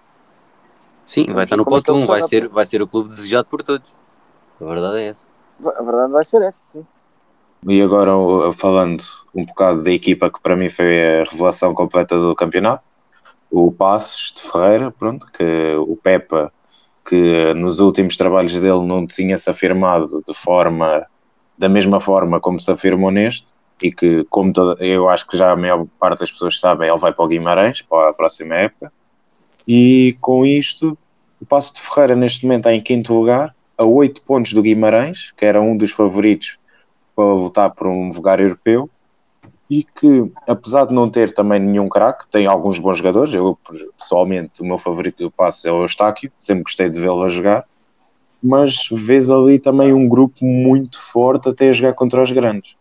Sim, 1.03 1.25
vai 1.33 1.43
estar 1.43 1.57
no 1.57 1.63
é 1.63 1.65
pote 1.65 1.91
eles 1.91 2.03
1, 2.03 2.07
vai 2.07 2.21
se 2.23 2.29
ser, 2.29 2.47
vai 2.47 2.65
ser 2.65 2.81
o 2.81 2.87
clube 2.87 3.09
desejado 3.09 3.47
por 3.47 3.61
todos. 3.63 3.91
A 4.61 4.63
verdade 4.65 4.97
é 4.99 5.07
essa. 5.07 5.27
A 5.65 5.83
verdade 5.83 6.11
vai 6.11 6.23
ser 6.23 6.41
essa, 6.41 6.63
sim 6.65 6.85
E 7.67 7.81
agora 7.81 8.11
falando 8.53 9.03
um 9.33 9.45
bocado 9.45 9.83
da 9.83 9.91
equipa 9.91 10.29
que 10.29 10.41
para 10.41 10.55
mim 10.55 10.69
foi 10.69 11.21
a 11.21 11.23
revelação 11.23 11.73
completa 11.73 12.17
do 12.19 12.35
campeonato, 12.35 12.83
o 13.49 13.71
Passos 13.71 14.33
de 14.33 14.41
Ferreira, 14.41 14.91
pronto, 14.91 15.27
que 15.31 15.75
o 15.75 15.95
Pepa, 15.95 16.51
que 17.05 17.53
nos 17.53 17.79
últimos 17.79 18.15
trabalhos 18.15 18.53
dele 18.53 18.85
não 18.85 19.05
tinha 19.05 19.37
se 19.37 19.49
afirmado 19.49 20.23
de 20.25 20.33
forma 20.33 21.05
da 21.57 21.69
mesma 21.69 21.99
forma 21.99 22.39
como 22.39 22.59
se 22.59 22.71
afirmou 22.71 23.11
neste, 23.11 23.53
e 23.81 23.91
que 23.91 24.23
como 24.29 24.53
toda, 24.53 24.83
eu 24.83 25.09
acho 25.09 25.27
que 25.27 25.37
já 25.37 25.51
a 25.51 25.55
maior 25.55 25.85
parte 25.99 26.19
das 26.19 26.31
pessoas 26.31 26.59
sabem, 26.59 26.89
ele 26.89 26.97
vai 26.97 27.13
para 27.13 27.25
o 27.25 27.27
Guimarães 27.27 27.81
para 27.81 28.09
a 28.09 28.13
próxima 28.13 28.55
época. 28.55 28.91
E 29.67 30.17
com 30.21 30.45
isto, 30.45 30.97
o 31.39 31.45
Passo 31.45 31.75
de 31.75 31.81
Ferreira 31.81 32.15
neste 32.15 32.45
momento 32.45 32.61
está 32.61 32.73
em 32.73 32.81
quinto 32.81 33.13
lugar, 33.13 33.55
a 33.81 33.85
8 33.85 34.21
pontos 34.21 34.53
do 34.53 34.61
Guimarães, 34.61 35.31
que 35.31 35.43
era 35.43 35.59
um 35.59 35.75
dos 35.75 35.91
favoritos 35.91 36.59
para 37.15 37.25
votar 37.33 37.71
por 37.71 37.87
um 37.87 38.11
lugar 38.11 38.39
europeu 38.39 38.89
e 39.69 39.83
que, 39.83 40.31
apesar 40.47 40.85
de 40.85 40.93
não 40.93 41.09
ter 41.09 41.33
também 41.33 41.59
nenhum 41.59 41.89
craque, 41.89 42.27
tem 42.29 42.45
alguns 42.45 42.77
bons 42.77 42.97
jogadores. 42.97 43.33
Eu, 43.33 43.57
pessoalmente, 43.97 44.61
o 44.61 44.65
meu 44.65 44.77
favorito 44.77 45.23
do 45.23 45.31
passo 45.31 45.67
é 45.67 45.71
o 45.71 45.81
Eustáquio, 45.83 46.31
sempre 46.39 46.63
gostei 46.63 46.89
de 46.89 46.99
vê-lo 46.99 47.23
a 47.23 47.29
jogar, 47.29 47.65
mas 48.43 48.87
vês 48.91 49.31
ali 49.31 49.57
também 49.57 49.93
um 49.93 50.07
grupo 50.07 50.45
muito 50.45 50.99
forte 50.99 51.49
até 51.49 51.69
a 51.69 51.73
jogar 51.73 51.93
contra 51.93 52.21
os 52.21 52.31
grandes. 52.31 52.75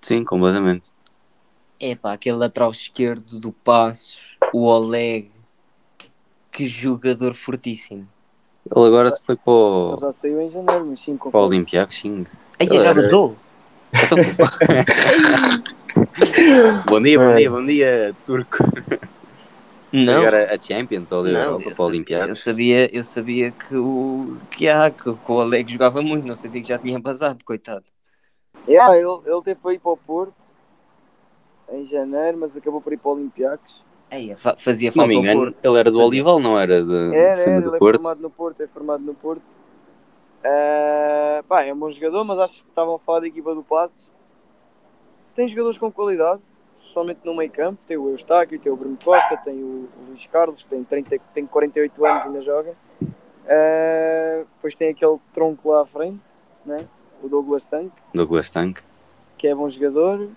Sim, 0.00 0.24
completamente. 0.24 0.90
É 1.78 1.94
pá, 1.94 2.12
aquele 2.12 2.36
lateral 2.36 2.70
esquerdo 2.70 3.38
do 3.38 3.52
Passos, 3.52 4.36
o 4.52 4.66
Oleg, 4.66 5.30
que 6.50 6.66
jogador 6.66 7.34
fortíssimo. 7.34 8.06
Ele 8.64 8.86
agora 8.86 9.12
foi 9.16 9.36
para 9.36 9.52
Ele 9.52 9.60
o, 9.60 9.96
já 10.00 10.12
saiu 10.12 10.40
em 10.40 10.48
janeiro, 10.48 10.86
mas 10.86 11.00
sim, 11.00 11.16
para 11.16 11.36
o. 11.36 11.46
Olympiacos, 11.46 11.96
sim. 11.96 12.24
Aí 12.58 12.68
já 12.68 12.92
vazou. 12.92 13.36
Então, 13.92 14.16
bom 16.86 17.02
dia, 17.02 17.18
bom 17.18 17.34
dia, 17.34 17.50
bom 17.50 17.66
dia, 17.66 18.16
Turco. 18.24 18.58
Não, 19.92 20.20
Agora 20.20 20.54
a 20.54 20.60
Champions 20.60 21.12
ou 21.12 21.24
a 21.24 21.28
Europa 21.28 21.70
para 21.76 21.80
o 21.84 21.86
sabia, 21.86 22.26
eu 22.26 22.34
sabia, 22.34 22.96
eu 22.96 23.04
sabia 23.04 23.50
que 23.50 23.76
o 23.76 24.38
que, 24.50 24.66
ah, 24.66 24.90
que, 24.90 25.02
que 25.02 25.30
o 25.30 25.34
Oleg 25.34 25.70
jogava 25.70 26.00
muito, 26.00 26.26
não 26.26 26.34
sabia 26.34 26.62
que 26.62 26.68
já 26.68 26.78
tinha 26.78 26.98
vazado, 26.98 27.44
coitado. 27.44 27.84
Yeah, 28.66 28.96
ele, 28.96 29.20
ele 29.26 29.42
teve 29.42 29.60
para 29.60 29.74
ir 29.74 29.80
para 29.80 29.92
o 29.92 29.96
Porto 29.96 30.54
em 31.70 31.84
janeiro, 31.84 32.38
mas 32.38 32.56
acabou 32.56 32.80
por 32.80 32.92
ir 32.92 32.96
para 32.96 33.10
o 33.10 33.14
Olympiacos. 33.14 33.84
Aí, 34.12 34.36
fa- 34.36 34.54
fazia 34.58 34.90
Se 34.90 34.96
não 34.98 35.06
me 35.06 35.14
engano, 35.16 35.40
Porto. 35.52 35.64
ele 35.64 35.78
era 35.78 35.90
do 35.90 35.98
Olival, 35.98 36.38
não 36.38 36.58
era 36.60 36.84
de 36.84 37.14
Era, 37.16 37.40
era, 37.40 37.60
do 37.62 37.68
ele 37.70 37.76
é 37.76 37.78
Porto. 37.78 37.96
formado 38.02 38.20
no 38.20 38.30
Porto, 38.30 38.62
é 38.62 38.66
formado 38.66 39.02
no 39.02 39.14
Porto. 39.14 39.58
Ah, 40.44 41.42
pá, 41.48 41.62
é 41.62 41.72
um 41.72 41.78
bom 41.78 41.90
jogador, 41.90 42.22
mas 42.22 42.38
acho 42.38 42.62
que 42.62 42.68
estavam 42.68 42.94
a 42.96 42.98
falar 42.98 43.20
da 43.20 43.26
equipa 43.26 43.54
do 43.54 43.62
Passos. 43.62 44.10
Tem 45.34 45.48
jogadores 45.48 45.78
com 45.78 45.90
qualidade, 45.90 46.42
especialmente 46.76 47.20
no 47.24 47.34
meio 47.34 47.50
campo. 47.50 47.78
Tem 47.86 47.96
o 47.96 48.10
Eustáquio, 48.10 48.58
tem 48.58 48.70
o 48.70 48.76
Bruno 48.76 48.98
Costa, 49.02 49.34
tem 49.38 49.54
o, 49.54 49.88
Luís 50.08 50.26
Carlos, 50.26 50.62
que 50.62 50.68
tem, 50.68 50.84
30, 50.84 51.18
tem 51.32 51.46
48 51.46 52.04
anos 52.04 52.24
e 52.24 52.26
ainda 52.26 52.42
joga. 52.42 52.74
Ah, 53.48 54.44
depois 54.56 54.74
tem 54.74 54.90
aquele 54.90 55.16
tronco 55.32 55.70
lá 55.70 55.80
à 55.82 55.86
frente, 55.86 56.20
né? 56.66 56.86
o 57.22 57.28
Douglas 57.28 57.66
Tank. 57.66 57.92
Douglas 58.12 58.50
Tank. 58.50 58.80
que 59.38 59.46
é 59.48 59.54
bom 59.54 59.68
jogador. 59.70 60.28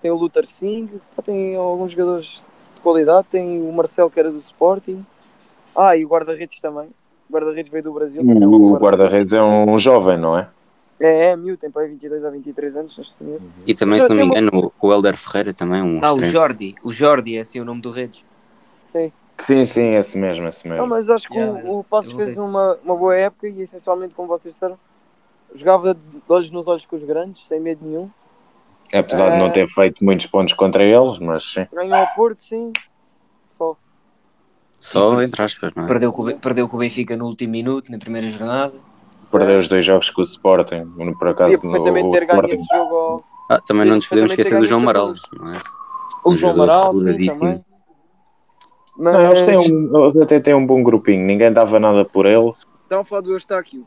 Tem 0.00 0.10
o 0.10 0.16
Luther 0.16 0.46
Singh, 0.46 0.88
pá, 1.14 1.22
tem 1.22 1.54
alguns 1.54 1.92
jogadores 1.92 2.44
qualidade. 2.82 3.26
Tem 3.30 3.60
o 3.60 3.72
Marcel, 3.72 4.10
que 4.10 4.18
era 4.20 4.30
do 4.30 4.38
Sporting. 4.38 5.04
Ah, 5.74 5.96
e 5.96 6.04
o 6.04 6.08
guarda-redes 6.08 6.60
também. 6.60 6.88
O 7.28 7.32
guarda-redes 7.32 7.70
veio 7.72 7.84
do 7.84 7.92
Brasil. 7.92 8.22
bom 8.22 8.72
O 8.72 8.76
guarda-redes 8.78 9.32
é 9.32 9.42
um 9.42 9.78
jovem, 9.78 10.18
não 10.18 10.36
é? 10.36 10.48
É, 11.00 11.30
é, 11.30 11.36
miúdo, 11.36 11.58
tem 11.58 11.70
para 11.70 11.82
aí 11.82 11.88
22 11.88 12.24
a 12.24 12.30
23 12.30 12.76
anos. 12.76 12.96
neste 12.96 13.16
momento. 13.22 13.42
E 13.66 13.74
também, 13.74 13.98
se 13.98 14.08
não 14.08 14.16
me 14.16 14.22
uma- 14.22 14.38
engano, 14.38 14.72
o 14.80 14.92
Helder 14.92 15.16
Ferreira 15.16 15.52
também, 15.52 15.82
um 15.82 15.98
Ah, 16.02 16.12
o. 16.12 16.22
Jordi, 16.22 16.74
o 16.84 16.92
Jordi 16.92 17.36
é 17.36 17.40
assim 17.40 17.58
o 17.60 17.64
nome 17.64 17.80
do 17.80 17.90
Redes. 17.90 18.24
Sim. 18.58 19.10
Sim, 19.38 19.64
sim, 19.64 19.94
esse 19.96 20.16
mesmo, 20.16 20.46
esse 20.46 20.68
Não, 20.68 20.76
mesmo. 20.76 20.86
mas 20.90 21.10
acho 21.10 21.26
que 21.26 21.36
Yeah, 21.36 21.68
o, 21.68 21.80
o 21.80 21.84
Passos 21.84 22.12
fez 22.12 22.36
uma, 22.38 22.78
uma 22.84 22.94
boa 22.94 23.16
época 23.16 23.48
e 23.48 23.62
essencialmente, 23.62 24.14
como 24.14 24.28
vocês 24.28 24.54
disseram, 24.54 24.78
jogava 25.52 25.94
de 25.94 26.00
olhos 26.28 26.50
nos 26.52 26.68
olhos 26.68 26.84
com 26.86 26.94
os 26.94 27.02
grandes, 27.02 27.48
sem 27.48 27.58
medo 27.58 27.80
nenhum. 27.84 28.08
Apesar 28.92 29.30
de 29.30 29.38
não 29.38 29.50
ter 29.50 29.66
feito 29.68 30.04
muitos 30.04 30.26
pontos 30.26 30.52
contra 30.54 30.84
eles, 30.84 31.18
mas 31.18 31.44
sim. 31.44 31.66
Ganhou 31.72 31.94
ao 31.94 32.06
Porto, 32.14 32.42
sim. 32.42 32.72
Só. 33.48 33.76
Só 34.80 35.22
entre 35.22 35.42
aspas, 35.42 35.72
não 35.74 35.84
é? 35.84 35.86
Perdeu 35.86 36.12
com, 36.12 36.36
perdeu 36.38 36.68
com 36.68 36.76
o 36.76 36.80
Benfica 36.80 37.16
no 37.16 37.26
último 37.26 37.52
minuto, 37.52 37.90
na 37.90 37.98
primeira 37.98 38.28
jornada. 38.28 38.74
Perdeu 39.30 39.58
os 39.58 39.68
dois 39.68 39.84
jogos 39.84 40.10
com 40.10 40.20
o 40.20 40.24
Sporting, 40.24 40.84
por 40.84 41.14
Podia 41.14 41.30
acaso 41.30 41.52
no 41.56 41.60
perfeitamente 41.60 42.06
o 42.08 42.10
ter 42.10 42.26
ganho 42.26 42.40
Sporting. 42.40 42.54
esse 42.54 42.66
jogo 42.74 42.94
ao, 42.96 43.24
Ah, 43.48 43.60
também 43.60 43.86
não 43.86 43.96
nos 43.96 44.06
podemos 44.06 44.30
esquecer 44.32 44.58
do 44.58 44.66
João 44.66 44.80
Amaral, 44.80 45.12
não 45.38 45.54
é? 45.54 45.58
O 46.24 46.30
Um 46.30 46.34
João 46.34 46.52
Amaral, 46.52 46.92
sim, 46.92 47.26
também. 47.26 47.64
Não, 48.96 49.12
Mas 49.12 49.24
eles, 49.24 49.42
têm 49.42 49.74
um, 49.74 50.00
eles 50.02 50.16
até 50.16 50.38
têm 50.40 50.54
um 50.54 50.66
bom 50.66 50.82
grupinho, 50.82 51.24
ninguém 51.24 51.50
dava 51.52 51.80
nada 51.80 52.04
por 52.04 52.26
eles. 52.26 52.66
estão 52.82 53.00
a 53.00 53.04
falar 53.04 53.22
do 53.22 53.32
Eustáquio. 53.32 53.86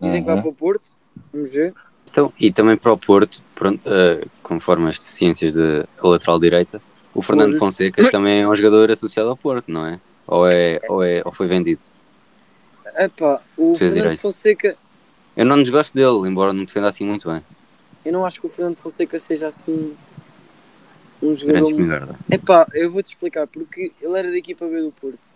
Dizem 0.00 0.20
que 0.22 0.26
vai 0.26 0.34
Uhum. 0.36 0.42
para 0.42 0.50
o 0.50 0.54
Porto. 0.54 0.88
Vamos 1.32 1.50
ver. 1.50 1.72
Então, 2.16 2.32
e 2.40 2.50
também 2.50 2.78
para 2.78 2.90
o 2.90 2.96
Porto, 2.96 3.44
pronto, 3.54 3.78
eh, 3.84 4.24
conforme 4.42 4.88
as 4.88 4.98
deficiências 4.98 5.52
de 5.52 5.80
da 5.82 6.08
lateral 6.08 6.40
direita, 6.40 6.80
o 7.14 7.20
Fernando. 7.20 7.58
Fonseca 7.58 8.10
também 8.10 8.40
é 8.40 8.48
um 8.48 8.54
jogador 8.54 8.90
associado 8.90 9.28
ao 9.28 9.36
Porto, 9.36 9.70
não 9.70 9.84
é? 9.84 10.00
Ou, 10.26 10.48
é, 10.48 10.78
ou, 10.88 11.02
é, 11.02 11.20
ou 11.26 11.30
foi 11.30 11.46
vendido? 11.46 11.82
Epá, 12.96 13.38
o 13.54 13.76
Fez 13.76 13.92
Fernando. 13.92 14.16
Fonseca, 14.16 14.74
Eu 15.36 15.44
não 15.44 15.62
desgosto 15.62 15.94
dele, 15.94 16.26
embora 16.26 16.54
não 16.54 16.64
defenda 16.64 16.88
assim 16.88 17.04
muito 17.04 17.30
bem. 17.30 17.42
eu 18.02 18.12
não 18.14 18.24
acho 18.24 18.40
que 18.40 18.46
o 18.46 18.50
Fernando 18.50 18.76
Fonseca 18.76 19.18
seja 19.18 19.48
assim 19.48 19.94
um 21.22 21.36
jogador. 21.36 21.58
Grande 21.58 21.72
espingarda. 21.72 22.14
Epá, 22.30 22.66
eu 22.72 22.90
vou-te 22.90 23.10
explicar, 23.10 23.46
porque 23.46 23.92
ele 24.00 24.18
era 24.18 24.30
da 24.30 24.38
equipa 24.38 24.66
B 24.66 24.80
do 24.80 24.90
Porto. 24.90 25.34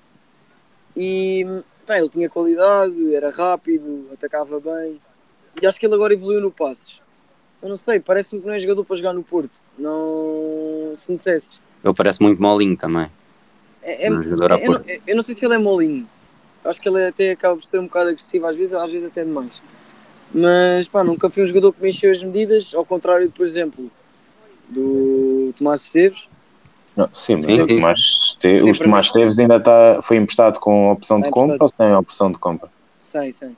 E 0.97 1.45
pá, 1.87 1.99
ele 1.99 2.09
tinha 2.09 2.31
qualidade, 2.31 3.15
era 3.15 3.31
rápido, 3.31 4.09
atacava 4.15 4.59
bem. 4.59 4.99
E 5.61 5.67
acho 5.67 5.79
que 5.79 5.87
ele 5.87 5.95
agora 5.95 6.13
evoluiu 6.13 6.41
no 6.41 6.51
passes. 6.51 7.01
Eu 7.63 7.69
não 7.69 7.77
sei, 7.77 8.01
parece-me 8.01 8.41
que 8.41 8.47
não 8.47 8.55
é 8.55 8.59
jogador 8.59 8.85
para 8.85 8.97
jogar 8.97 9.13
no 9.13 9.23
Porto. 9.23 9.59
Não. 9.79 10.93
Se 10.95 11.11
me 11.11 11.17
dissesses. 11.17 11.61
Ele 11.85 11.95
parece 11.95 12.23
muito 12.23 12.41
molinho 12.41 12.77
também. 12.77 13.11
É, 13.83 14.07
é- 14.07 14.11
Um 14.13 14.23
jogador 14.23 14.53
a 14.53 14.57
eu, 14.59 14.67
Porto. 14.67 14.87
não- 14.87 14.97
eu 15.07 15.17
não 15.17 15.23
sei 15.23 15.35
se 15.35 15.45
ele 15.45 15.55
é 15.55 15.59
molinho. 15.59 16.09
Acho 16.65 16.81
que 16.81 16.89
ele 16.89 17.05
até 17.07 17.31
acaba 17.31 17.57
por 17.57 17.65
ser 17.65 17.79
um 17.79 17.85
bocado 17.85 18.11
agressivo, 18.11 18.47
às 18.47 18.57
vezes, 18.57 18.73
às 18.73 18.91
vezes 18.91 19.11
até 19.11 19.25
demais. 19.25 19.63
Mas 20.33 20.87
pá, 20.87 21.03
nunca 21.03 21.29
fui 21.29 21.43
um 21.43 21.47
jogador 21.47 21.73
que 21.73 21.83
me 21.83 21.89
encheu 21.89 22.11
as 22.13 22.23
medidas, 22.23 22.75
ao 22.75 22.85
contrário, 22.85 23.31
por 23.31 23.45
exemplo, 23.45 23.91
do 24.69 25.53
Tomás 25.57 25.83
Esteves. 25.83 26.29
Não, 26.97 27.09
sim, 27.15 27.35
mas 27.35 27.47
Sim, 27.47 27.61
o 27.61 27.65
sim, 27.65 27.75
Tomás 27.77 28.37
Sim, 28.41 28.71
os 28.71 28.79
Tomás 28.79 29.11
Teves 29.11 29.39
ainda 29.39 29.57
está, 29.57 30.01
foi 30.03 30.17
emprestado 30.19 30.59
com 30.61 30.91
opção 30.91 31.21
de 31.21 31.29
Está 31.29 31.35
compra 31.41 31.59
ou 31.61 31.69
sem 31.69 31.95
opção 31.95 32.33
de 32.33 32.39
compra? 32.39 32.71
Sei, 32.99 33.33
sei. 33.33 33.51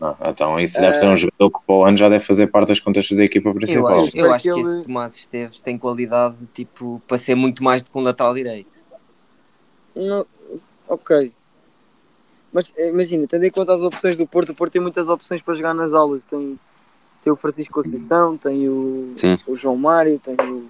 Não, 0.00 0.16
então 0.26 0.60
isso 0.60 0.74
deve 0.80 0.96
Ah. 0.96 1.00
ser 1.00 1.06
um 1.06 1.16
jogador 1.16 1.50
que 1.50 1.66
para 1.66 1.74
o 1.74 1.84
ano 1.84 1.96
já 1.96 2.08
deve 2.08 2.24
fazer 2.24 2.46
parte 2.46 2.68
das 2.68 2.78
contas 2.80 3.10
da 3.10 3.24
equipa 3.24 3.48
Eu, 3.48 3.54
principal. 3.54 4.04
acho- 4.04 4.16
eu 4.16 4.32
acho 4.32 4.42
que 4.44 4.52
que 4.54 4.60
ele- 4.60 4.70
esse 4.74 4.82
Tomás 4.84 5.16
Esteves 5.16 5.60
tem 5.62 5.76
qualidade 5.76 6.36
tipo, 6.54 7.02
para 7.08 7.18
ser 7.18 7.34
muito 7.34 7.64
mais 7.64 7.82
do 7.82 7.90
que 7.90 7.98
um 7.98 8.02
lateral 8.02 8.32
direito. 8.32 8.70
Não, 9.96 10.24
ok. 10.88 11.32
Mas 12.52 12.72
eh, 12.76 12.88
imagina, 12.90 13.26
tendo 13.26 13.44
em 13.44 13.50
conta 13.50 13.74
as 13.74 13.82
opções 13.82 14.14
do 14.16 14.26
Porto, 14.26 14.50
o 14.50 14.54
Porto 14.54 14.72
tem 14.72 14.80
muitas 14.80 15.08
opções 15.08 15.42
para 15.42 15.54
jogar 15.54 15.74
nas 15.74 15.92
aulas. 15.92 16.24
Tem, 16.24 16.58
tem 17.20 17.32
o 17.32 17.36
Francisco 17.36 17.74
Conceição, 17.74 18.36
tem 18.38 18.68
o, 18.68 19.12
Sim. 19.16 19.38
o 19.46 19.56
João 19.56 19.76
Mário, 19.76 20.18
tem 20.20 20.34
o, 20.40 20.68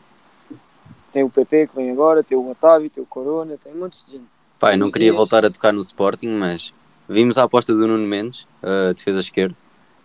tem 1.12 1.22
o 1.22 1.30
PP 1.30 1.66
que 1.68 1.76
vem 1.76 1.90
agora, 1.90 2.24
tem 2.24 2.36
o 2.36 2.50
Otávio, 2.50 2.88
tem 2.90 3.02
o 3.02 3.06
Corona, 3.06 3.56
tem 3.62 3.72
um 3.74 3.78
monte 3.78 4.04
de 4.06 4.12
gente. 4.12 4.24
Pá, 4.58 4.72
eu 4.72 4.78
não 4.78 4.90
queria 4.90 5.12
voltar 5.12 5.44
a 5.44 5.50
tocar 5.50 5.72
no 5.72 5.80
Sporting, 5.82 6.28
mas 6.30 6.72
vimos 7.08 7.38
a 7.38 7.44
aposta 7.44 7.74
do 7.74 7.86
Nuno 7.86 8.06
Mendes, 8.06 8.46
a 8.62 8.92
defesa 8.92 9.20
esquerda. 9.20 9.56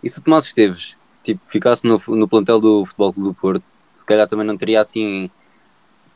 E 0.02 0.08
se 0.08 0.18
o 0.18 0.22
Tomás 0.22 0.44
Esteves 0.44 0.96
tipo, 1.22 1.40
ficasse 1.46 1.86
no, 1.86 2.00
no 2.08 2.28
plantel 2.28 2.60
do 2.60 2.84
Futebol 2.84 3.12
Clube 3.12 3.28
do 3.30 3.34
Porto, 3.34 3.64
se 3.94 4.04
calhar 4.04 4.26
também 4.26 4.46
não 4.46 4.56
teria 4.56 4.80
assim 4.80 5.30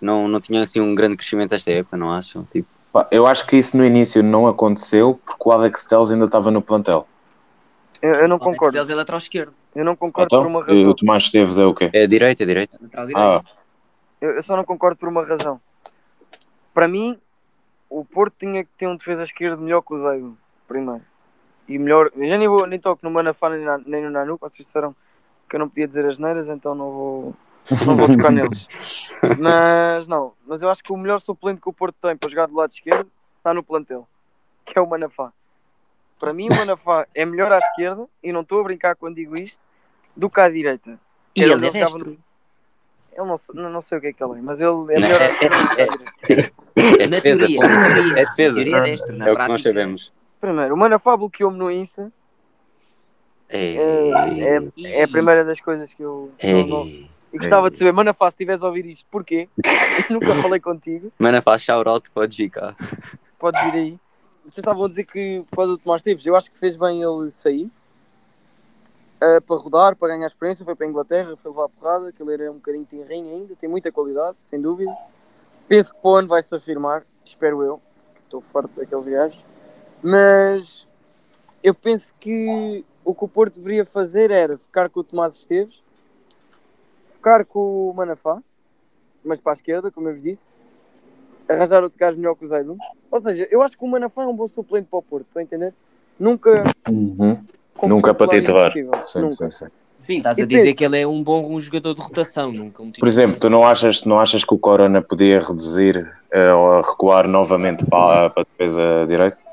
não, 0.00 0.28
não 0.28 0.40
tinha 0.40 0.62
assim 0.62 0.80
um 0.80 0.94
grande 0.94 1.16
crescimento 1.16 1.54
esta 1.54 1.70
época, 1.70 1.96
não 1.96 2.12
acham? 2.12 2.44
Tipo, 2.52 2.68
Eu 3.10 3.26
acho 3.26 3.46
que 3.46 3.56
isso 3.56 3.76
no 3.76 3.84
início 3.84 4.22
não 4.22 4.46
aconteceu 4.46 5.20
porque 5.26 5.42
o 5.48 5.52
Alex 5.52 5.86
Telles 5.86 6.10
ainda 6.10 6.24
estava 6.26 6.50
no 6.50 6.62
plantel. 6.62 7.06
Eu, 8.00 8.14
eu 8.14 8.28
não 8.28 8.36
O 8.36 8.42
Alex 8.42 8.44
concordo. 8.44 8.72
Telles 8.74 8.90
é 8.90 8.94
lateral 8.94 9.18
esquerdo. 9.18 9.52
Eu 9.74 9.84
não 9.84 9.96
concordo 9.96 10.28
Então, 10.28 10.42
por 10.42 10.48
uma 10.48 10.60
e 10.70 10.76
razão. 10.76 10.90
o 10.90 10.94
Tomás 10.94 11.24
Esteves 11.24 11.58
é 11.58 11.64
o 11.64 11.74
quê? 11.74 11.90
é 11.92 12.06
direito, 12.06 12.42
é 12.42 12.46
direito. 12.46 12.78
Lateral 12.80 13.04
Ah, 13.04 13.34
direito. 13.34 13.56
Eu, 14.20 14.30
eu 14.30 14.42
só 14.42 14.56
não 14.56 14.64
concordo 14.64 14.96
por 14.98 15.08
uma 15.08 15.24
razão. 15.26 15.60
Para 16.74 16.86
mim, 16.88 17.18
o 17.90 18.04
Porto 18.04 18.34
tinha 18.38 18.62
que 18.64 18.70
ter 18.76 18.86
um 18.86 18.96
defesa 18.96 19.24
esquerdo 19.24 19.60
melhor 19.62 19.82
que 19.82 19.94
o 19.94 19.98
Zeido, 19.98 20.36
primeiro. 20.68 21.02
E 21.66 21.78
melhor. 21.78 22.10
Eu 22.14 22.26
já 22.28 22.38
nem, 22.38 22.46
vou, 22.46 22.66
nem 22.66 22.78
toco 22.78 23.00
no 23.02 23.10
Manafá 23.10 23.50
nem, 23.50 23.64
na- 23.64 23.78
nem 23.78 24.02
no 24.02 24.10
Nanu, 24.10 24.36
vocês 24.40 24.64
disseram 24.66 24.94
que 25.48 25.56
eu 25.56 25.60
não 25.60 25.68
podia 25.68 25.86
dizer 25.88 26.04
as 26.06 26.18
neiras, 26.18 26.48
então 26.48 26.74
não 26.74 26.90
vou, 26.92 27.34
não 27.86 27.96
vou 27.96 28.06
tocar 28.06 28.30
neles. 28.32 28.66
Mas 29.38 30.06
não, 30.06 30.32
mas 30.46 30.62
eu 30.62 30.70
acho 30.70 30.82
que 30.82 30.92
o 30.92 30.96
melhor 30.96 31.18
suplente 31.20 31.60
que 31.60 31.68
o 31.68 31.72
Porto 31.72 31.96
tem 32.00 32.16
para 32.16 32.28
jogar 32.30 32.46
do 32.46 32.54
lado 32.54 32.70
esquerdo 32.70 33.10
está 33.38 33.52
no 33.52 33.62
plantel, 33.62 34.06
que 34.64 34.78
é 34.78 34.82
o 34.82 34.86
Manafá. 34.88 35.32
Para 36.18 36.32
mim, 36.32 36.48
o 36.50 36.54
Manafá 36.56 37.06
é 37.14 37.24
melhor 37.24 37.50
à 37.52 37.58
esquerda, 37.58 38.06
e 38.22 38.32
não 38.32 38.40
estou 38.42 38.60
a 38.60 38.64
brincar 38.64 38.96
quando 38.96 39.14
digo 39.16 39.36
isto, 39.38 39.64
do 40.16 40.28
que 40.28 40.40
à 40.40 40.48
direita. 40.48 40.98
E 41.34 41.42
Era 41.42 41.52
ele 41.52 41.66
é 41.66 41.70
destro. 41.70 41.98
no- 42.10 42.18
Ele 43.12 43.26
não, 43.26 43.36
sei- 43.36 43.54
não, 43.54 43.70
não 43.70 43.80
sei 43.80 43.98
o 43.98 44.00
que 44.00 44.06
é 44.08 44.12
que 44.12 44.22
ele 44.24 44.38
é, 44.38 44.42
mas 44.42 44.60
ele 44.60 44.70
é 44.70 44.72
Não, 44.72 44.84
melhor 44.86 45.20
à 45.20 45.24
é- 45.24 45.30
esquerda 45.30 45.56
do 45.56 45.68
que 45.68 45.80
à 45.80 45.84
é- 45.84 45.86
direita. 45.88 46.52
É 47.02 47.06
Na 47.08 47.20
teoria, 47.20 47.60
na 47.60 47.78
teoria. 47.94 48.18
É 48.20 48.24
defesa. 48.26 48.58
Na 48.58 48.64
teoria 48.64 48.76
é 48.76 48.80
destro. 48.82 49.16
Na 49.16 49.28
É 49.28 49.32
o 49.32 49.36
que 49.36 49.48
nós 49.48 49.62
sabemos. 49.62 50.12
Primeiro, 50.40 50.74
o 50.74 50.78
Manafá 50.78 51.16
bloqueou-me 51.16 51.58
no 51.58 51.70
Insta. 51.70 52.12
É, 53.48 53.74
É, 53.74 54.56
é, 54.56 54.68
é 55.00 55.04
a 55.04 55.08
primeira 55.08 55.44
das 55.44 55.60
coisas 55.60 55.92
que 55.94 56.02
eu. 56.02 56.32
é. 56.38 56.64
não- 56.64 56.86
E 57.30 57.36
gostava 57.38 57.70
de 57.70 57.76
saber, 57.76 57.92
Manafá, 57.92 58.30
se 58.30 58.34
estiveres 58.36 58.62
a 58.62 58.66
ouvir 58.66 58.86
isto, 58.86 59.06
porquê? 59.10 59.48
Eu 60.08 60.14
nunca 60.14 60.34
falei 60.40 60.58
contigo. 60.60 61.12
Mana 61.18 61.42
faz 61.42 61.60
shout-out, 61.62 62.10
pode 62.10 62.42
ir 62.42 62.48
cá. 62.50 62.74
Podes 63.38 63.60
vir 63.64 63.74
aí. 63.74 63.98
Vocês 64.42 64.58
estavam 64.58 64.84
a 64.84 64.88
dizer 64.88 65.04
que 65.04 65.44
por 65.50 65.56
causa 65.56 65.72
do 65.72 65.78
Tomás 65.78 66.00
Teves, 66.00 66.24
eu 66.24 66.34
acho 66.34 66.50
que 66.50 66.58
fez 66.58 66.74
bem 66.74 67.02
ele 67.02 67.28
sair. 67.28 67.70
ah, 69.20 69.40
para 69.46 69.56
rodar, 69.56 69.94
para 69.96 70.08
ganhar 70.08 70.26
experiência, 70.26 70.64
foi 70.64 70.74
para 70.74 70.86
a 70.86 70.88
Inglaterra, 70.88 71.36
foi 71.36 71.50
levar 71.50 71.64
a 71.64 71.68
porrada, 71.68 72.12
que 72.12 72.22
ele 72.22 72.32
era 72.32 72.50
um 72.50 72.54
bocadinho 72.54 72.86
tenrinho 72.86 73.28
ainda, 73.28 73.54
tem 73.56 73.68
muita 73.68 73.92
qualidade, 73.92 74.36
sem 74.42 74.58
dúvida. 74.60 74.96
Penso 75.66 75.92
que 75.92 76.00
para 76.00 76.10
o 76.10 76.14
ano 76.16 76.28
vai 76.28 76.42
se 76.42 76.54
afirmar, 76.54 77.04
espero 77.24 77.62
eu, 77.62 77.78
porque 78.06 78.20
estou 78.20 78.40
farto 78.40 78.70
daqueles 78.74 79.06
gajos. 79.06 79.44
Mas 80.02 80.86
eu 81.62 81.74
penso 81.74 82.14
que 82.20 82.84
o 83.04 83.14
que 83.14 83.24
o 83.24 83.28
Porto 83.28 83.56
deveria 83.56 83.84
fazer 83.84 84.30
era 84.30 84.56
ficar 84.56 84.88
com 84.88 85.00
o 85.00 85.04
Tomás 85.04 85.34
Esteves, 85.34 85.82
ficar 87.06 87.44
com 87.44 87.90
o 87.90 87.94
Manafá, 87.94 88.42
mas 89.24 89.40
para 89.40 89.52
a 89.52 89.56
esquerda, 89.56 89.90
como 89.90 90.08
eu 90.08 90.12
vos 90.12 90.22
disse, 90.22 90.48
arranjar 91.50 91.82
outro 91.82 91.98
gajo 91.98 92.18
melhor 92.18 92.34
que 92.36 92.44
o 92.44 92.46
Zaidun. 92.46 92.78
Ou 93.10 93.18
seja, 93.20 93.48
eu 93.50 93.62
acho 93.62 93.76
que 93.76 93.84
o 93.84 93.88
Manafá 93.88 94.22
é 94.22 94.26
um 94.26 94.36
bom 94.36 94.46
suplente 94.46 94.88
para 94.88 94.98
o 94.98 95.02
Porto, 95.02 95.26
estão 95.28 95.40
a 95.40 95.42
entender? 95.42 95.74
Nunca. 96.18 96.64
uhum. 96.88 97.44
Nunca 97.86 98.12
para 98.12 98.28
titular 98.40 98.72
Sim, 98.72 99.20
Nunca. 99.20 99.50
sim, 99.50 99.50
sim. 99.50 99.66
Sim, 99.96 100.18
estás 100.18 100.38
E 100.38 100.42
a 100.42 100.46
dizer 100.46 100.62
penso- 100.64 100.76
que 100.76 100.84
ele 100.84 101.00
é 101.00 101.06
um 101.06 101.22
bom 101.22 101.58
jogador 101.58 101.94
de 101.94 102.00
rotação. 102.00 102.52
Nunca 102.52 102.82
um 102.82 102.92
Por 102.92 103.08
exemplo, 103.08 103.38
tu 103.40 103.48
não 103.50 103.66
achas, 103.66 104.04
não 104.04 104.20
achas 104.20 104.44
que 104.44 104.54
o 104.54 104.58
Corona 104.58 105.02
podia 105.02 105.40
reduzir 105.40 106.08
eh, 106.30 106.52
ou 106.52 106.80
recuar 106.82 107.26
novamente 107.26 107.84
para, 107.86 108.30
para 108.30 108.42
a 108.42 108.46
defesa 108.58 109.06
direita? 109.08 109.47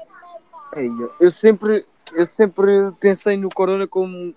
Eu 1.20 1.32
sempre, 1.32 1.86
eu 2.14 2.26
sempre 2.26 2.92
pensei 3.00 3.38
no 3.38 3.50
Corona 3.50 3.88
como. 3.88 4.34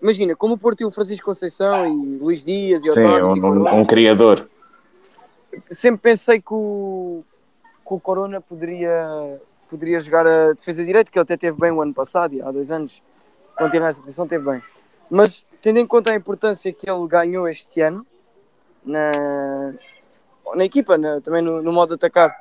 Imagina, 0.00 0.34
como 0.34 0.54
o 0.54 0.58
Porto 0.58 0.80
e 0.80 0.84
o 0.84 0.90
Francisco 0.90 1.24
Conceição 1.24 1.86
e 1.86 2.18
Luís 2.18 2.44
Dias 2.44 2.80
e 2.80 2.84
Sim, 2.84 2.90
Otávio 2.90 3.36
e 3.36 3.40
um, 3.40 3.46
um, 3.62 3.80
um 3.80 3.84
criador. 3.84 4.48
sempre 5.70 6.00
pensei 6.02 6.40
que 6.40 6.52
o, 6.52 7.22
que 7.86 7.94
o 7.94 8.00
Corona 8.00 8.40
poderia, 8.40 9.40
poderia 9.70 10.00
jogar 10.00 10.26
a 10.26 10.52
defesa 10.54 10.84
direita, 10.84 11.10
que 11.10 11.16
ele 11.18 11.22
até 11.22 11.36
teve 11.36 11.56
bem 11.56 11.70
o 11.70 11.80
ano 11.80 11.94
passado, 11.94 12.36
há 12.44 12.50
dois 12.50 12.70
anos, 12.72 13.00
quando 13.56 13.70
teve 13.70 13.84
nessa 13.84 14.00
posição, 14.00 14.26
teve 14.26 14.44
bem. 14.44 14.60
Mas 15.08 15.46
tendo 15.60 15.78
em 15.78 15.86
conta 15.86 16.10
a 16.10 16.16
importância 16.16 16.72
que 16.72 16.90
ele 16.90 17.06
ganhou 17.06 17.46
este 17.48 17.80
ano 17.80 18.04
na, 18.84 19.72
na 20.56 20.64
equipa, 20.64 20.98
na- 20.98 21.20
também 21.20 21.42
no, 21.42 21.62
no 21.62 21.72
modo 21.72 21.90
de 21.90 21.94
atacar, 21.94 22.34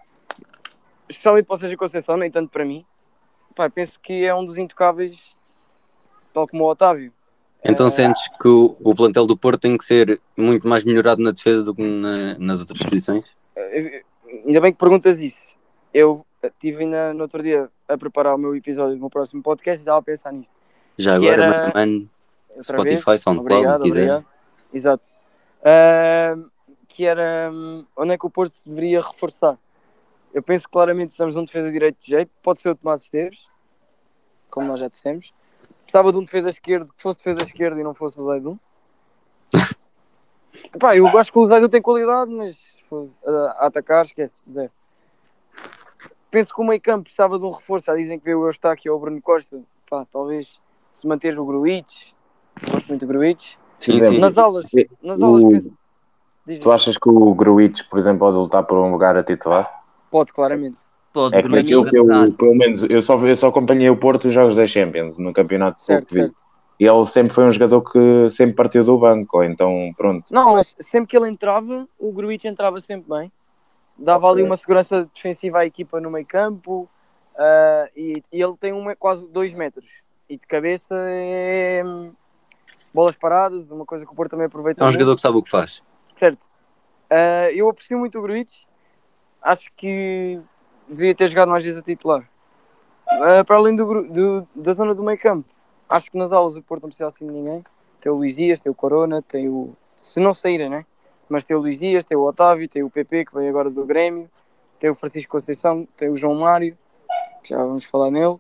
especialmente 1.08 1.46
para 1.46 1.56
o 1.56 1.60
Sérgio 1.60 1.78
Conceição, 1.78 2.17
nem 2.17 2.32
tanto 2.32 2.50
para 2.50 2.65
mim, 2.65 2.84
pá, 3.62 3.69
penso 3.69 4.00
que 4.00 4.26
é 4.26 4.34
um 4.34 4.43
dos 4.45 4.58
intocáveis, 4.58 5.19
tal 6.34 6.47
como 6.47 6.63
o 6.63 6.67
Otávio. 6.69 7.13
Então 7.63 7.86
Eh, 7.86 7.89
sentes 7.89 8.24
que 8.41 8.47
o, 8.47 8.76
o 8.84 8.95
plantel 8.95 9.28
do 9.28 9.38
Porto 9.38 9.62
tem 9.62 9.78
que 9.78 9.84
ser 9.86 10.19
muito 10.36 10.67
mais 10.67 10.84
melhorado 10.84 11.21
na 11.21 11.32
defesa 11.32 11.63
do 11.63 11.76
que 11.76 11.84
na- 11.84 12.36
nas 12.39 12.60
outras 12.60 12.82
posições? 12.82 13.26
Eh, 13.56 14.02
ainda 14.47 14.62
bem 14.62 14.71
que 14.71 14.80
perguntas 14.80 15.17
isso. 15.17 15.56
Eu 15.93 16.26
estive 16.43 16.84
ainda 16.84 17.13
no 17.13 17.21
outro 17.21 17.43
dia 17.43 17.69
a 17.88 17.97
preparar 17.97 18.34
o 18.36 18.38
meu 18.39 18.56
episódio 18.56 18.95
do 18.95 19.00
meu 19.00 19.10
próximo 19.12 19.43
podcast 19.43 19.80
e 19.80 19.84
estava 19.84 20.00
a 20.00 20.02
pensar 20.02 20.32
nisso. 20.34 20.56
Já 20.97 21.15
agora, 21.15 21.43
era- 21.45 21.71
mano, 21.74 22.10
Spotify, 22.62 23.06
vez. 23.12 23.21
SoundCloud, 23.21 23.54
Obrigado, 23.54 23.82
quiser. 23.84 24.00
obrigado. 24.00 24.26
Exato. 24.74 25.10
Ahm, 25.63 26.50
que 26.88 27.06
era 27.06 27.50
hum, 27.54 27.86
onde 27.95 28.13
é 28.13 28.17
que 28.17 28.26
o 28.26 28.30
Porto 28.30 28.52
se 28.54 28.67
deveria 28.67 29.02
reforçar. 29.02 29.58
Eu 30.34 30.41
penso 30.41 30.65
que 30.65 30.71
claramente 30.71 31.08
precisamos 31.10 31.36
de 31.36 31.41
um 31.41 31.45
defesa 31.45 31.69
direito 31.71 32.00
de 32.04 32.08
jeito. 32.08 32.32
Pode 32.41 32.62
ser 32.62 32.69
o 32.69 32.76
Tomás 32.76 33.02
Esteves, 33.04 33.47
como 34.51 34.67
nós 34.67 34.79
já 34.79 34.87
dissemos. 34.87 35.33
Precisava 35.83 36.11
de 36.11 36.17
um 36.19 36.23
defesa 36.23 36.49
esquerdo 36.49 36.93
que 36.93 37.01
fosse 37.01 37.17
defesa 37.17 37.41
esquerda 37.41 37.79
e 37.79 37.83
não 37.83 37.93
fosse 37.93 38.19
o 38.19 38.23
Zaidun. 38.23 38.57
Pá, 40.79 40.95
eu 40.95 41.07
acho 41.17 41.31
que 41.31 41.39
o 41.39 41.45
Zaidun 41.45 41.69
tem 41.69 41.81
qualidade, 41.81 42.29
mas 42.29 42.77
a, 43.25 43.65
atacar, 43.67 44.05
esquece, 44.05 44.43
zero. 44.47 44.71
Penso 46.29 46.53
que 46.53 46.61
o 46.61 46.63
meio 46.63 46.79
campo 46.81 47.03
precisava 47.03 47.37
de 47.39 47.45
um 47.45 47.49
reforço. 47.49 47.85
Já 47.87 47.95
dizem 47.95 48.19
que 48.19 48.25
veio 48.25 48.39
o 48.39 48.47
Eustáquio 48.47 48.91
ou 48.93 48.97
o 48.97 49.01
Bruno 49.01 49.21
Costa. 49.21 49.63
Pá, 49.89 50.05
talvez 50.09 50.59
se 50.89 51.07
manter 51.07 51.37
o 51.37 51.45
Gruitch. 51.45 52.11
Gosto 52.69 52.87
muito 52.87 53.05
do 53.05 53.07
Gruitch. 53.07 53.55
Sim, 53.79 53.99
sim. 53.99 54.19
Nas 54.19 54.37
aulas, 54.37 54.65
nas 55.01 55.19
o- 55.19 55.25
aulas 55.25 55.43
penso. 55.43 55.73
Diz, 56.45 56.59
Tu 56.59 56.71
achas 56.71 56.97
que 56.97 57.09
o 57.09 57.33
Gruitch, 57.35 57.83
por 57.89 57.99
exemplo, 57.99 58.19
pode 58.19 58.37
lutar 58.37 58.63
por 58.63 58.77
um 58.77 58.89
lugar 58.91 59.17
a 59.17 59.23
titular? 59.23 59.83
Pode, 60.09 60.31
claramente. 60.31 60.77
Pode, 61.13 61.36
É 61.36 61.41
que 61.41 61.50
que 61.50 61.76
apesar- 61.76 62.26
eu, 62.26 62.34
pelo 62.34 62.56
menos, 62.56 62.84
eu 62.84 63.02
só, 63.02 63.17
eu 63.28 63.36
só 63.36 63.47
acompanhei 63.50 63.89
o 63.89 63.97
Porto 63.97 64.26
os 64.30 64.34
jogos 64.34 64.56
da 64.56 64.65
Champions, 64.65 65.17
no 65.17 65.34
campeonato 65.34 65.78
de 65.78 65.84
Certo, 65.84 66.13
certo. 66.13 66.43
E 66.80 66.86
ele 66.86 67.06
sempre 67.06 67.34
foi 67.34 67.43
um 67.43 67.52
jogador 67.52 67.82
que 67.82 68.30
sempre 68.30 68.56
partiu 68.56 68.84
do 68.84 68.97
banco, 68.97 69.38
ou 69.38 69.43
então, 69.43 69.91
pronto. 69.95 70.26
Não, 70.32 70.54
mas 70.56 70.76
sempre 70.80 71.10
que 71.10 71.17
ele 71.17 71.30
entrava, 71.30 71.88
o 72.00 72.12
Gruitch 72.12 72.45
entrava 72.45 72.80
sempre 72.80 73.10
bem. 73.10 73.32
Dava 73.97 74.28
ali 74.30 74.41
uma 74.41 74.56
segurança 74.56 75.08
defensiva 75.13 75.60
à 75.60 75.65
equipa 75.65 76.00
no 76.02 76.10
meio 76.10 76.26
campo. 76.26 76.89
ah, 77.38 77.89
e, 77.95 78.24
e 78.32 78.41
ele 78.41 78.58
tem 78.58 78.74
um, 78.74 78.95
quase 78.95 79.28
2 79.30 79.52
metros. 79.52 79.86
E 80.30 80.38
de 80.38 80.47
cabeça 80.47 80.95
é 80.97 81.84
hum, 81.86 82.13
bolas 82.93 83.15
paradas, 83.15 83.69
uma 83.69 83.86
coisa 83.86 84.06
que 84.06 84.12
o 84.12 84.15
Porto 84.15 84.32
também 84.32 84.45
aproveita 84.47 84.82
É 84.82 84.84
um 84.84 84.88
muito. 84.88 84.93
jogador 85.00 85.15
que 85.15 85.21
sabe 85.21 85.38
o 85.38 85.43
que 85.43 85.50
faz. 85.50 85.84
Certo. 86.10 86.45
Ah, 87.10 87.52
eu 87.52 87.69
aprecio 87.69 88.00
muito 88.00 88.17
o 88.17 88.21
Gruitch. 88.21 88.63
Acho 89.41 89.69
que 89.76 90.39
devia 90.89 91.15
ter 91.15 91.28
jogado 91.28 91.50
mais 91.50 91.63
vezes 91.63 91.80
a 91.80 91.84
titular. 91.84 92.28
Ah, 93.08 93.44
para 93.46 93.58
além 93.58 93.76
do, 93.76 94.08
do- 94.08 94.48
da 94.56 94.72
zona 94.74 94.94
do 94.96 95.04
meio 95.04 95.17
campo, 95.20 95.50
acho 95.89 96.10
que 96.10 96.17
nas 96.17 96.32
aulas 96.32 96.56
o 96.56 96.62
Porto 96.63 96.84
não 96.84 96.89
precisa 96.89 97.08
assim 97.08 97.26
de 97.28 97.34
ninguém. 97.34 97.63
Tem 98.00 98.12
o 98.12 98.15
Luís 98.15 98.36
Dias, 98.36 98.60
tem 98.60 98.72
o 98.72 98.76
Corona, 98.76 99.22
tem 99.22 99.48
o. 99.50 99.76
Se 99.98 100.20
não 100.20 100.34
saírem, 100.34 100.70
né? 100.70 100.86
Mas 101.30 101.44
tem 101.44 101.56
o 101.56 101.60
Luís 101.60 101.78
Dias, 101.80 102.04
tem 102.04 102.17
o 102.17 102.22
Otávio, 102.24 102.67
tem 102.67 102.84
o 102.84 102.89
PP 102.89 103.26
que 103.26 103.34
veio 103.36 103.50
agora 103.50 103.70
do 103.70 103.86
Grêmio, 103.86 104.30
tem 104.80 104.89
o 104.89 104.96
Francisco 104.96 105.32
Conceição, 105.32 105.88
tem 105.96 106.10
o 106.10 106.15
João 106.15 106.36
Mário, 106.36 106.78
que 107.44 107.50
já 107.50 107.58
vamos 107.58 107.84
falar 107.86 108.10
nele. 108.10 108.38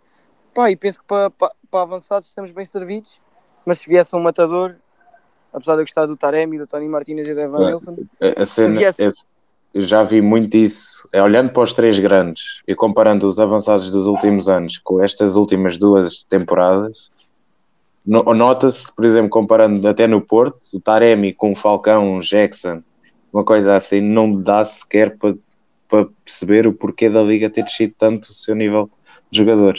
Pá, 0.53 0.69
e 0.71 0.75
penso 0.75 0.99
que 0.99 1.05
para, 1.05 1.29
para, 1.29 1.51
para 1.69 1.81
avançados 1.83 2.27
estamos 2.27 2.51
bem 2.51 2.65
servidos. 2.65 3.21
Mas 3.65 3.79
se 3.79 3.87
viesse 3.87 4.15
um 4.15 4.19
matador, 4.19 4.75
apesar 5.53 5.75
de 5.75 5.81
eu 5.81 5.85
gostar 5.85 6.05
do 6.07 6.17
Taremi, 6.17 6.57
do 6.57 6.65
Tony 6.65 6.87
Martínez 6.89 7.27
e 7.27 7.33
do 7.33 7.39
Evan 7.39 7.59
É. 8.19 8.45
Cena, 8.45 8.79
viesse- 8.79 9.03
eu, 9.05 9.09
eu 9.09 9.13
já 9.73 10.03
vi 10.03 10.21
muito 10.21 10.57
isso, 10.57 11.07
é, 11.13 11.21
olhando 11.23 11.51
para 11.51 11.63
os 11.63 11.71
três 11.73 11.97
grandes 11.99 12.61
e 12.67 12.75
comparando 12.75 13.25
os 13.25 13.39
avançados 13.39 13.89
dos 13.89 14.07
últimos 14.07 14.49
anos 14.49 14.77
com 14.79 15.01
estas 15.01 15.35
últimas 15.35 15.77
duas 15.77 16.23
temporadas, 16.23 17.09
no- 18.05 18.33
nota-se, 18.33 18.91
por 18.93 19.05
exemplo, 19.05 19.29
comparando 19.29 19.87
até 19.87 20.07
no 20.07 20.19
Porto, 20.21 20.59
o 20.73 20.79
Taremi 20.79 21.33
com 21.33 21.51
o 21.51 21.55
Falcão, 21.55 22.17
o 22.17 22.19
Jackson, 22.19 22.83
uma 23.31 23.45
coisa 23.45 23.75
assim, 23.75 24.01
não 24.01 24.31
dá 24.31 24.65
sequer 24.65 25.17
para, 25.17 25.35
para 25.87 26.05
perceber 26.25 26.67
o 26.67 26.73
porquê 26.73 27.09
da 27.09 27.21
Liga 27.23 27.49
ter 27.49 27.63
descido 27.63 27.93
tanto 27.97 28.31
o 28.31 28.33
seu 28.33 28.55
nível 28.55 28.89
de 29.29 29.37
jogador. 29.37 29.75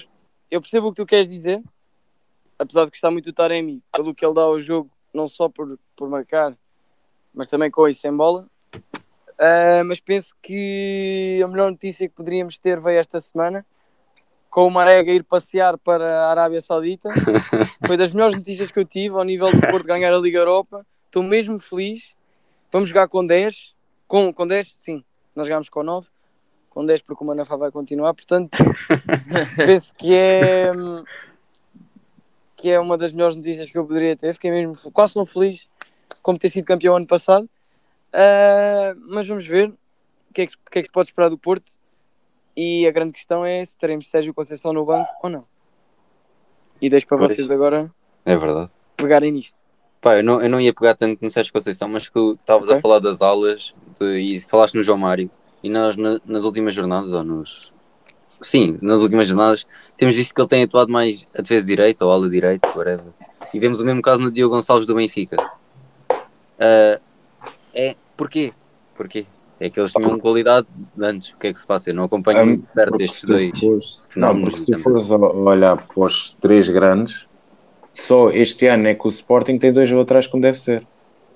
eu 0.51 0.61
percebo 0.61 0.87
o 0.89 0.91
que 0.93 1.03
tu 1.03 1.07
queres 1.07 1.29
dizer, 1.29 1.63
apesar 2.59 2.85
de 2.85 2.91
gostar 2.93 3.11
muito 3.11 3.27
do 3.27 3.33
Taremi, 3.35 3.83
pelo 3.93 4.15
que 4.15 4.25
ele 4.25 4.35
dá 4.35 4.43
ao 4.43 4.59
jogo, 4.59 4.91
não 5.13 5.29
só 5.29 5.49
por, 5.49 5.79
por 5.95 6.09
marcar, 6.09 6.57
mas 7.35 7.51
também 7.51 7.71
com 7.71 7.87
e 7.87 7.93
sem 7.93 8.15
bola. 8.17 8.47
Ah, 9.45 9.83
mas 9.85 9.99
penso 9.99 10.37
que 10.41 11.41
a 11.45 11.49
melhor 11.49 11.69
notícia 11.69 12.09
que 12.09 12.15
poderíamos 12.15 12.57
ter 12.57 12.79
veio 12.79 13.01
esta 13.01 13.19
semana, 13.19 13.67
com 14.49 14.69
o 14.69 14.71
Marega 14.71 15.11
ir 15.11 15.25
passear 15.25 15.77
para 15.77 16.21
a 16.21 16.31
Arábia 16.31 16.61
Saudita. 16.61 17.09
Foi 17.85 17.97
das 17.97 18.13
melhores 18.13 18.37
notícias 18.37 18.71
que 18.71 18.79
eu 18.79 18.85
tive 18.85 19.17
ao 19.17 19.25
nível 19.25 19.51
do 19.51 19.61
Porto 19.69 19.85
ganhar 19.85 20.15
a 20.15 20.19
Liga 20.19 20.39
Europa. 20.39 20.87
Estou 21.07 21.25
mesmo 21.25 21.59
feliz. 21.59 22.15
Vamos 22.71 22.89
jogar 22.89 23.09
com 23.09 23.27
10, 23.27 23.75
Com, 24.07 24.33
com 24.33 24.47
10, 24.47 24.75
sim. 24.77 25.05
Nós 25.35 25.49
jogámos 25.49 25.69
com 25.69 25.83
9. 25.83 26.07
Com 26.71 26.87
10 26.87 27.01
porque 27.01 27.25
o 27.25 27.27
Manafá 27.27 27.57
vai 27.57 27.73
continuar. 27.73 28.15
Portanto, 28.15 28.57
penso 29.57 29.93
que 29.97 30.15
é... 30.15 30.71
Que 32.55 32.71
é 32.71 32.79
uma 32.79 32.97
das 32.97 33.11
melhores 33.11 33.35
notícias 33.35 33.69
que 33.69 33.77
eu 33.77 33.85
poderia 33.85 34.15
ter. 34.15 34.35
Fiquei 34.35 34.53
mesmo 34.53 34.77
quase 34.93 35.15
tão 35.15 35.27
feliz 35.27 35.67
como 36.23 36.39
ter 36.39 36.49
sido 36.49 36.65
campeão 36.65 36.95
ano 36.95 37.09
passado. 37.09 37.51
Ah, 38.13 38.95
mas 39.09 39.27
vamos 39.27 39.47
ver 39.47 39.69
o 39.69 40.35
que, 40.35 40.43
é 40.43 40.47
que, 40.47 40.55
que 40.71 40.79
é 40.79 40.83
que 40.83 40.89
se 40.89 40.93
pode 40.93 41.09
esperar 41.09 41.29
do 41.29 41.39
Porto. 41.39 41.71
E 42.57 42.87
a 42.87 42.91
grande 42.91 43.15
questão 43.15 43.45
é 43.45 43.65
se 43.65 43.77
teremos 43.77 44.11
Sérgio 44.11 44.35
Conceição 44.35 44.73
no 44.73 44.85
banco 44.85 45.11
ou 45.23 45.31
não. 45.31 45.45
E 46.81 46.91
deixo 46.91 47.07
para 47.07 47.17
vocês 47.17 47.51
agora 47.51 47.91
É 48.27 48.37
verdade. 48.37 48.71
pegarem 48.97 49.33
nisto. 49.33 49.55
Pá, 50.01 50.17
eu 50.17 50.25
não, 50.25 50.43
eu 50.43 50.51
não 50.51 50.61
ia 50.61 50.75
pegar 50.75 50.95
tanto 50.95 51.23
no 51.25 51.31
Sérgio 51.31 51.53
Conceição, 51.53 51.89
mas 51.89 52.09
que 52.09 52.19
estavas 52.33 52.69
Ok. 52.69 52.77
a 52.79 52.81
falar 52.81 52.99
das 52.99 53.23
aulas 53.23 53.75
de- 53.99 54.19
e 54.19 54.41
falaste 54.41 54.75
no 54.75 54.83
João 54.83 54.99
Mário. 54.99 55.31
E 55.63 55.71
nós, 55.71 55.97
na- 55.97 56.21
nas 56.27 56.43
últimas 56.45 56.75
jornadas, 56.75 57.13
ou 57.13 57.23
nos. 57.23 57.73
Sim, 58.43 58.77
nas 58.83 59.01
últimas 59.01 59.29
jornadas, 59.29 59.65
temos 59.97 60.17
visto 60.17 60.35
que 60.35 60.41
ele 60.41 60.49
tem 60.49 60.65
atuado 60.65 60.91
mais 60.91 61.25
a 61.39 61.41
defesa 61.41 61.65
direita 61.65 62.05
ou 62.05 62.11
ala 62.11 62.29
direita, 62.29 62.69
whatever. 62.77 63.13
E 63.55 63.61
vemos 63.61 63.79
o 63.81 63.85
mesmo 63.85 64.03
caso 64.03 64.21
no 64.21 64.31
Diogo 64.33 64.57
Gonçalves 64.57 64.89
do 64.89 64.95
Benfica. 64.97 65.37
Ah, 66.59 67.01
é. 67.75 67.95
Porquê? 68.17 68.53
Porquê? 68.95 69.27
É 69.61 69.71
que 69.71 69.79
eles 69.79 69.93
tinham 69.93 70.19
qualidade 70.19 70.67
de 70.97 71.05
antes. 71.05 71.33
O 71.33 71.37
que 71.39 71.47
é 71.49 71.53
que 71.53 71.59
se 71.59 71.67
passa? 71.67 71.91
Eu 71.91 71.95
não 71.95 72.05
acompanho 72.05 72.39
Ah, 72.41 72.45
muito 72.45 72.73
perto 72.73 73.01
estes 73.01 73.25
dois. 73.25 73.51
fores- 73.59 74.09
Não, 74.17 74.41
porque 74.41 74.59
se 74.59 74.67
tu 74.67 74.77
fores 74.79 75.11
a- 75.11 75.17
olhar 75.17 75.77
para 75.87 76.05
os 76.05 76.31
três 76.41 76.69
grandes, 76.69 77.27
só 77.93 78.31
este 78.31 78.67
ano 78.67 78.89
é 78.89 78.95
que 78.95 79.07
o 79.07 79.09
Sporting 79.09 79.59
tem 79.59 79.73
dois 79.73 79.91
laterais 79.91 80.27
como 80.27 80.43
deve 80.43 80.59
ser. 80.59 80.87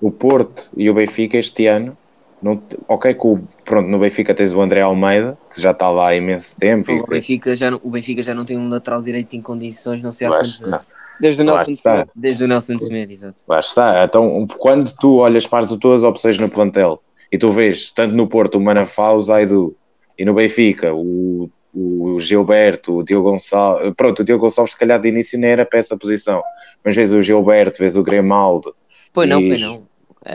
O 0.01 0.11
Porto 0.11 0.69
e 0.75 0.89
o 0.89 0.93
Benfica 0.93 1.37
este 1.37 1.65
ano, 1.67 1.97
não, 2.41 2.61
ok, 2.87 3.13
que 3.13 3.25
o, 3.27 3.39
pronto, 3.65 3.87
no 3.89 3.97
Benfica 3.99 4.33
tens 4.35 4.53
o 4.53 4.61
André 4.61 4.81
Almeida, 4.81 5.37
que 5.53 5.61
já 5.61 5.71
está 5.71 5.89
lá 5.89 6.09
há 6.09 6.15
imenso 6.15 6.55
tempo. 6.57 6.91
e 6.91 6.99
O 6.99 7.07
Benfica, 7.07 7.55
já 7.55 7.71
não, 7.71 7.79
o 7.83 7.89
Benfica 7.89 8.21
já 8.21 8.35
não 8.35 8.45
tem 8.45 8.57
um 8.57 8.69
lateral 8.69 9.01
direito 9.01 9.35
em 9.35 9.41
condições, 9.41 10.03
não 10.03 10.11
sei 10.11 10.27
há 10.27 10.31
quantos 10.31 10.63
anos. 10.63 10.85
Desde 11.19 11.41
o 11.41 11.45
Nelson 11.45 11.75
Semedo. 11.75 12.11
Desde 12.15 12.43
o 12.43 12.47
Nelson 12.47 12.79
Semedo, 12.79 13.11
exato. 13.11 13.43
lá 13.47 13.59
está. 13.59 14.03
Então, 14.03 14.45
quando 14.57 14.91
tu 14.95 15.17
olhas 15.17 15.47
para 15.47 15.65
as 15.65 15.71
tuas 15.77 16.03
opções 16.03 16.37
no 16.37 16.49
plantel 16.49 17.01
e 17.31 17.37
tu 17.37 17.51
vês, 17.51 17.91
tanto 17.91 18.15
no 18.15 18.27
Porto, 18.27 18.55
o 18.57 18.61
Manafá, 18.61 19.11
o 19.11 19.19
Zaidu, 19.21 19.75
e 20.17 20.23
no 20.25 20.33
Benfica, 20.33 20.93
o, 20.93 21.49
o 21.73 22.19
Gilberto, 22.19 22.97
o 22.97 23.03
Diogo 23.03 23.31
Gonçalves, 23.31 23.93
pronto, 23.95 24.21
o 24.21 24.23
Diogo 24.23 24.43
Gonçalves 24.43 24.73
se 24.73 24.79
calhar 24.79 24.99
de 24.99 25.09
início 25.09 25.37
nem 25.39 25.51
era 25.51 25.65
para 25.65 25.79
essa 25.79 25.97
posição, 25.97 26.41
mas 26.83 26.95
vês 26.95 27.11
o 27.13 27.21
Gilberto, 27.21 27.79
vês 27.79 27.95
o 27.97 28.03
Grimaldo, 28.03 28.75
Pois 29.13 29.27
não, 29.29 29.41
E 29.41 29.47
pois 29.49 29.61
não. 29.61 29.83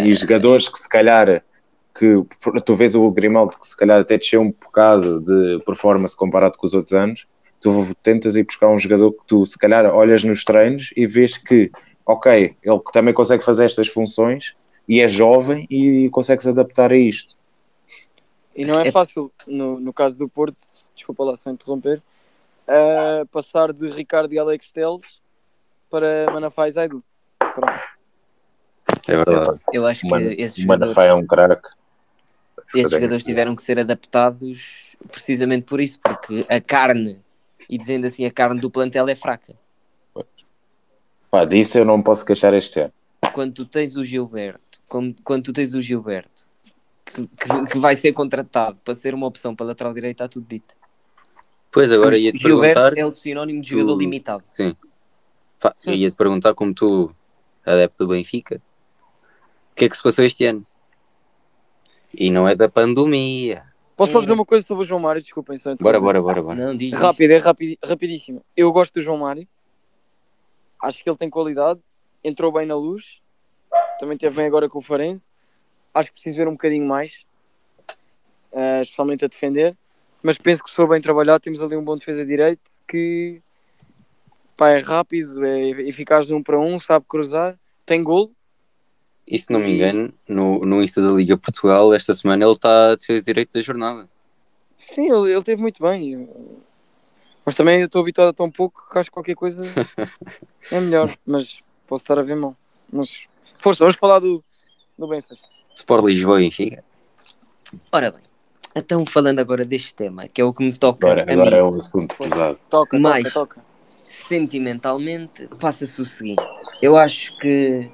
e 0.00 0.12
jogadores 0.14 0.68
que 0.68 0.78
se 0.78 0.88
calhar 0.88 1.42
que 1.94 2.24
tu 2.64 2.74
vês 2.74 2.94
o 2.94 3.10
Grimaldo 3.10 3.58
que 3.58 3.66
se 3.66 3.76
calhar 3.76 4.00
até 4.00 4.16
desceu 4.16 4.40
um 4.40 4.50
bocado 4.50 5.20
de 5.20 5.62
performance 5.64 6.16
comparado 6.16 6.56
com 6.56 6.66
os 6.66 6.74
outros 6.74 6.92
anos, 6.94 7.26
tu 7.62 7.94
tentas 8.02 8.36
ir 8.36 8.44
buscar 8.44 8.68
um 8.68 8.78
jogador 8.78 9.12
que 9.12 9.24
tu 9.26 9.46
se 9.46 9.56
calhar 9.56 9.86
olhas 9.94 10.24
nos 10.24 10.44
treinos 10.44 10.92
e 10.96 11.06
vês 11.06 11.38
que, 11.38 11.70
ok, 12.04 12.56
ele 12.62 12.80
também 12.92 13.14
consegue 13.14 13.44
fazer 13.44 13.64
estas 13.64 13.88
funções 13.88 14.54
e 14.88 15.00
é 15.00 15.08
jovem 15.08 15.66
e 15.70 16.10
consegue 16.10 16.42
se 16.42 16.48
adaptar 16.48 16.92
a 16.92 16.96
isto. 16.96 17.36
E 18.54 18.64
não 18.64 18.78
é 18.80 18.88
É- 18.88 18.92
fácil, 18.92 19.32
no, 19.46 19.80
no 19.80 19.92
caso 19.92 20.18
do 20.18 20.28
Porto, 20.28 20.56
desculpa 20.94 21.24
lá 21.24 21.36
só 21.36 21.48
interromper, 21.50 22.02
ah, 22.68 23.24
passar 23.30 23.72
de 23.72 23.86
Ricardo 23.88 24.32
e 24.34 24.38
Alex 24.38 24.70
Teles 24.72 25.22
para 25.88 26.26
Manafá 26.32 26.68
e 26.68 26.72
Zaidu. 26.72 27.02
Pronto. 27.38 27.84
É 29.08 29.16
verdade. 29.16 29.60
Eu 29.72 29.86
acho 29.86 30.00
que 30.00 30.08
Mano, 30.08 30.30
esses 30.36 30.62
o 30.62 30.66
Manafá 30.66 31.06
jogadores, 31.06 31.10
é 31.10 31.14
um 31.14 31.26
craque. 31.26 31.68
esses 32.74 32.90
jogadores 32.92 33.22
tiveram 33.24 33.54
que 33.56 33.62
ser 33.62 33.78
adaptados 33.78 34.96
precisamente 35.10 35.64
por 35.64 35.80
isso, 35.80 35.98
porque 36.00 36.44
a 36.48 36.60
carne, 36.60 37.20
e 37.72 37.78
dizendo 37.78 38.06
assim, 38.06 38.26
a 38.26 38.30
carne 38.30 38.60
do 38.60 38.70
plantel 38.70 39.08
é 39.08 39.14
fraca. 39.14 39.54
Pá, 41.30 41.46
disso 41.46 41.78
eu 41.78 41.86
não 41.86 42.02
posso 42.02 42.22
queixar 42.26 42.52
este 42.52 42.80
ano. 42.80 42.92
Quando 43.32 43.54
tu 43.54 43.64
tens 43.64 43.96
o 43.96 44.04
Gilberto, 44.04 44.78
como- 44.86 45.14
quando 45.24 45.44
tu 45.44 45.52
tens 45.54 45.72
o 45.72 45.80
Gilberto, 45.80 46.46
que, 47.06 47.26
que- 47.26 47.66
que 47.70 47.78
vai 47.78 47.96
ser 47.96 48.12
contratado 48.12 48.76
para 48.84 48.94
ser 48.94 49.14
uma 49.14 49.26
opção 49.26 49.56
para 49.56 49.64
lateral 49.64 49.94
direito, 49.94 50.16
está 50.16 50.28
tudo 50.28 50.46
dito. 50.46 50.74
Pois 51.70 51.90
agora 51.90 52.18
ia-te 52.18 52.36
Gilberto 52.38 52.78
perguntar. 52.78 53.00
é 53.00 53.06
o 53.06 53.10
sinónimo 53.10 53.62
de 53.62 53.70
jogador 53.70 53.94
tu- 53.94 54.00
limitado. 54.00 54.44
Sim. 54.46 54.76
Pá, 55.58 55.74
eu 55.86 55.94
ia 55.94 56.10
te 56.10 56.14
perguntar 56.16 56.52
como 56.52 56.74
tu, 56.74 57.10
adepto 57.64 58.04
do 58.04 58.12
Benfica, 58.12 58.60
o 59.70 59.74
que 59.74 59.86
é 59.86 59.88
que 59.88 59.96
se 59.96 60.02
passou 60.02 60.26
este 60.26 60.44
ano? 60.44 60.66
E 62.12 62.30
não 62.30 62.46
é 62.46 62.54
da 62.54 62.68
pandemia. 62.68 63.64
Posso 64.02 64.12
só 64.12 64.20
dizer 64.20 64.32
uma 64.32 64.44
coisa 64.44 64.66
sobre 64.66 64.84
o 64.84 64.86
João 64.88 65.00
Mário? 65.00 65.22
Desculpem 65.22 65.56
só 65.56 65.74
Bora, 65.76 66.00
bora, 66.00 66.20
bora, 66.20 66.42
bora. 66.42 66.66
Não, 66.66 66.76
diz, 66.76 66.90
diz. 66.90 66.98
Rápido, 66.98 67.30
é 67.30 67.38
rapid, 67.38 67.78
rapidíssimo. 67.84 68.44
Eu 68.56 68.72
gosto 68.72 68.94
do 68.94 69.02
João 69.02 69.18
Mário. 69.18 69.46
Acho 70.82 71.02
que 71.02 71.08
ele 71.08 71.16
tem 71.16 71.30
qualidade. 71.30 71.80
Entrou 72.24 72.50
bem 72.52 72.66
na 72.66 72.74
luz. 72.74 73.20
Também 73.98 74.18
teve 74.18 74.36
bem 74.36 74.46
agora 74.46 74.68
com 74.68 74.78
o 74.78 74.82
Farense. 74.82 75.30
Acho 75.94 76.08
que 76.08 76.14
preciso 76.14 76.36
ver 76.36 76.48
um 76.48 76.52
bocadinho 76.52 76.86
mais. 76.86 77.24
eh, 78.52 78.80
especialmente 78.80 79.24
a 79.24 79.28
defender. 79.28 79.76
Mas 80.22 80.38
penso 80.38 80.62
que 80.62 80.70
se 80.70 80.76
for 80.76 80.88
bem 80.88 81.00
trabalhado, 81.00 81.40
temos 81.40 81.60
ali 81.60 81.76
um 81.76 81.84
bom 81.84 81.96
defesa 81.96 82.24
direito 82.24 82.70
que 82.86 83.40
pá, 84.56 84.70
é 84.70 84.78
rápido, 84.78 85.44
é 85.44 85.70
eficaz 85.88 86.26
de 86.26 86.34
um 86.34 86.42
para 86.42 86.58
um, 86.60 86.78
sabe 86.78 87.04
cruzar, 87.08 87.58
tem 87.84 88.02
gol. 88.02 88.30
E 89.26 89.38
se 89.38 89.52
não 89.52 89.60
me 89.60 89.74
engano, 89.74 90.12
no, 90.28 90.64
no 90.64 90.82
Insta 90.82 91.00
da 91.00 91.10
Liga 91.10 91.36
Portugal, 91.36 91.94
esta 91.94 92.12
semana 92.12 92.44
ele 92.44 92.52
está 92.52 92.92
a 92.92 92.94
defesa 92.96 93.24
direito 93.24 93.52
da 93.52 93.60
jornada. 93.60 94.08
Sim, 94.76 95.10
ele, 95.10 95.32
ele 95.32 95.42
teve 95.42 95.62
muito 95.62 95.82
bem. 95.82 96.28
Mas 97.44 97.56
também 97.56 97.80
eu 97.80 97.86
estou 97.86 98.02
habituado 98.02 98.28
a 98.28 98.32
tão 98.32 98.50
pouco 98.50 98.82
que 98.90 98.98
acho 98.98 99.10
que 99.10 99.14
qualquer 99.14 99.34
coisa 99.34 99.62
é 100.70 100.80
melhor. 100.80 101.14
Mas 101.26 101.60
posso 101.86 102.02
estar 102.02 102.18
a 102.18 102.22
ver 102.22 102.36
mal. 102.36 102.56
Mas 102.92 103.26
força, 103.58 103.84
vamos 103.84 103.96
falar 103.96 104.18
do, 104.18 104.44
do 104.98 105.06
Benfica. 105.06 105.42
Sport 105.74 106.04
Lisboa 106.04 106.40
e 106.40 106.44
Benfica. 106.44 106.84
Ora 107.90 108.10
bem, 108.10 108.20
então 108.74 109.04
falando 109.06 109.38
agora 109.38 109.64
deste 109.64 109.94
tema, 109.94 110.28
que 110.28 110.40
é 110.40 110.44
o 110.44 110.52
que 110.52 110.62
me 110.62 110.72
toca 110.72 111.06
Agora, 111.06 111.24
a 111.28 111.32
agora 111.32 111.50
mim, 111.50 111.56
é 111.56 111.62
um 111.62 111.76
assunto 111.76 112.16
pesado. 112.16 112.58
Toca, 112.68 112.98
Mais. 112.98 113.32
toca, 113.32 113.56
toca. 113.56 113.66
sentimentalmente, 114.06 115.46
passa-se 115.58 116.00
o 116.00 116.04
seguinte. 116.04 116.42
Eu 116.82 116.96
acho 116.96 117.36
que, 117.38 117.90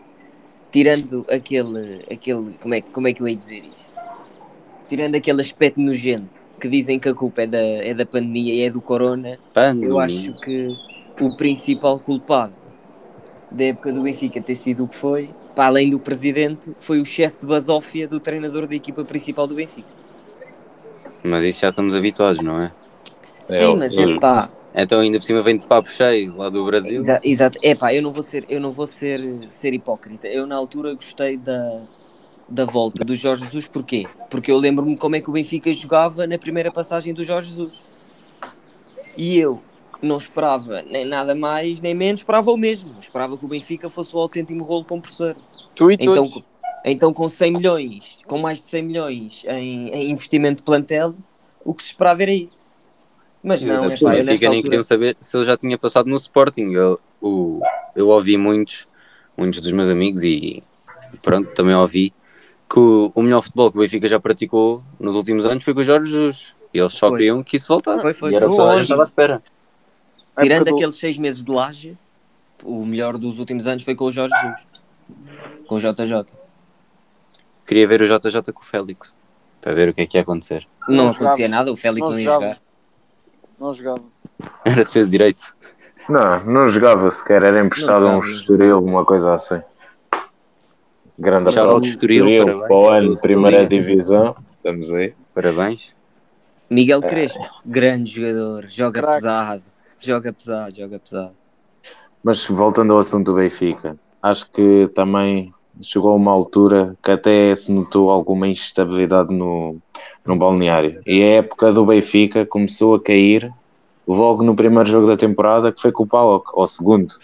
tirando 0.71 1.25
aquele, 1.31 2.03
aquele 2.13 2.53
como, 2.59 2.75
é, 2.75 2.81
que- 2.81 2.91
como 2.91 3.09
é 3.09 3.13
que 3.13 3.23
eu 3.23 3.29
ia 3.29 3.37
dizer 3.37 3.65
isto? 3.65 3.89
Tirando 4.89 5.15
aquele 5.17 5.41
aspecto 5.43 5.81
nojento 5.81 6.29
que 6.61 6.69
dizem 6.69 6.99
que 6.99 7.09
a 7.09 7.15
culpa 7.15 7.43
é 7.43 7.47
da, 7.47 7.59
é 7.59 7.95
da 7.95 8.07
pandemia 8.07 8.55
e 8.55 8.63
é 8.63 8.71
do 8.71 8.81
corona, 8.81 9.39
eu 9.81 9.99
Pandemia. 9.99 10.01
acho 10.01 10.41
que 10.41 10.77
o 11.21 11.37
principal 11.37 11.99
culpado 12.01 12.55
da 13.53 13.65
época 13.65 13.93
do 13.93 14.03
Benfica 14.03 14.41
ter 14.41 14.57
sido 14.57 14.85
o 14.85 14.89
que 14.89 14.97
foi, 14.97 15.31
para 15.55 15.67
além 15.67 15.89
do 15.91 15.99
presidente, 15.99 16.73
foi 16.81 16.99
o 16.99 17.03
excesso 17.03 17.41
de 17.41 17.47
basófia 17.47 18.07
do 18.09 18.21
treinador 18.21 18.67
da 18.67 18.75
equipa 18.75 19.05
principal 19.05 19.47
do 19.47 19.55
Benfica. 19.55 19.89
Mas 21.25 21.45
isso 21.45 21.61
já 21.61 21.71
estamos 21.71 21.95
habituados, 21.95 22.41
não 22.43 22.61
é? 22.63 22.73
É, 23.49 23.59
Sim, 23.59 23.77
mas 23.77 23.97
eu- 23.97 24.17
epá, 24.17 24.51
Então 24.75 25.01
ainda 25.01 25.19
por 25.19 25.25
cima 25.25 25.43
vem 25.43 25.57
de 25.57 25.67
papo 25.67 25.91
cheio 25.91 26.37
lá 26.37 26.49
do 26.49 26.65
Brasil. 26.65 27.03
Exa- 27.03 27.21
Exato, 27.25 27.59
é 27.63 27.75
pá, 27.75 27.93
eu 27.93 28.03
não 28.03 28.13
vou 28.13 28.23
ser, 28.23 28.45
eu 28.49 28.61
não 28.61 28.71
vou 28.71 28.87
ser, 28.87 29.21
ser 29.51 29.75
hipócrita. 29.75 30.29
Eu 30.29 30.47
na 30.47 30.57
altura 30.57 30.95
gostei 30.95 31.37
da, 31.37 31.85
da 32.49 32.65
volta 32.65 33.05
do 33.05 33.15
Jorge 33.15 33.45
Jesus, 33.45 33.67
porquê? 33.67 34.07
Porque 34.31 34.51
eu 34.53 34.59
lembro-me 34.59 34.97
como 34.97 35.17
é 35.17 35.21
que 35.21 35.29
o 35.31 35.33
Benfica 35.33 35.73
jogava 35.73 36.27
na 36.27 36.39
primeira 36.39 36.71
passagem 36.71 37.13
do 37.15 37.25
Jorge 37.25 37.51
Jesus. 37.51 37.73
E 39.17 39.39
eu 39.39 39.61
não 40.03 40.17
esperava 40.17 40.83
nem 40.83 41.05
nada 41.05 41.35
mais 41.35 41.81
nem 41.81 41.95
menos, 41.95 42.21
esperava 42.21 42.51
o 42.53 42.57
mesmo. 42.57 42.95
Esperava 43.01 43.37
que 43.37 43.45
o 43.45 43.49
Benfica 43.49 43.89
fosse 43.89 44.15
o 44.15 44.19
autêntico 44.21 44.63
rolo 44.63 44.85
compressor. 44.85 45.35
Tu 45.75 45.91
e 45.91 45.95
Então, 45.99 46.25
todos. 46.25 46.43
então 46.85 47.13
com 47.13 47.29
100 47.29 47.53
milhões, 47.53 48.19
com 48.27 48.39
mais 48.39 48.59
de 48.59 48.65
100 48.65 48.83
milhões 48.83 49.45
em, 49.49 49.89
em 49.89 50.11
investimento 50.11 50.57
de 50.59 50.63
plantel, 50.63 51.15
o 51.65 51.75
que 51.75 51.83
se 51.83 51.89
esperava 51.91 52.23
era 52.23 52.31
isso. 52.33 52.68
Mas 53.43 53.63
não, 53.63 53.75
é 53.75 53.77
eu 53.79 53.89
nesta 53.89 54.11
Benfica 54.11 54.49
nem 54.51 54.63
queriam 54.63 54.83
saber 54.83 55.17
se 55.21 55.37
ele 55.37 55.47
já 55.47 55.57
tinha 55.57 55.79
passado 55.79 56.09
no 56.09 56.17
Sporting. 56.17 56.73
Eu, 56.73 57.01
o, 57.21 57.61
eu 57.95 58.09
ouvi 58.09 58.37
muitos, 58.37 58.89
muitos 59.37 59.61
dos 59.61 59.73
meus 59.73 59.89
amigos 59.89 60.23
e 60.25 60.63
pronto, 61.23 61.51
também 61.55 61.75
ouvi 61.75 62.13
que 62.69 62.79
o, 62.79 63.13
o 63.15 63.23
melhor 63.23 63.41
futebol 63.43 63.71
que 63.71 63.79
o 63.79 63.81
Benfica 63.81 64.09
já 64.09 64.21
praticou 64.21 64.83
nos 64.99 65.15
últimos 65.15 65.45
anos 65.45 65.65
foi 65.65 65.73
com 65.73 65.81
o 65.81 65.85
Jorge 65.85 66.11
Jesus. 66.11 66.55
E 66.75 66.79
eles 66.79 66.93
só 66.93 67.09
Foi. 67.09 67.19
queriam 67.19 67.43
que 67.43 67.57
isso 67.57 67.69
voltasse. 67.69 68.03
Foi, 68.03 68.13
foi. 68.13 68.33
E 68.33 68.37
era 68.37 68.47
o 68.47 68.55
que 68.55 68.61
longe. 68.61 68.83
estava 68.83 69.03
à 69.03 69.07
espera. 69.07 69.43
Tirando 70.39 70.67
do- 70.67 70.75
aqueles 70.77 70.97
seis 70.97 71.17
meses 71.17 71.43
de 71.43 71.51
laje, 71.51 71.97
o 72.63 72.85
melhor 72.85 73.17
dos 73.17 73.39
últimos 73.39 73.67
anos 73.67 73.83
foi 73.83 73.95
com 73.95 74.05
o 74.05 74.11
Jorge 74.11 74.35
Jesus. 74.35 74.61
Com 75.67 75.77
o 75.77 75.79
JJ. 75.79 76.27
Queria 77.67 77.87
ver 77.87 78.03
o 78.03 78.07
JJ 78.07 78.53
com 78.53 78.61
o 78.61 78.65
Félix 78.65 79.17
para 79.61 79.75
ver 79.75 79.89
o 79.89 79.95
que 79.95 80.03
é 80.03 80.07
que 80.07 80.17
ia 80.17 80.23
acontecer. 80.23 80.67
Não, 80.89 81.05
Não 81.05 81.09
acontecia 81.09 81.49
nada, 81.49 81.73
o 81.73 81.77
Félix 81.77 82.07
Não 82.07 82.13
não, 82.13 82.21
ia 82.21 82.31
jogar. 82.31 82.61
Não 83.59 83.73
jogava. 83.73 84.03
Era 84.65 84.85
defesa 84.85 85.11
direito. 85.11 85.55
Não, 86.09 86.45
não 86.45 86.71
jogava 86.71 87.11
sequer, 87.11 87.43
era 87.43 87.61
emprestado 87.61 88.07
a 88.07 88.17
um 88.17 88.21
Estoril, 88.21 88.83
uma 88.83 89.05
coisa 89.05 89.35
assim. 89.35 89.61
Grande 91.19 91.51
aplauso. 91.51 91.85
Estoril, 91.89 92.59
para 92.61 92.73
o 92.75 92.89
ano, 92.89 93.21
primeira 93.21 93.67
divisão. 93.67 94.37
Estamos 94.57 94.93
aí. 94.93 95.15
Parabéns. 95.35 95.95
Miguel 96.71 97.01
Crespo, 97.01 97.47
grande 97.65 98.13
jogador, 98.13 98.67
joga 98.69 99.01
Craque. 99.01 99.15
pesado, 99.17 99.63
joga 99.99 100.33
pesado, 100.33 100.77
joga 100.77 100.99
pesado. 100.99 101.33
Mas 102.23 102.47
voltando 102.47 102.93
ao 102.93 102.99
assunto 102.99 103.33
do 103.33 103.35
Benfica, 103.35 103.97
acho 104.23 104.51
que 104.51 104.89
também 104.95 105.55
chegou 105.83 106.13
a 106.13 106.17
uma 106.17 106.33
altura 106.33 106.97
que 107.03 107.11
até 107.11 107.55
se 107.55 107.73
notou 107.73 108.11
alguma 108.11 108.49
instabilidade 108.49 109.33
no, 109.33 109.77
no 110.25 110.37
balneário. 110.37 111.01
E 111.07 111.23
a 111.23 111.27
época 111.37 111.73
do 111.73 111.87
Benfica 111.87 112.45
começou 112.45 112.95
a 112.95 113.01
cair 113.01 113.53
logo 114.07 114.43
no 114.43 114.55
primeiro 114.55 114.89
jogo 114.89 115.07
da 115.07 115.17
temporada, 115.17 115.71
que 115.71 115.81
foi 115.81 115.93
com 115.93 116.05
o 116.05 116.07
Paulo, 116.07 116.43
ao 116.55 116.67
segundo. 116.67 117.15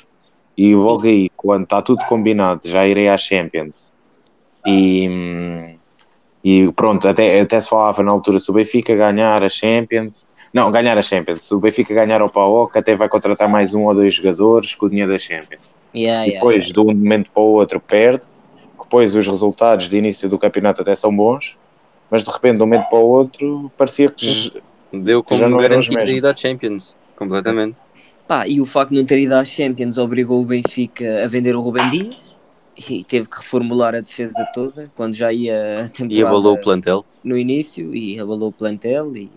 E 0.56 0.74
logo 0.74 1.06
aí, 1.06 1.30
quando 1.36 1.64
está 1.64 1.82
tudo 1.82 2.04
combinado, 2.06 2.68
já 2.68 2.86
irei 2.86 3.08
à 3.08 3.16
Champions. 3.16 3.92
E, 4.66 5.76
e 6.44 6.70
pronto, 6.72 7.08
até, 7.08 7.40
até 7.40 7.60
se 7.60 7.68
falava 7.68 8.02
na 8.02 8.12
altura 8.12 8.38
se 8.38 8.50
o 8.50 8.54
Benfica 8.54 8.94
ganhar 8.94 9.42
a 9.42 9.48
Champions. 9.48 10.26
Não, 10.52 10.70
ganhar 10.70 10.96
a 10.96 11.02
Champions. 11.02 11.42
Se 11.42 11.54
o 11.54 11.58
Benfica 11.58 11.92
ganhar 11.92 12.20
ao 12.20 12.30
PAOK, 12.30 12.78
até 12.78 12.94
vai 12.94 13.08
contratar 13.08 13.48
mais 13.48 13.74
um 13.74 13.86
ou 13.86 13.94
dois 13.94 14.14
jogadores 14.14 14.74
com 14.74 14.86
o 14.86 14.90
dinheiro 14.90 15.10
da 15.10 15.18
Champions. 15.18 15.76
Yeah, 15.94 16.26
E 16.26 16.30
yeah, 16.30 16.34
depois, 16.34 16.66
de 16.66 16.78
um 16.78 16.84
momento 16.84 17.30
para 17.32 17.42
o 17.42 17.46
outro, 17.46 17.80
perde. 17.80 18.22
Depois, 18.94 19.16
os 19.16 19.26
resultados 19.26 19.88
de 19.88 19.96
início 19.98 20.28
do 20.28 20.38
campeonato 20.38 20.82
até 20.82 20.94
são 20.94 21.14
bons. 21.14 21.56
Mas 22.08 22.22
de 22.22 22.30
repente, 22.30 22.58
de 22.58 22.62
um 22.62 22.66
momento 22.66 22.88
para 22.88 22.98
o 23.00 23.08
outro, 23.08 23.72
parecia 23.76 24.08
que. 24.08 24.52
Deu 24.92 25.18
Já 25.18 25.24
como 25.24 25.48
não 25.48 25.58
garantida 25.58 25.94
a 25.96 26.04
mesmos. 26.04 26.18
ida 26.18 26.30
à 26.32 26.36
Champions. 26.36 26.94
Completamente. 27.16 27.76
Pá, 28.28 28.46
e 28.46 28.60
o 28.60 28.64
facto 28.64 28.90
de 28.90 28.96
não 28.98 29.04
ter 29.04 29.18
ido 29.18 29.34
às 29.34 29.48
Champions 29.48 29.98
obrigou 29.98 30.40
o 30.40 30.44
Benfica 30.44 31.24
a 31.24 31.26
vender 31.26 31.56
o 31.56 31.60
Rubem 31.60 31.90
Dias 31.90 32.16
e 32.88 33.02
teve 33.02 33.28
que 33.28 33.36
reformular 33.36 33.96
a 33.96 34.00
defesa 34.00 34.46
toda 34.54 34.88
quando 34.94 35.14
já 35.14 35.32
ia 35.32 35.80
a 35.80 35.88
temporada 35.88 36.14
E 36.14 36.22
abalou 36.22 36.54
o 36.54 36.60
plantel. 36.60 37.04
no 37.24 37.36
início 37.36 37.92
e 37.94 38.18
abalou 38.20 38.50
o 38.50 38.52
plantel 38.52 39.16
e 39.16 39.28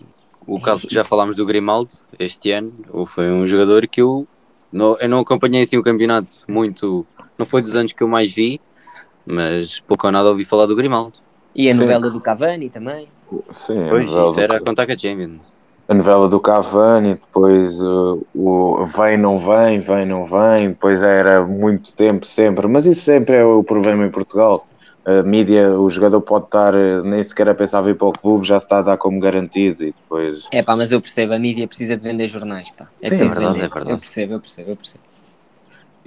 O 0.46 0.60
caso 0.60 0.86
que 0.86 0.94
já 0.94 1.02
falámos 1.02 1.34
do 1.36 1.44
Grimaldo 1.44 1.90
este 2.16 2.52
ano, 2.52 2.72
ou 2.92 3.04
foi 3.06 3.30
um 3.32 3.44
jogador 3.44 3.88
que 3.88 4.00
eu 4.00 4.24
não, 4.72 4.96
eu 5.00 5.08
não 5.08 5.18
acompanhei 5.18 5.62
assim 5.62 5.76
o 5.76 5.82
campeonato 5.82 6.44
muito. 6.46 7.04
Não 7.36 7.44
foi 7.46 7.60
dos 7.60 7.74
anos 7.74 7.92
que 7.92 8.02
eu 8.02 8.08
mais 8.08 8.32
vi, 8.32 8.60
mas 9.28 9.80
pouco 9.80 10.06
ou 10.06 10.12
nada 10.12 10.28
ouvi 10.28 10.44
falar 10.44 10.66
do 10.66 10.76
Grimaldo. 10.76 11.18
E 11.54 11.70
a 11.70 11.74
Sim. 11.74 11.80
novela 11.80 12.10
do 12.10 12.20
Cavani 12.20 12.70
também. 12.70 13.12
Sim, 13.52 13.90
a 13.90 13.94
Pois, 13.94 14.14
isso 14.16 14.40
era 14.40 14.56
a 14.56 14.60
do, 14.60 14.64
contar 14.64 14.86
com 14.86 14.92
a 14.92 14.98
Champions. 14.98 15.54
a 15.88 15.94
novela 15.94 16.28
do 16.28 16.40
Cavani, 16.40 17.14
depois 17.14 17.82
uh, 17.82 18.26
o 18.34 18.84
vem, 18.86 19.16
não 19.18 19.38
vem, 19.38 19.80
vem, 19.80 20.06
não 20.06 20.24
vem. 20.24 20.70
Depois 20.70 21.02
era 21.02 21.44
muito 21.46 21.94
tempo 21.94 22.26
sempre. 22.26 22.66
Mas 22.68 22.86
isso 22.86 23.02
sempre 23.02 23.36
é 23.36 23.44
o 23.44 23.64
problema 23.64 24.04
em 24.06 24.10
Portugal. 24.10 24.66
A 25.04 25.22
mídia, 25.22 25.70
o 25.78 25.88
jogador 25.88 26.20
pode 26.20 26.46
estar 26.46 26.74
uh, 26.74 27.02
nem 27.04 27.24
sequer 27.24 27.48
a 27.48 27.54
pensar 27.54 27.80
vir 27.80 27.96
para 27.96 28.08
o 28.08 28.12
clube, 28.12 28.46
já 28.46 28.60
se 28.60 28.66
está 28.66 28.78
a 28.78 28.82
dar 28.82 28.98
como 28.98 29.18
garantido. 29.20 29.82
E 29.84 29.92
depois. 29.92 30.52
É 30.52 30.62
pá, 30.62 30.76
mas 30.76 30.92
eu 30.92 31.00
percebo, 31.00 31.32
a 31.32 31.38
mídia 31.38 31.66
precisa 31.66 31.96
de 31.96 32.02
vender 32.02 32.28
jornais, 32.28 32.70
pá. 32.70 32.90
É 33.00 33.08
Sim, 33.08 33.14
é 33.14 33.18
preciso 33.18 33.34
verdade, 33.34 33.54
vender. 33.54 33.66
é 33.66 33.68
verdade. 33.68 33.90
Eu 33.90 33.98
percebo, 33.98 34.32
eu 34.34 34.40
percebo, 34.40 34.70
eu 34.72 34.76
percebo. 34.76 35.04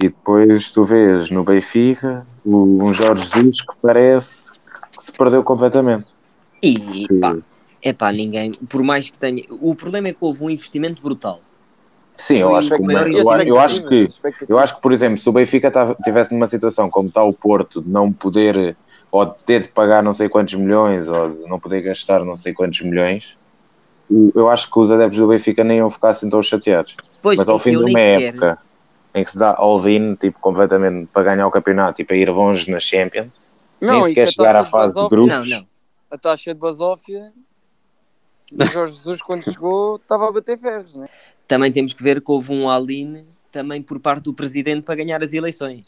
E 0.02 0.08
depois 0.08 0.68
tu 0.72 0.82
vês 0.82 1.30
no 1.30 1.44
Benfica 1.44 2.26
um 2.44 2.92
Jorge 2.92 3.22
Jesus 3.22 3.60
que 3.60 3.72
parece 3.80 4.50
que 4.50 4.58
se 5.04 5.12
perdeu 5.12 5.44
completamente. 5.44 6.12
E 6.60 7.06
Que- 7.06 7.20
pá, 7.20 7.36
é 7.80 7.92
pá, 7.92 8.10
ninguém, 8.10 8.50
por 8.50 8.82
mais 8.82 9.08
que 9.08 9.16
tenha. 9.16 9.44
O 9.48 9.76
problema 9.76 10.08
é 10.08 10.12
que 10.12 10.18
houve 10.20 10.42
um 10.42 10.50
investimento 10.50 11.00
brutal. 11.00 11.40
Sim, 12.18 12.38
eu 12.38 12.54
acho, 12.56 12.68
que, 12.70 12.82
eu, 12.82 13.32
eu 13.46 13.58
acho 13.60 13.84
que 13.84 14.08
eu 14.48 14.58
acho 14.58 14.74
que, 14.76 14.82
por 14.82 14.92
exemplo, 14.92 15.18
se 15.18 15.28
o 15.28 15.32
Benfica 15.32 15.70
tava- 15.70 15.96
tivesse 16.02 16.32
numa 16.34 16.48
situação 16.48 16.90
como 16.90 17.08
está 17.08 17.22
o 17.22 17.32
Porto, 17.32 17.80
de 17.80 17.88
não 17.88 18.12
poder 18.12 18.76
ou 19.10 19.24
de 19.24 19.44
ter 19.44 19.62
de 19.62 19.68
pagar 19.68 20.02
não 20.02 20.12
sei 20.12 20.28
quantos 20.28 20.54
milhões 20.54 21.08
ou 21.08 21.30
de 21.30 21.42
não 21.48 21.60
poder 21.60 21.80
gastar 21.80 22.24
não 22.24 22.34
sei 22.34 22.52
quantos 22.52 22.80
milhões, 22.80 23.38
eu 24.34 24.48
acho 24.48 24.68
que 24.70 24.78
os 24.80 24.90
adeptos 24.90 25.18
do 25.18 25.28
Benfica 25.28 25.62
nem 25.62 25.78
iam 25.78 25.88
ficar 25.88 26.10
assim 26.10 26.28
tão 26.28 26.42
chateados. 26.42 26.96
Pois, 27.22 27.38
Mas 27.38 27.48
ao 27.48 27.58
fim 27.58 27.70
de 27.70 27.84
uma 27.84 28.00
época 28.00 28.58
em 29.14 29.22
que 29.24 29.30
se 29.30 29.38
dá 29.38 29.54
all-in 29.58 30.14
tipo, 30.14 30.38
completamente 30.40 31.06
para 31.12 31.22
ganhar 31.22 31.46
o 31.46 31.50
campeonato 31.50 32.00
e 32.00 32.04
para 32.04 32.16
ir 32.16 32.30
longe 32.30 32.70
na 32.70 32.80
Champions, 32.80 33.40
nem 33.80 34.00
e 34.00 34.04
sequer 34.08 34.28
chegar 34.28 34.56
à 34.56 34.62
de 34.62 34.70
fase 34.70 34.94
de 34.94 35.00
basófia- 35.00 35.16
grupos. 35.16 35.48
Não, 35.50 35.58
não. 35.60 35.66
A 36.10 36.18
taxa 36.18 36.52
de 36.54 36.60
basófia 36.60 37.32
do 38.50 38.64
Jorge 38.66 38.94
Jesus, 38.94 39.22
quando 39.22 39.44
chegou, 39.44 39.96
estava 39.96 40.28
a 40.28 40.32
bater 40.32 40.58
ferros, 40.58 40.94
né? 40.96 41.08
Também 41.48 41.72
temos 41.72 41.92
que 41.94 42.02
ver 42.02 42.20
que 42.20 42.30
houve 42.30 42.52
um 42.52 42.68
all-in 42.68 43.24
também 43.50 43.82
por 43.82 43.98
parte 44.00 44.24
do 44.24 44.34
presidente 44.34 44.82
para 44.82 44.94
ganhar 44.94 45.22
as 45.22 45.32
eleições. 45.32 45.86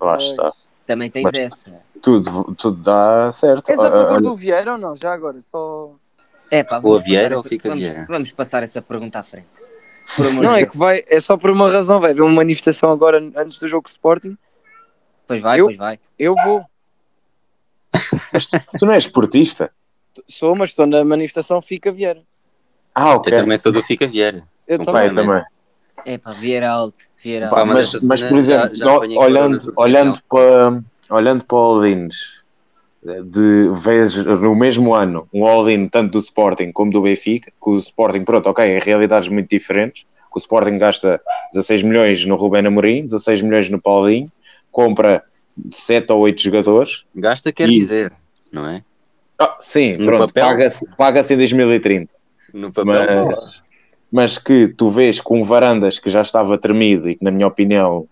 Lá 0.00 0.16
está. 0.16 0.50
Também 0.86 1.10
tens 1.10 1.22
Mas- 1.22 1.38
essa. 1.38 1.80
Tudo, 2.02 2.54
tudo 2.56 2.82
dá 2.82 3.30
certo. 3.30 3.70
És 3.70 3.78
a 3.78 3.86
Ah, 3.86 3.90
favor 3.90 4.16
ah, 4.16 4.20
do 4.20 4.34
Vieira 4.34 4.72
ou 4.72 4.78
não? 4.78 4.96
Já 4.96 5.12
agora, 5.12 5.40
só. 5.40 5.94
É 6.50 6.64
pá, 6.64 6.80
Ou 6.82 6.96
a 6.96 6.98
Vieira 6.98 7.36
ou 7.36 7.42
fica 7.44 7.68
vamos, 7.68 7.84
Vieira? 7.84 8.04
Vamos 8.08 8.32
passar 8.32 8.62
essa 8.64 8.82
pergunta 8.82 9.20
à 9.20 9.22
frente. 9.22 9.46
Não, 10.42 10.54
é 10.54 10.66
que 10.66 10.76
vai, 10.76 11.02
é 11.06 11.20
só 11.20 11.36
por 11.36 11.50
uma 11.50 11.70
razão, 11.70 12.00
vai 12.00 12.10
haver 12.10 12.22
uma 12.22 12.32
manifestação 12.32 12.90
agora 12.90 13.18
antes 13.36 13.58
do 13.58 13.66
jogo 13.68 13.88
Sporting. 13.88 14.36
Pois 15.26 15.40
vai, 15.40 15.60
Eu- 15.60 15.66
pois 15.66 15.76
vai. 15.76 15.98
Eu 16.18 16.34
vou, 16.34 16.64
Tu 18.78 18.86
não 18.86 18.92
és 18.92 19.04
esportista? 19.04 19.70
sou, 20.28 20.54
mas 20.54 20.70
estou 20.70 20.86
na 20.86 21.04
manifestação, 21.04 21.60
fica 21.62 21.90
Vieira. 21.92 22.22
Ah, 22.94 23.14
ok. 23.14 23.32
Eu 23.32 23.40
também 23.40 23.56
sou 23.56 23.72
do 23.72 23.82
Fica 23.82 24.06
Vieira. 24.06 24.42
Eu 24.68 24.78
Pai, 24.84 25.08
também. 25.08 25.24
também. 25.26 25.44
É 26.04 26.18
pá, 26.18 26.32
Vieira 26.32 26.70
alto. 26.70 27.04
Vieira 27.22 27.48
Pá, 27.48 27.60
alto. 27.60 27.72
mas 27.72 27.92
mas, 27.94 28.04
mas, 28.04 28.22
por 28.22 28.28
já- 28.30 28.38
exemplo, 28.38 28.76
já 28.76 28.84
corona 28.84 29.18
olhando, 29.20 29.72
olhando, 29.76 30.22
para, 30.28 30.82
olhando 31.08 31.44
para 31.44 31.56
o 31.56 31.60
All-ins, 31.60 32.41
de 33.04 33.68
vezes 33.74 34.24
no 34.24 34.54
mesmo 34.54 34.94
ano, 34.94 35.28
um 35.32 35.44
All-in 35.44 35.88
tanto 35.88 36.12
do 36.12 36.18
Sporting 36.18 36.70
como 36.70 36.92
do 36.92 37.02
Benfica, 37.02 37.50
que 37.50 37.70
o 37.70 37.76
Sporting, 37.76 38.24
pronto, 38.24 38.48
ok, 38.48 38.64
em 38.64 38.78
realidades 38.78 39.28
muito 39.28 39.48
diferentes, 39.50 40.04
que 40.04 40.36
o 40.36 40.38
Sporting 40.38 40.78
gasta 40.78 41.20
16 41.52 41.82
milhões 41.82 42.24
no 42.24 42.36
Rubén 42.36 42.66
Amorim, 42.66 43.04
16 43.04 43.42
milhões 43.42 43.68
no 43.68 43.80
Paulinho, 43.80 44.30
compra 44.70 45.22
7 45.72 46.12
ou 46.12 46.20
8 46.20 46.40
jogadores, 46.40 47.04
Gasta 47.14 47.52
quer 47.52 47.68
E- 47.68 47.74
dizer, 47.74 48.12
não 48.52 48.66
é? 48.66 48.82
Ah, 49.38 49.56
sim, 49.58 49.96
No 49.96 50.04
pronto, 50.06 50.32
paga-se 50.32 50.86
paga 50.96 51.20
em 51.20 51.36
2030. 51.36 52.12
No 52.54 52.72
papel, 52.72 53.26
mas, 53.26 53.62
mas 54.12 54.38
que 54.38 54.68
tu 54.68 54.88
vês 54.88 55.20
com 55.20 55.42
Varandas 55.42 55.98
que 55.98 56.08
já 56.08 56.20
estava 56.20 56.56
tremido 56.56 57.10
e 57.10 57.16
que, 57.16 57.24
na 57.24 57.30
minha 57.32 57.48
opinião, 57.48 58.06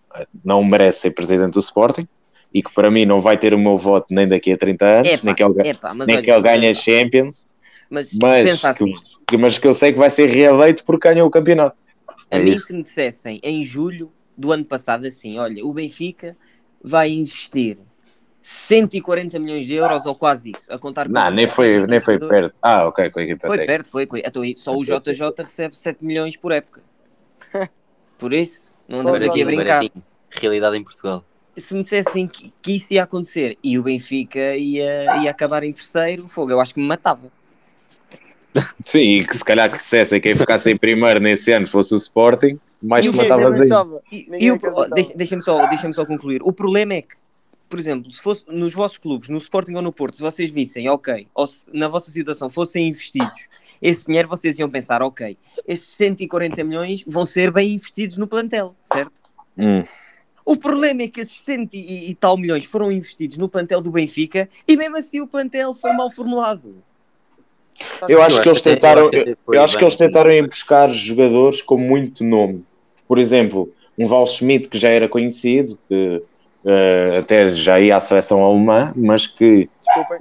não 0.44 0.64
merece 0.64 1.02
ser 1.02 1.10
presidente 1.12 1.52
do 1.52 1.60
Sporting 1.60 2.08
e 2.52 2.62
que 2.62 2.72
para 2.72 2.90
mim 2.90 3.04
não 3.06 3.20
vai 3.20 3.36
ter 3.38 3.54
o 3.54 3.58
meu 3.58 3.76
voto 3.76 4.12
nem 4.12 4.26
daqui 4.26 4.52
a 4.52 4.56
30 4.56 4.84
anos, 4.86 5.08
É 5.08 5.20
nem 5.22 5.34
que 5.34 5.42
ele, 5.42 5.54
mas 5.94 6.06
nem 6.06 6.16
olha, 6.16 6.24
que 6.24 6.30
ele 6.30 6.40
ganhe 6.42 6.68
a 6.68 6.74
Champions, 6.74 7.46
Mas, 7.88 8.12
mas 8.20 8.44
pensa 8.50 8.74
que, 8.74 8.84
assim, 8.84 8.92
mas 9.38 9.58
que 9.58 9.66
eu 9.66 9.74
sei 9.74 9.92
que 9.92 9.98
vai 9.98 10.10
ser 10.10 10.28
reeleito 10.30 10.84
porque 10.84 11.08
ganhou 11.08 11.28
o 11.28 11.30
campeonato. 11.30 11.80
a 12.30 12.36
É 12.36 12.38
mim 12.38 12.52
isso. 12.52 12.66
se 12.66 12.72
me 12.72 12.82
dissessem 12.82 13.40
em 13.42 13.62
julho 13.62 14.12
do 14.36 14.52
ano 14.52 14.64
passado 14.64 15.06
assim, 15.06 15.38
olha, 15.38 15.64
o 15.64 15.72
Benfica 15.72 16.36
vai 16.82 17.10
investir 17.10 17.78
140 18.42 19.38
milhões 19.38 19.66
de 19.66 19.74
euros 19.74 20.06
ou 20.06 20.14
quase 20.14 20.50
isso, 20.50 20.72
a 20.72 20.78
contar 20.78 21.06
com 21.06 21.12
Não, 21.12 21.30
nem 21.30 21.46
foi, 21.46 21.86
nem 21.86 22.00
foi 22.00 22.18
perto. 22.18 22.54
Ah, 22.60 22.86
ok, 22.88 23.10
com 23.10 23.20
a 23.20 23.22
equipa 23.22 23.46
Foi 23.46 23.58
técnica. 23.58 23.72
perto, 23.78 23.90
foi. 23.90 24.06
foi. 24.06 24.22
Então, 24.24 24.42
só 24.56 24.74
o 24.76 24.82
JJ 24.84 25.32
recebe 25.38 25.76
7 25.76 26.04
milhões 26.04 26.36
por 26.36 26.52
época. 26.52 26.82
Por 28.18 28.32
isso, 28.34 28.64
não 28.88 29.00
andamos 29.00 29.22
o 29.22 29.30
aqui 29.30 29.42
a 29.42 29.44
brincar. 29.46 29.64
Baratinho. 29.64 30.04
Realidade 30.30 30.76
em 30.76 30.84
Portugal. 30.84 31.24
Se 31.56 31.74
me 31.74 31.82
dissessem 31.82 32.26
que, 32.26 32.52
que 32.62 32.76
isso 32.76 32.94
ia 32.94 33.02
acontecer 33.02 33.58
e 33.62 33.78
o 33.78 33.82
Benfica 33.82 34.56
ia, 34.56 35.22
ia 35.22 35.30
acabar 35.30 35.62
em 35.62 35.72
terceiro, 35.72 36.28
fogo, 36.28 36.50
eu 36.50 36.60
acho 36.60 36.74
que 36.74 36.80
me 36.80 36.86
matava. 36.86 37.30
Sim, 38.84 39.18
e 39.18 39.26
que 39.26 39.36
se 39.36 39.44
calhar 39.44 39.70
que 39.70 39.78
dissessem 39.78 40.20
quem 40.20 40.34
ficasse 40.34 40.70
em 40.70 40.76
primeiro 40.76 41.20
nesse 41.20 41.52
ano 41.52 41.66
fosse 41.66 41.94
o 41.94 41.96
Sporting, 41.96 42.58
mais 42.82 43.06
E 43.06 43.10
te 43.10 43.16
matavas 43.16 43.60
aí. 43.60 43.68
Deixa-me 45.14 45.42
só, 45.42 45.66
deixa 45.66 45.92
só 45.92 46.04
concluir. 46.04 46.40
O 46.42 46.52
problema 46.52 46.94
é 46.94 47.02
que, 47.02 47.14
por 47.68 47.78
exemplo, 47.78 48.10
se 48.10 48.20
fosse 48.20 48.44
nos 48.48 48.72
vossos 48.72 48.98
clubes, 48.98 49.28
no 49.28 49.38
Sporting 49.38 49.74
ou 49.74 49.82
no 49.82 49.92
Porto, 49.92 50.16
se 50.16 50.22
vocês 50.22 50.50
vissem, 50.50 50.88
ok, 50.88 51.28
ou 51.34 51.46
se 51.46 51.66
na 51.72 51.88
vossa 51.88 52.10
situação 52.10 52.50
fossem 52.50 52.88
investidos 52.88 53.48
esse 53.80 54.06
dinheiro, 54.06 54.28
vocês 54.28 54.58
iam 54.58 54.68
pensar, 54.68 55.02
ok, 55.02 55.36
estes 55.66 55.90
140 55.90 56.64
milhões 56.64 57.04
vão 57.06 57.24
ser 57.24 57.50
bem 57.50 57.74
investidos 57.74 58.18
no 58.18 58.26
plantel, 58.26 58.74
certo? 58.82 59.12
Hum. 59.56 59.84
O 60.50 60.56
problema 60.56 61.02
é 61.02 61.06
que 61.06 61.20
esses 61.20 61.42
100 61.42 61.68
e, 61.72 62.10
e 62.10 62.14
tal 62.16 62.36
milhões 62.36 62.64
foram 62.64 62.90
investidos 62.90 63.38
no 63.38 63.48
plantel 63.48 63.80
do 63.80 63.88
Benfica 63.88 64.48
e 64.66 64.76
mesmo 64.76 64.96
assim 64.96 65.20
o 65.20 65.26
plantel 65.28 65.72
foi 65.74 65.92
mal 65.92 66.10
formulado. 66.10 66.74
Eu 68.08 68.20
acho 68.20 68.42
que 68.42 68.48
eles 68.48 68.60
tentaram, 68.60 69.08
eu 69.46 69.62
acho 69.62 69.78
que 69.78 69.84
eles 69.84 69.94
tentaram 69.94 70.32
ir 70.32 70.48
buscar 70.48 70.90
jogadores 70.90 71.62
com 71.62 71.78
muito 71.78 72.24
nome. 72.24 72.64
Por 73.06 73.20
exemplo, 73.20 73.72
um 73.96 74.08
Val 74.08 74.26
Schmidt 74.26 74.68
que 74.68 74.76
já 74.76 74.88
era 74.88 75.08
conhecido, 75.08 75.78
que 75.88 76.20
eh, 76.64 77.18
até 77.20 77.48
já 77.52 77.80
ia 77.80 77.96
à 77.96 78.00
seleção 78.00 78.42
alemã, 78.42 78.92
mas 78.96 79.28
que 79.28 79.70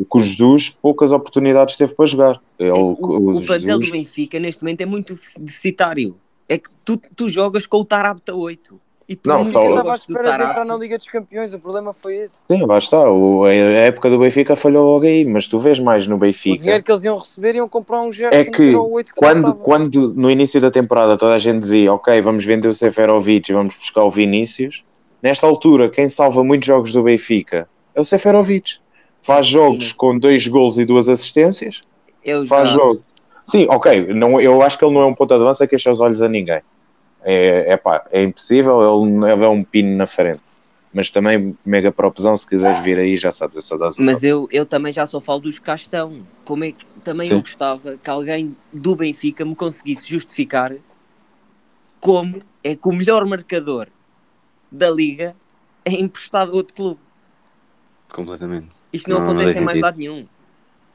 com 0.08 0.20
o 0.20 0.22
Jesus 0.22 0.70
poucas 0.70 1.12
oportunidades 1.12 1.76
teve 1.76 1.96
para 1.96 2.06
jogar. 2.06 2.40
Ele, 2.60 2.70
o, 2.70 2.96
o 3.00 3.32
o 3.32 3.46
plantel 3.48 3.80
do 3.80 3.90
Benfica 3.90 4.40
neste 4.40 4.62
momento 4.62 4.82
é 4.82 4.86
muito 4.86 5.20
deficitário. 5.40 6.16
É 6.48 6.60
que 6.60 6.70
tu, 6.86 7.02
tu 7.16 7.28
jogas 7.28 7.66
com 7.66 7.78
o 7.78 7.86
Tarapta 7.86 8.36
8. 8.36 8.80
E 9.10 9.16
por 9.16 9.28
Não, 9.28 9.43
só- 9.43 9.68
estava 9.68 9.91
à 9.91 9.95
espera 9.95 10.38
de 10.38 10.43
entrar 10.43 10.66
na 10.66 10.78
Liga 10.78 10.95
dos 10.95 11.07
Campeões, 11.07 11.51
o 11.51 11.57
problema 11.57 11.95
foi 11.99 12.18
esse. 12.18 12.45
Sim, 12.49 12.64
lá 12.64 12.78
está. 12.78 13.10
O, 13.10 13.43
a 13.43 13.51
época 13.51 14.07
do 14.07 14.20
Benfica 14.20 14.55
falhou 14.55 14.86
logo 14.93 15.03
aí, 15.03 15.26
mas 15.26 15.47
tu 15.47 15.57
vês 15.57 15.80
mais 15.80 16.07
no 16.07 16.16
O 16.16 16.20
Benfica. 16.20 16.57
dinheiro 16.57 16.84
que 16.84 16.91
eles 16.91 17.03
iam 17.03 17.18
receber 17.18 17.55
iam 17.55 17.68
comprar 17.68 18.01
um 18.01 18.12
Gerson 18.12 18.38
É 18.38 18.45
que 18.45 18.70
era 18.70 18.80
o 18.80 18.91
8 18.91 19.12
que 19.12 19.18
Quando, 19.20 19.55
quando 19.55 20.14
no 20.14 20.30
início 20.30 20.62
da 20.62 20.70
temporada 20.70 21.18
toda 21.18 21.34
a 21.34 21.39
gente 21.39 21.60
dizia 21.62 21.91
ok, 21.91 22.22
vamos 22.22 22.45
vender 22.45 22.68
o 22.68 22.74
Seferovic 22.74 23.49
e 23.49 23.53
vamos 23.55 23.76
buscar 23.76 24.03
o 24.03 24.12
Vinícius, 24.12 24.84
nesta 25.24 25.47
altura 25.47 25.89
quem 25.89 26.07
salva 26.07 26.43
muitos 26.43 26.68
jogos 26.68 26.93
do 26.93 27.01
Benfica 27.01 27.68
é 27.95 27.99
o 27.99 28.03
Seferovic. 28.03 28.78
Faz 29.24 29.47
jogos 29.47 29.91
com 29.91 30.20
dois 30.20 30.47
gols 30.47 30.78
e 30.78 30.86
duas 30.86 31.10
assistências, 31.10 31.82
eu 32.24 32.45
já, 32.45 32.55
faz 32.55 32.70
jogo. 32.70 33.01
Sim, 33.43 33.66
ok, 33.70 34.14
não, 34.14 34.39
eu 34.39 34.62
acho 34.62 34.78
que 34.78 34.86
ele 34.86 34.93
não 34.93 35.01
é 35.01 35.05
um 35.07 35.16
ponto 35.16 35.36
de 35.36 35.41
avanço 35.41 35.68
que 35.68 35.76
enche 35.76 35.89
os 35.89 35.99
olhos 35.99 36.22
a 36.22 36.30
ninguém. 36.30 36.62
É, 37.24 37.74
é 37.74 37.78
pá, 37.78 38.05
é 38.11 38.24
impossível, 38.24 38.82
ele 38.82 39.32
ele 39.32 39.43
é 39.43 39.47
um 39.49 39.63
pino 39.63 39.95
na 39.97 40.07
frente. 40.07 40.41
Mas 40.91 41.11
também, 41.11 41.55
mega 41.63 41.91
propesão, 41.91 42.36
se 42.36 42.47
quiseres 42.47 42.80
vir 42.82 42.97
aí, 42.97 43.15
já 43.15 43.30
sabes, 43.30 43.57
eu 43.57 43.61
sou 43.61 43.78
das 43.78 43.99
Mas 43.99 44.24
eu, 44.24 44.47
eu 44.51 44.65
também 44.65 44.91
já 44.91 45.05
só 45.05 45.22
falo 45.22 45.39
dos 45.41 45.59
Castão. 45.59 46.26
Como 46.43 46.63
é 46.63 46.72
que 46.72 46.84
também 47.03 47.28
Sim. 47.28 47.34
eu 47.36 47.41
gostava 47.41 47.95
que 47.97 48.09
alguém 48.09 48.55
do 48.74 48.95
Benfica 48.95 49.45
me 49.45 49.55
conseguisse 49.55 50.07
justificar 50.09 50.74
como 51.99 52.41
é 52.63 52.76
que 52.76 52.88
o 52.88 52.91
melhor 52.91 53.24
marcador 53.26 53.88
da 54.72 54.89
liga 54.89 55.36
é 55.86 55.91
emprestado 55.91 56.51
a 56.51 56.55
outro 56.55 56.74
clube. 56.74 56.99
Completamente. 58.11 58.78
Isto 58.91 59.09
não, 59.09 59.20
Não, 59.20 59.26
não 59.26 59.32
acontece 59.34 59.53
tem 59.53 59.61
em 59.61 59.65
mais 59.65 59.76
sentido. 59.76 59.86
lado 59.86 59.97
nenhum. 59.97 60.28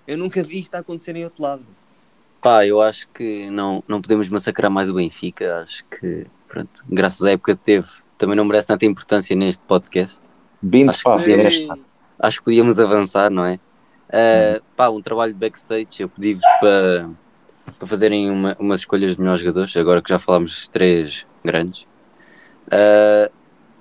Eu 0.06 0.18
nunca 0.18 0.42
vi 0.42 0.58
isto 0.58 0.74
a 0.74 0.78
acontecer 0.80 1.14
em 1.14 1.24
outro 1.24 1.42
lado. 1.42 1.64
Pá, 2.45 2.66
eu 2.66 2.78
acho 2.82 3.09
que 3.09 3.49
não, 3.49 3.82
não 3.88 4.03
podemos 4.03 4.28
massacrar 4.28 4.70
mais 4.70 4.90
o 4.90 4.95
Benfica. 4.95 5.62
Acho 5.62 5.82
que, 5.86 6.26
pronto, 6.47 6.84
graças 6.86 7.22
à 7.22 7.30
época 7.30 7.57
que 7.57 7.62
teve, 7.64 7.88
também 8.18 8.36
não 8.36 8.45
merece 8.45 8.66
tanta 8.66 8.84
importância 8.84 9.34
neste 9.34 9.62
podcast. 9.62 10.20
20 10.62 10.90
Acho 10.90 10.99
que 10.99 11.05
passos 11.05 11.28
é 11.30 11.36
nesta. 11.38 11.78
Acho 12.18 12.38
que 12.40 12.45
podíamos 12.45 12.78
avançar, 12.78 13.30
não 13.30 13.47
é? 13.47 13.55
Uh, 14.11 14.62
pá, 14.76 14.90
um 14.90 15.01
trabalho 15.01 15.32
de 15.32 15.38
backstage. 15.38 15.88
Eu 16.01 16.09
pedi-vos 16.11 16.45
para, 16.61 17.09
para 17.78 17.88
fazerem 17.88 18.30
uma, 18.30 18.55
umas 18.61 18.80
escolhas 18.80 19.12
de 19.12 19.20
melhores 19.22 19.40
jogadores, 19.40 19.74
agora 19.78 20.03
que 20.03 20.11
já 20.11 20.18
falámos 20.18 20.51
dos 20.51 20.68
três 20.68 21.26
grandes. 21.42 21.86
Uh, 22.66 23.32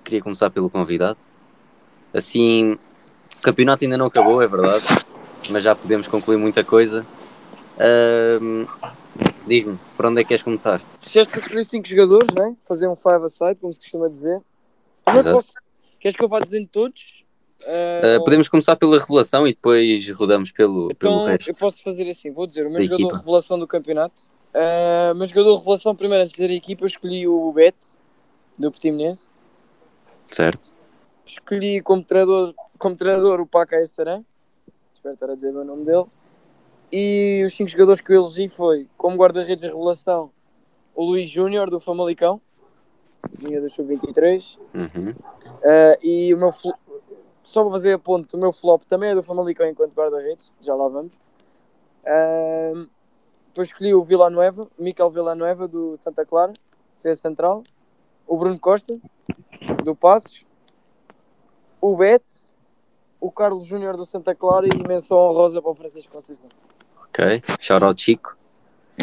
queria 0.05 0.21
começar 0.21 0.49
pelo 0.49 0.69
convidado. 0.69 1.19
Assim, 2.13 2.79
o 3.39 3.41
campeonato 3.41 3.83
ainda 3.83 3.97
não 3.97 4.05
acabou, 4.05 4.41
é 4.41 4.47
verdade, 4.47 4.85
mas 5.49 5.63
já 5.63 5.75
podemos 5.75 6.07
concluir 6.07 6.37
muita 6.37 6.63
coisa. 6.63 7.05
Uh, 7.83 8.67
Diz-me, 9.45 9.77
por 9.97 10.05
onde 10.05 10.21
é 10.21 10.23
que 10.23 10.29
queres 10.29 10.43
começar? 10.43 10.79
Para 10.79 11.39
escolher 11.41 11.63
5 11.65 11.87
jogadores, 11.87 12.33
né? 12.33 12.55
fazer 12.65 12.87
um 12.87 12.95
five 12.95 13.25
a 13.25 13.27
side, 13.27 13.55
como 13.59 13.73
se 13.73 13.79
costuma 13.81 14.07
dizer. 14.07 14.41
Posso... 15.03 15.53
Queres 15.99 16.15
que 16.15 16.23
eu 16.23 16.29
vá 16.29 16.39
dizendo 16.39 16.67
todos? 16.71 17.23
Uh, 17.61 18.17
ou- 18.19 18.23
podemos 18.23 18.47
começar 18.49 18.75
pela 18.77 18.97
revelação 18.97 19.45
e 19.47 19.51
depois 19.53 20.09
rodamos 20.11 20.51
pelo, 20.51 20.89
pelo 20.95 21.13
Então, 21.13 21.25
resto. 21.25 21.49
eu 21.49 21.55
posso 21.55 21.83
fazer 21.83 22.09
assim, 22.09 22.31
vou 22.31 22.47
dizer 22.47 22.65
o 22.65 22.69
meu 22.69 22.79
Da 22.79 22.85
jogador 22.85 23.03
equipa. 23.03 23.17
revelação 23.19 23.59
do 23.59 23.67
campeonato. 23.67 24.21
O 25.11 25.15
meu 25.15 25.27
jogador 25.27 25.57
revelação, 25.57 25.95
primeiro 25.95 26.23
antes 26.23 26.33
de 26.33 26.41
dizer 26.41 26.53
a 26.53 26.57
equipa, 26.57 26.83
eu 26.83 26.87
escolhi 26.87 27.27
o 27.27 27.51
Beto, 27.51 27.87
do 28.57 28.71
Portimonense. 28.71 29.27
Certo? 30.27 30.73
Escolhi 31.25 31.81
como 31.81 32.03
treinador, 32.03 32.53
como 32.77 32.95
treinador 32.95 33.39
o 33.41 33.45
Paca 33.47 33.81
Estaran. 33.81 34.23
Espero 34.93 35.13
estar 35.15 35.29
a 35.29 35.35
dizer 35.35 35.51
bem 35.51 35.61
o 35.61 35.65
nome 35.65 35.85
dele. 35.85 36.05
E 36.95 37.43
os 37.43 37.55
cinco 37.55 37.71
jogadores 37.71 38.01
que 38.01 38.11
eu 38.11 38.21
elegi 38.21 38.47
foi, 38.47 38.87
como 38.95 39.17
guarda-redes 39.17 39.63
de 39.63 39.67
revelação, 39.67 40.29
o 40.93 41.03
Luís 41.03 41.27
Júnior, 41.27 41.67
do 41.67 41.79
Famalicão. 41.79 42.39
Vinha 43.31 43.59
do 43.59 43.67
Sub-23. 43.67 44.59
Uhum. 44.75 45.09
Uh, 45.09 45.97
e 46.03 46.31
o 46.35 46.37
meu 46.37 46.51
só 47.41 47.63
para 47.63 47.71
fazer 47.71 47.93
a 47.93 47.99
ponte, 47.99 48.35
o 48.35 48.39
meu 48.39 48.51
flop 48.51 48.83
também 48.83 49.09
é 49.09 49.15
do 49.15 49.23
Famalicão 49.23 49.67
enquanto 49.67 49.95
guarda-redes, 49.95 50.53
já 50.61 50.75
lá 50.75 50.87
vamos. 50.87 51.15
Uh, 52.05 52.87
depois 53.47 53.69
escolhi 53.69 53.95
o 53.95 54.03
Villanueva, 54.03 54.69
Miquel 54.77 55.09
Villanueva 55.09 55.67
do 55.67 55.95
Santa 55.95 56.23
Clara, 56.23 56.53
defesa 56.95 57.21
central, 57.21 57.63
o 58.27 58.37
Bruno 58.37 58.59
Costa 58.59 58.99
do 59.83 59.95
Passos, 59.95 60.45
o 61.81 61.97
Beto, 61.97 62.33
o 63.19 63.31
Carlos 63.31 63.65
Júnior 63.65 63.97
do 63.97 64.05
Santa 64.05 64.35
Clara 64.35 64.67
e 64.67 64.87
menção 64.87 65.17
honrosa 65.17 65.59
para 65.59 65.71
o 65.71 65.75
Francisco 65.75 66.13
Conceição. 66.13 66.49
Ok. 67.13 67.43
Shout 67.59 67.83
out 67.85 68.01
Chico. 68.01 68.35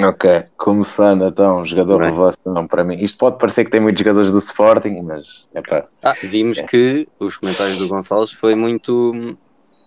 Ok, 0.01 0.45
começando 0.57 1.25
então, 1.27 1.65
jogador 1.65 1.99
Bem. 1.99 2.11
revelação 2.11 2.67
para 2.69 2.85
mim. 2.85 2.97
Isto 3.01 3.19
pode 3.19 3.39
parecer 3.39 3.65
que 3.65 3.71
tem 3.73 3.81
muitos 3.81 3.99
jogadores 4.01 4.31
do 4.31 4.39
Sporting, 4.39 5.01
mas 5.03 5.49
é 5.53 5.61
pá. 5.61 5.85
Ah, 6.03 6.15
vimos 6.23 6.59
É. 6.59 6.63
que 6.63 7.09
os 7.19 7.37
comentários 7.37 7.77
do 7.77 7.89
Gonçalves 7.89 8.33
foi 8.33 8.55
muito. 8.55 9.37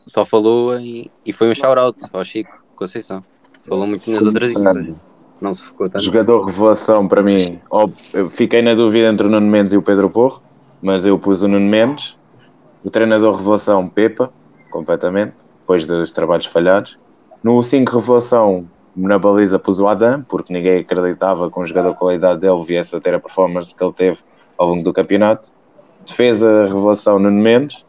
Só 0.05 0.25
falou 0.25 0.77
em... 0.77 1.09
e 1.25 1.31
foi 1.31 1.49
um 1.49 1.55
shout-out 1.55 1.97
ao 2.11 2.23
Chico 2.25 2.51
Conceição. 2.75 3.21
Falou 3.65 3.87
muito 3.87 4.09
nas 4.11 4.25
outras 4.25 4.51
equipas. 4.51 4.89
Não 5.39 5.53
se 5.53 5.61
focou 5.61 5.89
tanto. 5.89 6.03
Jogador 6.03 6.41
revelação 6.45 7.07
para 7.07 7.21
mim, 7.23 7.59
eu 8.13 8.29
fiquei 8.29 8.61
na 8.61 8.73
dúvida 8.73 9.07
entre 9.07 9.27
o 9.27 9.29
Nuno 9.29 9.47
Mendes 9.47 9.73
e 9.73 9.77
o 9.77 9.81
Pedro 9.81 10.09
Porro, 10.09 10.41
mas 10.81 11.05
eu 11.05 11.17
pus 11.17 11.43
o 11.43 11.47
Nuno 11.47 11.65
Mendes. 11.69 12.17
O 12.83 12.89
treinador 12.89 13.33
revelação, 13.35 13.87
Pepa, 13.87 14.31
completamente, 14.69 15.33
depois 15.61 15.85
dos 15.85 16.11
trabalhos 16.11 16.45
falhados. 16.45 16.99
No 17.43 17.61
5 17.61 17.99
revelação, 17.99 18.65
na 18.95 19.19
baliza 19.19 19.59
pus 19.59 19.79
o 19.79 19.87
Adam, 19.87 20.23
porque 20.23 20.53
ninguém 20.53 20.79
acreditava 20.79 21.51
que 21.51 21.59
um 21.59 21.65
jogador 21.65 21.93
com 21.95 22.07
a 22.07 22.15
idade 22.15 22.39
dele 22.39 22.63
viesse 22.63 22.95
a 22.95 23.01
ter 23.01 23.13
a 23.13 23.19
performance 23.19 23.75
que 23.75 23.83
ele 23.83 23.93
teve 23.93 24.19
ao 24.57 24.67
longo 24.67 24.83
do 24.83 24.93
campeonato. 24.93 25.51
Defesa 26.05 26.65
revelação, 26.65 27.19
Nuno 27.19 27.41
Mendes, 27.41 27.85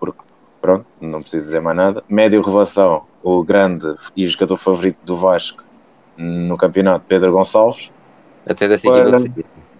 porque 0.00 0.20
pronto, 0.60 0.86
não 1.00 1.20
preciso 1.20 1.46
dizer 1.46 1.60
mais 1.60 1.76
nada. 1.76 2.02
Médio 2.08 2.40
revelação, 2.40 3.02
o 3.22 3.42
grande 3.44 3.94
e 4.16 4.26
jogador 4.26 4.56
favorito 4.56 4.98
do 5.04 5.16
Vasco 5.16 5.62
no 6.16 6.56
campeonato, 6.56 7.04
Pedro 7.06 7.32
Gonçalves. 7.32 7.90
Até 8.46 8.68
dessa 8.68 8.88
Para-. 8.88 9.20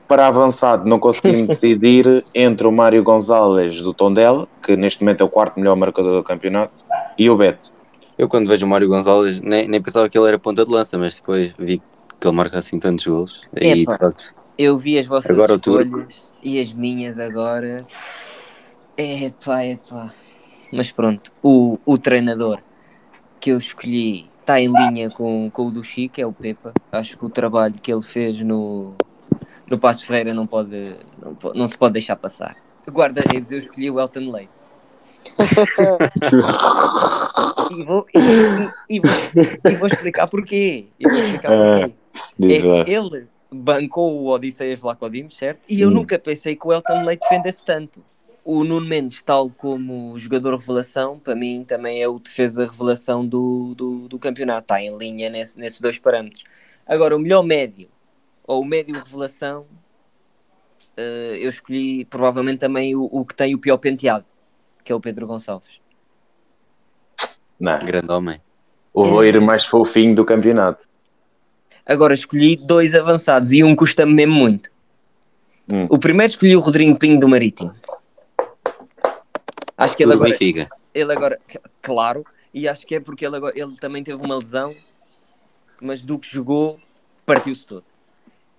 Para 0.06 0.26
avançado, 0.26 0.88
não 0.88 0.98
consegui 0.98 1.42
decidir 1.48 2.24
entre 2.34 2.66
o 2.66 2.72
Mário 2.72 3.02
Gonzalez 3.02 3.80
do 3.80 3.92
Tondela, 3.92 4.48
que 4.62 4.74
neste 4.76 5.02
momento 5.02 5.20
é 5.22 5.24
o 5.24 5.28
quarto 5.28 5.59
melhor 5.61 5.76
marcador 5.76 6.16
do 6.16 6.22
campeonato, 6.22 6.72
e 7.18 7.28
o 7.28 7.36
Beto. 7.36 7.70
Eu 8.18 8.28
quando 8.28 8.48
vejo 8.48 8.66
o 8.66 8.68
Mário 8.68 8.88
Gonzalez 8.88 9.40
nem, 9.40 9.68
nem 9.68 9.80
pensava 9.80 10.08
que 10.08 10.18
ele 10.18 10.26
era 10.26 10.38
ponta 10.40 10.64
de 10.64 10.70
lança, 10.70 10.98
mas 10.98 11.14
depois 11.20 11.54
vi 11.56 11.80
que 12.20 12.26
ele 12.26 12.36
marca 12.36 12.58
assim 12.58 12.78
tantos 12.78 13.06
gols. 13.06 13.48
E 13.54 13.68
Epa. 13.68 13.92
de 13.92 13.98
facto. 13.98 14.34
Eu 14.58 14.76
vi 14.76 14.98
as 14.98 15.06
vossas 15.06 15.30
Agora 15.30 15.54
escolhas 15.54 16.26
e 16.42 16.60
as 16.60 16.72
minhas 16.72 17.20
agora. 17.20 17.76
Epá, 18.96 19.64
epá. 19.64 20.12
Mas 20.72 20.90
pronto, 20.90 21.32
o, 21.40 21.78
o 21.86 21.96
treinador 21.96 22.60
que 23.38 23.50
eu 23.50 23.56
escolhi 23.56 24.28
está 24.40 24.60
em 24.60 24.66
linha 24.66 25.08
com, 25.10 25.48
com 25.52 25.66
o 25.68 25.70
do 25.70 25.84
Chico, 25.84 26.20
é 26.20 26.26
o 26.26 26.32
Pepa. 26.32 26.72
Acho 26.90 27.16
que 27.16 27.24
o 27.24 27.30
trabalho 27.30 27.74
que 27.74 27.92
ele 27.92 28.02
fez 28.02 28.40
no, 28.40 28.96
no 29.70 29.78
Passo 29.78 30.04
Ferreira 30.04 30.34
não, 30.34 30.46
pode, 30.46 30.92
não, 31.22 31.52
não 31.54 31.66
se 31.68 31.78
pode 31.78 31.92
deixar 31.92 32.16
passar. 32.16 32.56
Guarda-redes, 32.88 33.52
eu 33.52 33.58
escolhi 33.60 33.90
o 33.90 34.00
Elton 34.00 34.32
Leite. 34.32 34.57
E 37.70 37.85
vou, 37.85 38.07
e, 38.14 38.18
e- 38.89 39.01
vou, 39.01 39.11
e 39.70 39.76
vou 39.76 39.87
explicar 39.87 40.26
porquê. 40.26 40.87
E 40.99 41.07
vou 41.07 41.18
explicar 41.18 41.51
porquê. 41.51 41.95
Diz 42.39 42.64
lá. 42.64 42.79
É, 42.81 42.91
ele 42.91 43.26
bancou 43.53 44.22
o 44.22 44.29
Odisseias 44.29 44.79
Vlacodimos, 44.81 45.37
certo? 45.37 45.61
E 45.68 45.81
eu 45.81 45.89
Hum. 45.91 45.95
nunca 45.95 46.18
pensei 46.18 46.57
que 46.57 46.66
o 46.66 46.72
Elton 46.72 47.03
Leite 47.03 47.22
defendesse 47.22 47.64
tanto. 47.64 48.03
O 48.45 48.64
Nuno 48.64 48.87
Mendes, 48.87 49.20
tal 49.20 49.51
como 49.51 50.18
jogador 50.18 50.57
revelação, 50.57 51.18
para 51.18 51.35
mim 51.35 51.64
também 51.66 52.03
é 52.03 52.09
o 52.09 52.18
defesa 52.18 52.64
revelação 52.64 53.26
do, 53.26 53.74
do, 53.74 54.09
do 54.09 54.18
campeonato. 54.18 54.62
Está 54.62 54.81
em 54.83 54.97
linha 54.97 55.29
nesse- 55.29 55.59
nesses 55.59 55.81
dois 55.81 55.99
parâmetros. 55.99 56.45
Agora, 56.87 57.14
o 57.14 57.18
melhor 57.18 57.43
médio, 57.43 57.89
ou 58.47 58.62
o 58.62 58.64
médio 58.64 58.95
revelação, 58.95 59.66
eh, 60.97 61.37
eu 61.41 61.51
escolhi 61.51 62.07
provavelmente 62.07 62.61
também 62.61 62.97
o, 62.97 63.07
o 63.12 63.24
que 63.26 63.35
tem 63.35 63.55
o 63.55 63.59
pior 63.59 63.76
penteado, 63.76 64.24
que 64.89 64.93
é 64.93 64.95
o 64.95 65.01
Pedro 65.01 65.26
Gonçalves. 65.26 65.68
Não, 67.61 67.78
Grande 67.84 68.11
homem. 68.11 68.41
o 68.95 69.03
loiro 69.03 69.43
mais 69.43 69.66
fofinho 69.66 70.14
do 70.14 70.24
campeonato. 70.24 70.89
Agora 71.84 72.14
escolhi 72.14 72.57
dois 72.57 72.95
avançados 72.95 73.53
e 73.53 73.62
um 73.62 73.76
custa-me 73.76 74.14
mesmo 74.14 74.32
muito. 74.32 74.70
Hum. 75.70 75.86
O 75.91 75.99
primeiro 75.99 76.30
escolhi 76.30 76.57
o 76.57 76.61
Rodrigo 76.61 76.99
Pinho 76.99 77.20
do 77.20 77.28
Marítimo. 77.28 77.70
Acho 79.76 79.95
que 79.95 80.03
ele 80.05 80.12
Tudo 80.12 80.22
agora, 80.24 80.30
Benfica. 80.39 80.68
ele 80.95 81.12
agora, 81.12 81.39
claro, 81.82 82.24
e 82.55 82.66
acho 82.66 82.86
que 82.86 82.95
é 82.95 83.01
porque 83.01 83.26
ele, 83.26 83.36
agora, 83.36 83.53
ele 83.55 83.76
também 83.76 84.03
teve 84.03 84.24
uma 84.24 84.36
lesão, 84.36 84.74
mas 85.82 86.03
do 86.03 86.18
que 86.18 86.28
jogou, 86.34 86.80
partiu-se 87.26 87.66
todo. 87.66 87.84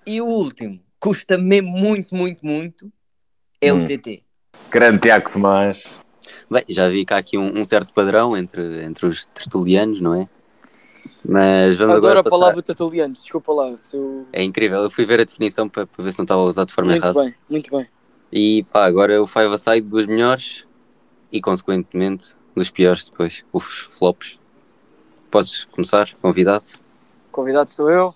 E 0.06 0.22
o 0.22 0.26
último, 0.28 0.80
custa 1.00 1.40
mesmo 1.40 1.72
muito, 1.72 2.14
muito, 2.16 2.46
muito, 2.46 2.92
é 3.60 3.74
Hum. 3.74 3.82
o 3.82 3.86
TT. 3.86 4.22
Grande 4.70 5.00
Tiago 5.02 5.32
Tomás. 5.32 6.00
Bem, 6.50 6.64
já 6.70 6.90
vi 6.90 7.06
cá 7.06 7.18
aqui 7.18 7.38
um, 7.38 7.60
um 7.60 7.66
certo 7.66 7.94
padrão 7.94 8.36
entre, 8.36 8.84
entre 8.84 9.06
os 9.06 9.26
tertulianos, 9.28 10.02
não 10.02 10.14
é? 10.14 10.28
Mas 11.28 11.76
vamos 11.76 11.96
Adoro 11.96 11.98
agora 11.98 12.20
a 12.20 12.24
passar. 12.24 12.38
palavra 12.38 12.62
tatulianos, 12.62 13.22
desculpa 13.22 13.52
lá. 13.54 13.74
Eu... 13.94 14.26
É 14.32 14.44
incrível. 14.44 14.80
Eu 14.82 14.92
fui 14.92 15.06
ver 15.06 15.20
a 15.20 15.24
definição 15.24 15.68
para, 15.68 15.86
para 15.86 16.04
ver 16.04 16.12
se 16.12 16.20
não 16.20 16.24
estava 16.24 16.42
a 16.42 16.46
usar 16.46 16.66
de 16.66 16.74
forma 16.74 16.92
Muito 16.92 17.04
errada. 17.04 17.20
bem, 17.20 17.36
muito 17.50 17.76
bem. 17.76 17.88
E 18.32 18.64
pá, 18.72 18.86
agora 18.86 19.22
o 19.22 19.28
Five 19.28 19.54
Aside 19.54 19.82
dos 19.82 20.06
melhores 20.06 20.66
e, 21.32 21.42
consequentemente, 21.42 22.36
dos 22.56 22.70
piores 22.70 23.06
depois, 23.06 23.44
os 23.52 23.66
flops. 23.98 24.40
Podes 25.30 25.66
começar, 25.66 26.14
convidado? 26.22 26.66
Convidado 27.32 27.70
sou 27.72 27.90
eu. 27.90 28.16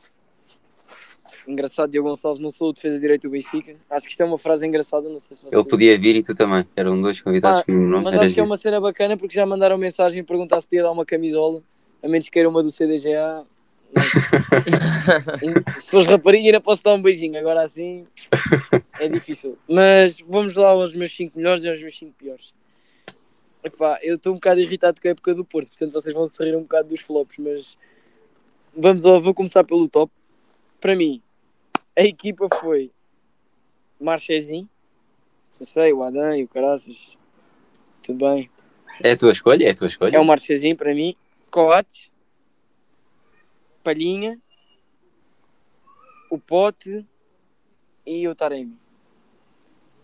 Engraçado, 1.47 1.91
Diogo 1.91 2.09
Gonçalves, 2.09 2.41
não 2.41 2.49
sou 2.49 2.69
o 2.69 2.73
defesa 2.73 2.95
de 2.95 3.01
direito 3.01 3.23
do 3.23 3.31
Benfica. 3.31 3.75
Acho 3.89 4.05
que 4.05 4.11
isto 4.11 4.21
é 4.21 4.25
uma 4.25 4.37
frase 4.37 4.65
engraçada, 4.65 5.09
não 5.09 5.19
sei 5.19 5.35
se 5.35 5.43
você... 5.43 5.55
Ele 5.55 5.65
podia 5.65 5.97
vir 5.97 6.15
e 6.15 6.23
tu 6.23 6.33
também. 6.33 6.65
Eram 6.75 7.01
dois 7.01 7.19
convidados 7.19 7.59
Ah, 7.59 7.63
que 7.63 7.71
não 7.71 8.01
Mas 8.01 8.13
acho 8.15 8.33
que 8.33 8.39
é 8.39 8.43
uma 8.43 8.57
cena 8.57 8.79
bacana 8.79 9.17
porque 9.17 9.35
já 9.35 9.45
mandaram 9.45 9.77
mensagem 9.77 10.21
a 10.21 10.23
perguntar 10.23 10.61
se 10.61 10.67
podia 10.67 10.83
dar 10.83 10.91
uma 10.91 11.05
camisola, 11.05 11.61
a 12.01 12.07
menos 12.07 12.25
que 12.25 12.31
queira 12.31 12.49
uma 12.49 12.63
do 12.63 12.71
CDGA. 12.71 13.45
Se 15.79 15.91
fores 15.91 16.07
rapariga, 16.07 16.45
ainda 16.45 16.59
posso 16.59 16.83
dar 16.83 16.95
um 16.95 17.01
beijinho, 17.01 17.37
agora 17.37 17.61
assim 17.61 18.07
é 18.99 19.07
difícil. 19.07 19.55
Mas 19.69 20.17
vamos 20.27 20.53
lá 20.53 20.69
aos 20.69 20.95
meus 20.95 21.15
5 21.15 21.37
melhores 21.37 21.63
e 21.63 21.69
aos 21.69 21.79
meus 21.79 21.95
5 21.95 22.11
piores. 22.17 22.53
Epá, 23.63 23.99
eu 24.01 24.15
estou 24.15 24.33
um 24.33 24.35
bocado 24.35 24.59
irritado 24.61 24.99
com 24.99 25.07
a 25.07 25.11
época 25.11 25.35
do 25.35 25.45
Porto, 25.45 25.69
portanto 25.69 25.93
vocês 25.93 26.13
vão 26.13 26.25
se 26.25 26.43
rir 26.43 26.55
um 26.55 26.63
bocado 26.63 26.89
dos 26.89 27.01
flops, 27.01 27.37
mas 27.37 27.77
vamos 28.75 29.01
lá, 29.03 29.19
vou 29.19 29.33
começar 29.33 29.63
pelo 29.63 29.87
top. 29.87 30.11
Para 30.81 30.95
mim, 30.95 31.21
a 31.97 32.01
equipa 32.01 32.47
foi 32.59 32.91
Marchezinho, 33.99 34.69
não 35.59 35.67
sei, 35.67 35.93
o 35.93 36.03
Adam 36.03 36.35
e 36.35 36.43
o 36.43 36.47
Caraças, 36.47 37.17
tudo 38.01 38.25
bem. 38.25 38.49
É 39.01 39.11
a 39.11 39.17
tua 39.17 39.31
escolha? 39.31 39.65
É 39.67 39.71
a 39.71 39.75
tua 39.75 39.87
escolha? 39.87 40.15
É 40.15 40.19
o 40.19 40.25
Marchezinho 40.25 40.75
para 40.75 40.93
mim. 40.93 41.15
Coates. 41.49 42.11
Palhinha. 43.83 44.39
O 46.29 46.37
Pote. 46.37 47.05
E 48.05 48.27
o 48.27 48.35
Taremi. 48.35 48.77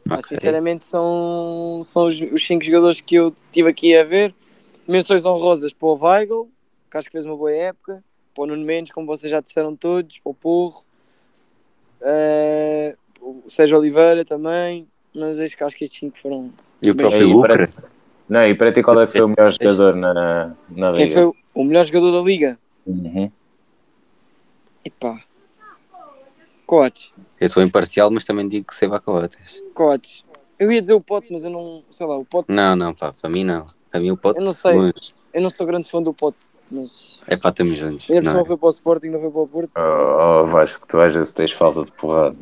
Ah, 0.10 0.16
Ok. 0.16 0.24
sinceramente 0.36 0.86
são, 0.86 1.82
são 1.84 2.08
os, 2.08 2.20
os 2.20 2.48
cinco 2.48 2.64
jogadores 2.64 3.00
que 3.02 3.16
eu 3.16 3.36
tive 3.52 3.70
aqui 3.70 3.96
a 3.96 4.04
ver. 4.04 4.34
Menções 4.88 5.24
honrosas 5.24 5.72
para 5.72 5.88
o 5.88 5.94
Weigl, 5.96 6.50
que 6.90 6.98
acho 6.98 7.08
que 7.08 7.12
fez 7.12 7.26
uma 7.26 7.36
boa 7.36 7.54
época. 7.54 8.04
Para 8.34 8.44
o 8.44 8.48
Nuno 8.48 8.66
Mendes, 8.66 8.92
como 8.92 9.06
vocês 9.06 9.30
já 9.30 9.40
disseram 9.40 9.76
todos. 9.76 10.18
Para 10.20 10.32
o 10.32 10.34
Porro. 10.34 10.84
Eh, 12.02 12.96
o 13.22 13.50
Sérgio 13.50 13.78
Oliveira 13.78 14.24
também. 14.26 14.88
Mas 15.14 15.40
acho 15.40 15.58
que 15.58 15.64
acho 15.64 15.76
que 15.76 15.84
estes 15.86 16.00
cinco 16.00 16.18
foram. 16.18 16.52
E 16.82 16.92
o 16.92 16.96
próprio 16.96 17.28
Lucre? 17.28 17.68
Não, 18.28 18.46
e 18.46 18.54
para 18.54 18.72
ti 18.72 18.84
qual 18.84 19.02
é 19.02 19.08
que 19.08 19.14
foi 19.14 19.22
o 19.22 19.28
melhor 19.28 19.52
jogador 19.54 19.96
na, 19.96 20.56
na 20.70 20.94
Quem 20.94 21.08
liga? 21.08 21.22
foi 21.22 21.34
o 21.56 21.64
melhor 21.64 21.86
jogador 21.86 22.12
da 22.12 22.22
liga? 22.22 22.60
Uhum. 22.86 23.32
Epá. 24.86 25.22
Coates. 26.66 27.12
Eu 27.40 27.50
sou 27.50 27.64
imparcial, 27.64 28.12
mas 28.12 28.26
também 28.26 28.48
digo 28.48 28.68
que 28.68 28.76
Seba 28.76 29.00
Coates. 29.00 29.62
Coates. 29.74 30.24
Eu 30.60 30.72
ia 30.72 30.80
dizer 30.80 30.94
o 30.94 31.02
Pote, 31.02 31.32
mas 31.32 31.42
eu 31.42 31.50
não. 31.50 31.84
Sei 31.90 32.06
lá, 32.06 32.18
o 32.18 32.26
Pote. 32.26 32.52
Não, 32.52 32.76
não, 32.76 32.94
pá, 32.94 33.14
para 33.14 33.30
mim 33.30 33.44
não. 33.44 33.68
Para 33.90 34.00
mim 34.00 34.12
o 34.12 34.18
Pote 34.18 34.40
Eu 34.40 34.46
não 34.46 34.52
sei. 34.52 34.76
longe. 34.76 35.14
Eu 35.34 35.42
não 35.42 35.50
sou 35.50 35.66
grande 35.66 35.90
fã 35.90 36.02
do 36.02 36.14
Pote, 36.14 36.38
mas. 36.72 37.22
É 37.28 37.36
pá, 37.36 37.50
estamos 37.50 37.78
juntos. 37.78 38.08
Não 38.10 38.16
cima 38.24 38.42
é? 38.42 38.46
foi 38.46 38.58
para 38.58 38.68
o 38.68 38.70
Sporting, 38.70 39.08
não 39.08 39.20
foi 39.20 39.32
para 39.32 39.42
o 39.42 39.48
Porto. 39.48 39.72
Oh, 39.78 40.42
oh, 40.44 40.48
Vasco, 40.48 40.88
tu 40.88 41.00
às 41.00 41.14
vezes 41.14 41.32
tens 41.32 41.52
falta 41.52 41.84
de 41.84 41.92
porrada. 41.92 42.36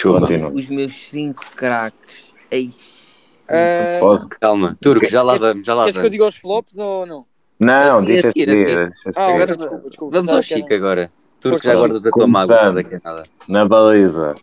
Continua. 0.00 0.50
Os 0.50 0.68
meus 0.68 0.92
cinco 0.92 1.44
craques. 1.54 2.32
Eish. 2.50 3.00
Ah? 3.48 3.98
Calma, 4.40 4.76
Turco, 4.80 5.06
já 5.06 5.22
lá 5.22 5.36
vamos, 5.36 5.66
já 5.66 5.74
lá 5.74 5.84
Queres 5.86 6.00
que 6.00 6.06
eu 6.06 6.10
diga 6.10 6.26
os 6.26 6.36
flops 6.36 6.78
ou 6.78 7.04
não? 7.04 7.26
Não, 7.58 8.02
deixa 8.02 8.28
a 8.28 8.32
seguir, 8.32 8.48
a 8.48 8.52
seguir. 8.52 8.68
seguir. 8.68 8.92
deixa 9.04 9.10
Ah, 9.16 9.88
desculpa. 9.88 10.16
Vamos 10.16 10.32
ao 10.32 10.42
Chico 10.42 10.72
agora. 10.72 11.12
Turco, 11.40 11.62
já 11.62 11.74
guardas 11.74 12.06
a 12.06 12.10
tua 12.10 12.26
mágoa, 12.26 12.72
nada. 13.02 13.24
Na 13.48 13.66
baliza, 13.66 14.34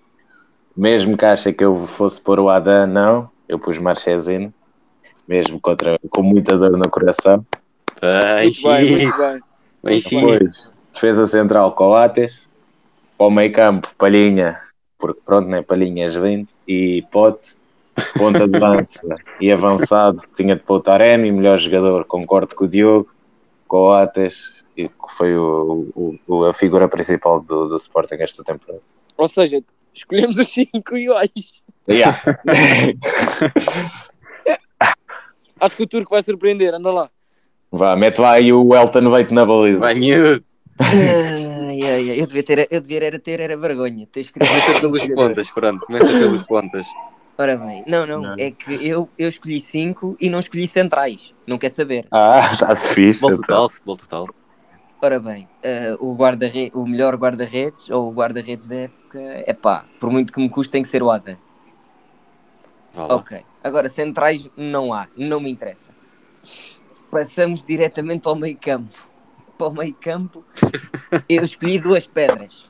mesmo 0.76 1.16
que 1.16 1.26
acha 1.26 1.54
que 1.54 1.64
eu 1.64 1.88
fosse 1.88 2.20
pôr 2.20 2.40
o 2.40 2.50
Adam, 2.50 2.86
não. 2.86 3.30
Eu 3.48 3.58
pus 3.58 3.78
Marchesino, 3.78 4.54
mesmo 5.28 5.60
contra, 5.60 5.98
com 6.10 6.22
muita 6.22 6.58
dor 6.58 6.72
no 6.72 6.90
coração. 6.90 7.46
Muito 8.44 8.62
bem, 8.64 8.98
muito 8.98 9.18
bem. 9.18 9.42
Depois, 10.20 10.74
defesa 10.94 11.28
central, 11.28 11.72
Coates. 11.74 12.48
Para 13.18 13.28
o 13.28 13.32
meio 13.32 13.52
campo, 13.52 13.90
Palhinha, 13.98 14.60
porque 15.00 15.20
pronto, 15.26 15.48
né? 15.50 15.62
Palhinhas 15.64 16.14
20. 16.16 16.54
E 16.68 17.02
Pote, 17.12 17.58
ponta 18.16 18.48
de 18.48 18.60
lança 18.60 19.08
e 19.42 19.52
avançado, 19.52 20.22
tinha 20.36 20.56
de 20.56 20.62
pôr 20.62 20.76
o 20.76 20.80
Taremi, 20.82 21.32
melhor 21.32 21.58
jogador, 21.58 22.06
concordo 22.06 22.54
com 22.56 22.66
o 22.66 22.68
Diogo. 22.68 23.12
Coates, 23.68 24.54
e 24.78 24.88
que 24.88 24.96
foi 25.10 25.36
o, 25.36 26.18
o- 26.28 26.46
a 26.46 26.54
figura 26.54 26.88
principal 26.88 27.42
do, 27.42 27.68
do 27.68 27.76
Sporting 27.76 28.16
esta 28.20 28.44
temporada. 28.44 28.82
Ou 29.18 29.28
seja, 29.28 29.62
escolhemos 29.94 30.38
os 30.38 30.48
cinco 30.48 30.96
iguais. 30.96 31.64
Yeah. 31.90 32.18
Acho 35.60 35.76
que 35.76 35.84
o 35.84 35.88
Turco 35.88 36.12
vai 36.12 36.22
surpreender, 36.24 36.74
anda 36.76 36.92
lá. 36.92 37.10
Vá, 37.72 37.96
mete 37.96 38.20
lá 38.20 38.32
aí 38.32 38.52
o 38.52 38.74
Elton 38.76 39.12
Veito 39.12 39.34
na 39.34 39.46
baliza. 39.46 39.80
Vai, 39.80 39.96
miúdo. 39.96 40.44
Ai, 40.80 41.82
ai, 41.84 42.10
ai, 42.12 42.22
eu 42.22 42.28
devia 42.28 42.44
ter, 42.44 42.68
eu 42.72 42.82
devia 42.82 43.04
era 43.06 43.20
ter 43.20 43.40
era 43.40 43.58
vergonha. 43.58 44.08
Ter 44.08 44.32
Começa 44.32 44.80
pelos 44.80 45.08
pontas, 45.08 45.52
pronto. 45.52 45.86
Começa 45.86 46.06
pelos 46.06 46.44
pontas. 46.44 46.88
Ora 47.38 47.56
bem, 47.56 47.84
não, 47.86 48.08
não, 48.08 48.22
Não. 48.22 48.36
é 48.40 48.50
que 48.50 48.74
eu, 48.88 49.08
eu 49.16 49.30
escolhi 49.30 49.60
cinco 49.60 50.18
e 50.20 50.28
não 50.28 50.40
escolhi 50.40 50.68
centrais. 50.68 51.36
Não 51.46 51.58
quer 51.58 51.70
saber. 51.70 52.08
Ah, 52.12 52.50
está-se 52.52 52.88
fixe. 52.96 53.20
Futebol 53.20 53.32
então. 53.32 53.42
total, 53.48 53.70
futebol 53.70 53.98
total. 53.98 54.28
Ora 55.00 55.20
bem, 55.20 55.48
eh, 55.62 55.96
o, 56.00 56.16
guarda 56.16 56.50
o 56.74 56.88
melhor 56.88 57.16
guarda-redes 57.16 57.88
ou 57.92 58.10
o 58.10 58.12
guarda-redes 58.12 58.68
da 58.68 58.76
época, 58.76 59.20
é 59.20 59.54
pá, 59.54 59.86
por 60.00 60.10
muito 60.10 60.34
que 60.34 60.40
me 60.40 60.50
custe, 60.50 60.72
tem 60.72 60.82
que 60.82 60.90
ser 60.90 61.04
o 61.04 61.06
lá. 61.06 61.22
Ok. 62.96 63.46
Agora, 63.64 63.88
centrais 63.90 64.50
não 64.58 64.92
há, 64.92 65.08
não 65.16 65.40
me 65.40 65.52
interessa. 65.52 65.92
Passamos 67.18 67.64
diretamente 67.64 68.22
para 68.22 68.34
o 68.34 68.36
meio 68.36 68.56
campo. 68.56 69.08
Para 69.58 69.68
o 69.70 69.74
meio 69.74 69.96
campo, 69.96 70.46
eu 71.28 71.44
escolhi 71.44 71.80
duas 71.80 72.06
pedras. 72.06 72.70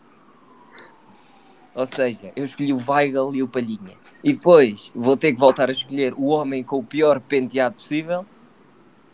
Ou 1.76 1.86
seja, 1.86 2.32
eu 2.34 2.46
escolhi 2.46 2.72
o 2.72 2.82
Weigl 2.88 3.36
e 3.36 3.44
o 3.44 3.48
Palhinha. 3.50 3.98
E 4.24 4.32
depois 4.32 4.90
vou 4.96 5.18
ter 5.18 5.34
que 5.34 5.40
voltar 5.40 5.68
a 5.68 5.74
escolher 5.74 6.14
o 6.14 6.28
homem 6.28 6.64
com 6.64 6.78
o 6.78 6.84
pior 6.84 7.20
penteado 7.20 7.76
possível, 7.76 8.26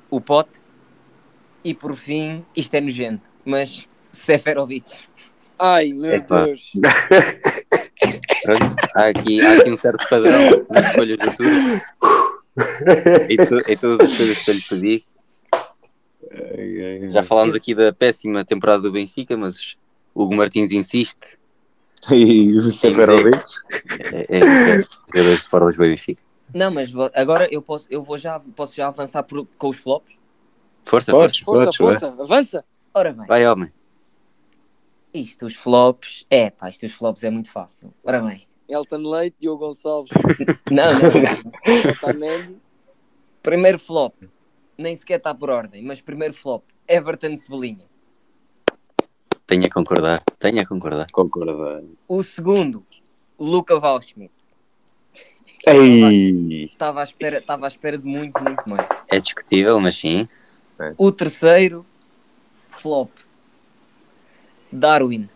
o 0.08 0.22
Pote. 0.22 0.62
E 1.64 1.74
por 1.74 1.96
fim, 1.96 2.46
isto 2.56 2.76
é 2.76 2.82
nojento, 2.82 3.28
mas 3.44 3.90
Seferovic. 4.12 4.94
Ai, 5.58 5.94
meu. 5.94 6.22
Deus. 6.22 6.74
Pronto, 8.44 8.76
há, 8.96 9.08
aqui, 9.08 9.42
há 9.42 9.54
aqui 9.54 9.72
um 9.72 9.78
certo 9.78 10.08
padrão 10.08 10.64
nas 10.70 10.86
escolhas 10.92 11.18
do 11.18 11.36
Turco. 11.36 11.82
E, 13.28 13.38
tu, 13.38 13.72
e 13.72 13.76
todas 13.76 14.12
as 14.12 14.16
coisas 14.16 14.38
que 14.38 14.52
eu 14.52 14.54
lhe 14.54 14.62
pedi. 14.62 15.13
Já 17.10 17.24
falámos 17.24 17.56
aqui 17.56 17.74
da 17.76 17.92
péssima 17.94 18.44
temporada 18.46 18.84
do 18.84 18.92
Benfica, 18.92 19.36
mas 19.38 19.76
Hugo 20.14 20.36
Martins 20.36 20.72
insiste. 20.72 21.38
E 22.12 22.52
o 22.58 22.70
Seferovic? 22.72 23.38
É, 24.02 24.38
é, 24.38 24.80
é, 24.80 25.38
fora 25.50 25.72
do 25.72 25.78
Benfica. 25.78 26.22
Não, 26.54 26.70
mas 26.70 26.92
agora 27.16 27.48
eu 27.52 27.62
posso, 27.62 27.88
eu 27.90 28.04
vou 28.04 28.18
já, 28.18 28.40
posso 28.56 28.76
já 28.76 28.88
avançar 28.88 29.24
por- 29.24 29.48
com 29.58 29.70
os 29.70 29.78
flops. 29.78 30.14
Força, 30.84 31.12
Podes, 31.12 31.40
força. 31.40 31.64
Força, 31.64 31.78
podes, 31.84 32.00
força, 32.02 32.22
avança. 32.22 32.66
Ora 32.94 33.14
bem, 33.14 33.26
Vai, 33.26 33.48
homem. 33.48 33.72
isto, 35.14 35.46
os 35.46 35.56
flops, 35.56 36.26
é 36.30 36.50
pá, 36.50 36.70
isto 36.70 36.86
os 36.86 36.92
flops 36.94 37.24
é 37.24 37.30
muito 37.32 37.50
fácil. 37.50 37.94
Ora 38.04 38.20
bem, 38.22 38.46
Elton 38.70 38.98
Leite, 39.10 39.38
Diogo 39.40 39.66
Gonçalves, 39.66 40.12
não, 40.70 40.92
não. 40.94 41.90
Otamendi. 41.92 42.58
primeiro 43.42 43.80
flop, 43.80 44.14
nem 44.78 44.96
sequer 44.96 45.18
está 45.18 45.34
por 45.34 45.50
ordem, 45.50 45.84
mas 45.84 46.02
primeiro 46.02 46.34
flop, 46.34 46.64
Everton 46.88 47.38
Cebolinha. 47.38 47.86
Tenho 49.46 49.66
a 49.66 49.70
concordar. 49.70 50.24
Tenho 50.40 50.62
a 50.62 50.66
concordar. 50.66 51.08
Concordar. 51.12 51.84
O 52.08 52.24
segundo, 52.24 52.86
Luca 53.40 53.78
Waldschmidt. 53.78 54.34
Ei! 55.66 56.66
Estava 56.66 57.02
à 57.02 57.04
espera, 57.04 57.38
estava 57.38 57.66
à 57.66 57.70
espera 57.70 57.98
de 57.98 58.06
muito, 58.06 58.42
muito 58.44 58.70
mais. 58.70 58.88
É 59.10 59.20
discutível, 59.20 59.80
mas 59.80 59.96
sim. 59.96 60.28
O 60.98 61.12
terceiro, 61.12 61.86
flop, 62.70 63.10
Darwin. 64.72 65.30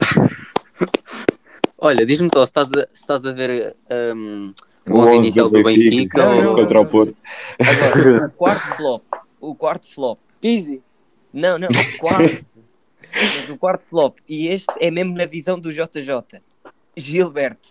Olha, 1.78 2.06
diz-me 2.06 2.28
só 2.32 2.44
se 2.44 2.50
estás 2.50 2.68
a, 2.72 2.80
se 2.92 3.00
estás 3.00 3.24
a 3.24 3.32
ver 3.32 3.76
um, 4.14 4.52
o 4.88 4.94
O 4.94 4.98
11 5.00 5.08
11 5.10 5.16
inicial 5.16 5.48
do 5.50 5.62
Benfica. 5.62 6.28
Ou- 6.28 6.42
não, 6.42 6.54
contra 6.54 6.80
o 6.80 6.86
Porto. 6.86 7.16
Agora, 7.58 8.26
o 8.26 8.30
quarto 8.36 8.76
flop, 8.76 9.02
o 9.40 9.54
quarto 9.54 9.94
flop. 9.94 10.18
Pizzi. 10.40 10.82
Não, 11.32 11.58
não, 11.58 11.68
quase. 11.98 12.52
Mas 13.12 13.48
o 13.50 13.56
quarto 13.56 13.84
flop, 13.88 14.18
e 14.28 14.48
este 14.48 14.66
é 14.80 14.90
mesmo 14.90 15.14
na 15.14 15.24
visão 15.26 15.58
do 15.58 15.72
JJ. 15.72 16.40
Gilberto. 16.96 17.70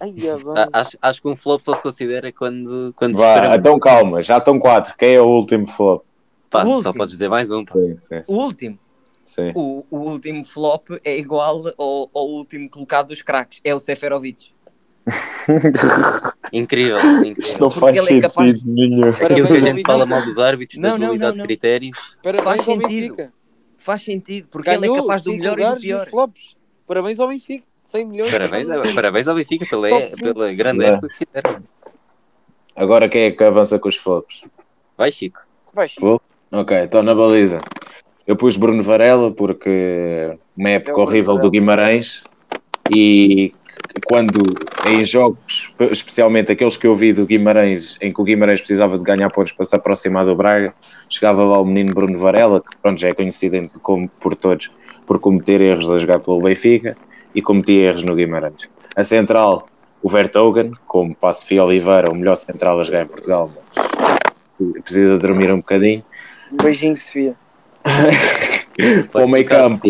Ai, 0.00 0.14
é. 0.18 0.30
A- 0.60 0.80
Acho, 0.80 0.98
acho 1.00 1.22
que 1.22 1.28
um 1.28 1.36
flop 1.36 1.62
só 1.62 1.74
se 1.74 1.82
considera 1.82 2.30
quando, 2.32 2.92
quando 2.96 3.14
se 3.14 3.20
espera 3.22 3.42
Vá, 3.42 3.48
muito. 3.50 3.60
então 3.60 3.78
calma, 3.78 4.20
já 4.22 4.38
estão 4.38 4.58
quatro. 4.58 4.94
Quem 4.98 5.14
é 5.14 5.20
o 5.20 5.26
último 5.26 5.66
flop? 5.66 6.02
Pá, 6.50 6.62
o 6.62 6.66
só 6.66 6.72
último. 6.76 6.94
podes 6.94 7.12
dizer 7.14 7.28
mais 7.28 7.50
um. 7.50 7.64
pá. 7.64 7.72
Sim, 7.74 7.96
sim, 7.96 8.20
O 8.28 8.34
último. 8.34 8.78
sim. 9.24 9.52
O, 9.54 9.84
o 9.90 9.98
último 9.98 10.44
flop 10.44 10.88
é 11.04 11.16
igual 11.16 11.62
ao, 11.78 12.10
ao 12.12 12.28
último 12.28 12.68
colocado 12.68 13.08
dos 13.08 13.22
craques. 13.22 13.60
É 13.64 13.74
o 13.74 13.78
Seferovic. 13.78 14.51
Incrível, 16.52 16.96
Isto 16.98 17.24
incrível. 17.26 17.56
não 17.60 17.70
faz 17.70 17.96
ele 18.08 18.18
é 18.18 18.20
capaz- 18.22 18.52
sentido 18.52 18.72
nenhum. 18.72 19.00
Parabéns 19.12 19.30
Aquilo 19.30 19.46
que 19.48 19.52
a 19.54 19.60
gente 19.60 19.82
fala 19.82 20.06
mal 20.06 20.22
dos 20.22 20.38
árbitros, 20.38 20.78
Não, 20.78 20.90
da 20.92 20.98
não, 20.98 21.06
dualidade 21.06 21.36
de 21.38 21.42
critérios. 21.42 22.16
Parabéns 22.22 22.44
Faz 22.44 22.64
sentido. 22.64 22.88
Benfica. 23.16 23.32
Faz 23.78 24.02
sentido, 24.04 24.48
porque 24.50 24.70
ele 24.70 24.76
é 24.76 24.80
Ganhou 24.80 24.96
capaz 24.98 25.22
do 25.22 25.32
melhor 25.32 25.58
e 25.58 25.64
do 25.64 25.76
pior. 25.76 26.06
flops. 26.08 26.56
Parabéns 26.86 27.18
ao 27.18 27.28
Benfica. 27.28 27.64
100 27.80 28.04
milhões. 28.06 28.30
Parabéns, 28.30 28.94
parabéns 28.94 29.26
ao 29.28 29.34
Benfica 29.34 29.66
pela, 29.68 29.88
cinco. 30.14 30.34
pela 30.34 30.52
grande 30.52 30.84
É. 30.84 30.88
época 30.88 31.08
que 31.08 31.16
fizeram. 31.26 31.62
Agora 32.76 33.08
quem 33.08 33.22
é 33.24 33.30
que 33.30 33.42
avança 33.42 33.78
com 33.78 33.88
os 33.88 33.96
flops? 33.96 34.44
Vai, 34.96 35.10
Chico. 35.10 35.40
Vai, 35.74 35.88
Chico. 35.88 36.22
Ok, 36.52 36.76
estou 36.76 37.02
na 37.02 37.14
baliza. 37.14 37.58
Eu 38.26 38.36
pus 38.36 38.56
Bruno 38.56 38.82
Varela 38.82 39.32
porque 39.32 40.36
uma 40.56 40.70
época 40.70 41.00
É 41.00 41.02
horrível 41.02 41.34
do. 41.36 41.50
Guimarães 41.50 42.22
e 42.94 43.52
quando 44.06 44.40
em 44.86 45.04
jogos, 45.04 45.72
especialmente 45.90 46.52
aqueles 46.52 46.76
que 46.76 46.86
eu 46.86 46.94
vi 46.94 47.12
do 47.12 47.26
Guimarães, 47.26 47.96
em 48.00 48.12
que 48.12 48.20
o 48.20 48.24
Guimarães 48.24 48.60
precisava 48.60 48.98
de 48.98 49.04
ganhar 49.04 49.30
pontos 49.30 49.52
para 49.52 49.64
se 49.64 49.76
aproximar 49.76 50.24
do 50.24 50.34
Braga, 50.34 50.74
chegava 51.08 51.44
lá 51.44 51.60
o 51.60 51.64
menino 51.64 51.94
Bruno 51.94 52.18
Varela, 52.18 52.60
que 52.60 52.76
pronto, 52.80 53.00
já 53.00 53.08
é 53.08 53.14
conhecido 53.14 53.68
como, 53.82 54.08
por 54.20 54.34
todos 54.34 54.70
por 55.06 55.18
cometer 55.18 55.60
erros 55.60 55.90
a 55.90 55.98
jogar 55.98 56.20
pelo 56.20 56.40
Benfica 56.40 56.96
e 57.34 57.42
cometia 57.42 57.88
erros 57.88 58.04
no 58.04 58.14
Guimarães. 58.14 58.68
A 58.94 59.04
central, 59.04 59.66
o 60.02 60.08
Vertogen, 60.08 60.72
como 60.86 61.14
Passo 61.14 61.46
Fio 61.46 61.64
Oliveira, 61.64 62.10
o 62.10 62.14
melhor 62.14 62.36
central 62.36 62.80
a 62.80 62.84
jogar 62.84 63.02
em 63.02 63.06
Portugal, 63.06 63.50
mas 64.58 64.82
precisa 64.82 65.18
dormir 65.18 65.50
um 65.52 65.56
bocadinho. 65.56 66.04
Um 66.52 66.56
beijinho, 66.56 66.96
Sofia. 66.96 67.34
Para 69.12 69.24
o 69.24 69.28
meio 69.28 69.46
campo, 69.46 69.82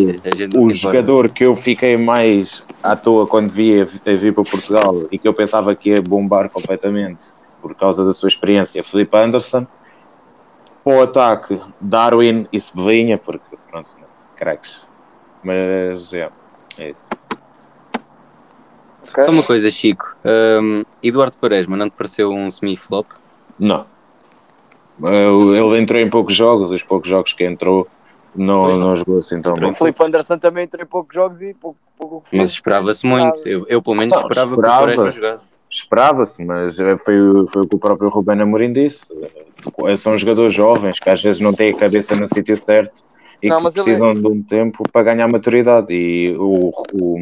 o 0.56 0.70
jogador 0.72 1.28
que 1.28 1.44
eu 1.44 1.54
fiquei 1.54 1.96
mais 1.96 2.62
à 2.82 2.96
toa 2.96 3.26
quando 3.26 3.50
vi 3.50 3.80
a, 3.80 3.84
vir 4.16 4.34
para 4.34 4.44
Portugal 4.44 5.06
e 5.10 5.18
que 5.18 5.26
eu 5.26 5.32
pensava 5.32 5.74
que 5.74 5.90
ia 5.90 6.02
bombar 6.02 6.50
completamente 6.50 7.32
por 7.60 7.74
causa 7.74 8.04
da 8.04 8.12
sua 8.12 8.28
experiência, 8.28 8.82
Felipe 8.82 9.16
Anderson. 9.16 9.66
Para 10.82 10.96
o 10.96 11.02
ataque, 11.02 11.60
Darwin 11.80 12.48
e 12.52 12.60
Sebelinha, 12.60 13.16
porque 13.16 13.56
pronto, 13.70 13.88
craques. 14.34 14.84
Mas 15.44 16.12
é, 16.12 16.28
é 16.76 16.90
isso. 16.90 17.08
Ok? 19.08 19.24
Só 19.24 19.30
uma 19.30 19.44
coisa, 19.44 19.70
Chico. 19.70 20.16
Hum, 20.24 20.82
Eduardo 21.00 21.38
Quaresma, 21.38 21.76
não 21.76 21.88
te 21.88 21.94
pareceu 21.96 22.32
um 22.32 22.50
semi-flop? 22.50 23.06
Não. 23.58 23.86
Ele 25.00 25.78
entrou 25.78 26.00
em 26.00 26.10
poucos 26.10 26.34
jogos, 26.34 26.70
os 26.70 26.82
poucos 26.82 27.08
jogos 27.08 27.32
que 27.32 27.44
entrou 27.44 27.88
não, 28.34 28.60
Pois. 28.62 28.78
não 28.78 28.96
jogou 28.96 29.18
assim 29.18 29.40
tão 29.42 29.54
bem. 29.54 29.70
O 29.70 29.74
Felipe 29.74 30.02
Anderson 30.02 30.38
também 30.38 30.64
entrou 30.64 30.82
em 30.82 30.86
poucos 30.86 31.14
jogos 31.14 31.40
e 31.42 31.54
pouco, 31.54 31.78
pouco 31.98 32.22
Mas 32.32 32.50
esperava-se 32.50 33.06
muito. 33.06 33.46
Eu, 33.46 33.64
eu, 33.68 33.82
pelo 33.82 33.96
menos, 33.96 34.14
Não, 34.14 34.22
esperava 34.22 34.50
que 34.50 34.54
o 34.56 34.60
esperava-se. 34.60 34.96
Quaresma 34.96 35.10
jogasse. 35.12 35.50
Esperava-se, 35.70 36.44
mas 36.44 36.78
eh, 36.80 36.98
foi, 36.98 37.18
o- 37.20 37.46
foi 37.48 37.62
o 37.62 37.66
que 37.66 37.74
o 37.76 37.78
próprio 37.78 38.10
Ruben 38.10 38.40
Amorim 38.42 38.72
disse. 38.72 39.06
Eh, 39.86 39.96
São 39.96 40.16
jogadores 40.16 40.52
jovens 40.52 40.98
que 41.00 41.08
às 41.08 41.22
vezes 41.22 41.40
não 41.40 41.52
têm 41.54 41.72
a 41.72 41.78
cabeça 41.78 42.14
no 42.14 42.28
sítio 42.28 42.56
certo 42.58 43.02
e 43.42 43.48
Não, 43.48 43.58
que 43.60 43.66
ele 43.68 43.72
precisam 43.72 44.14
de 44.14 44.26
um 44.26 44.42
tempo 44.42 44.82
para 44.92 45.02
ganhar 45.02 45.26
maturidade. 45.28 45.92
E 45.94 46.36
o, 46.36 46.68
o, 46.92 47.20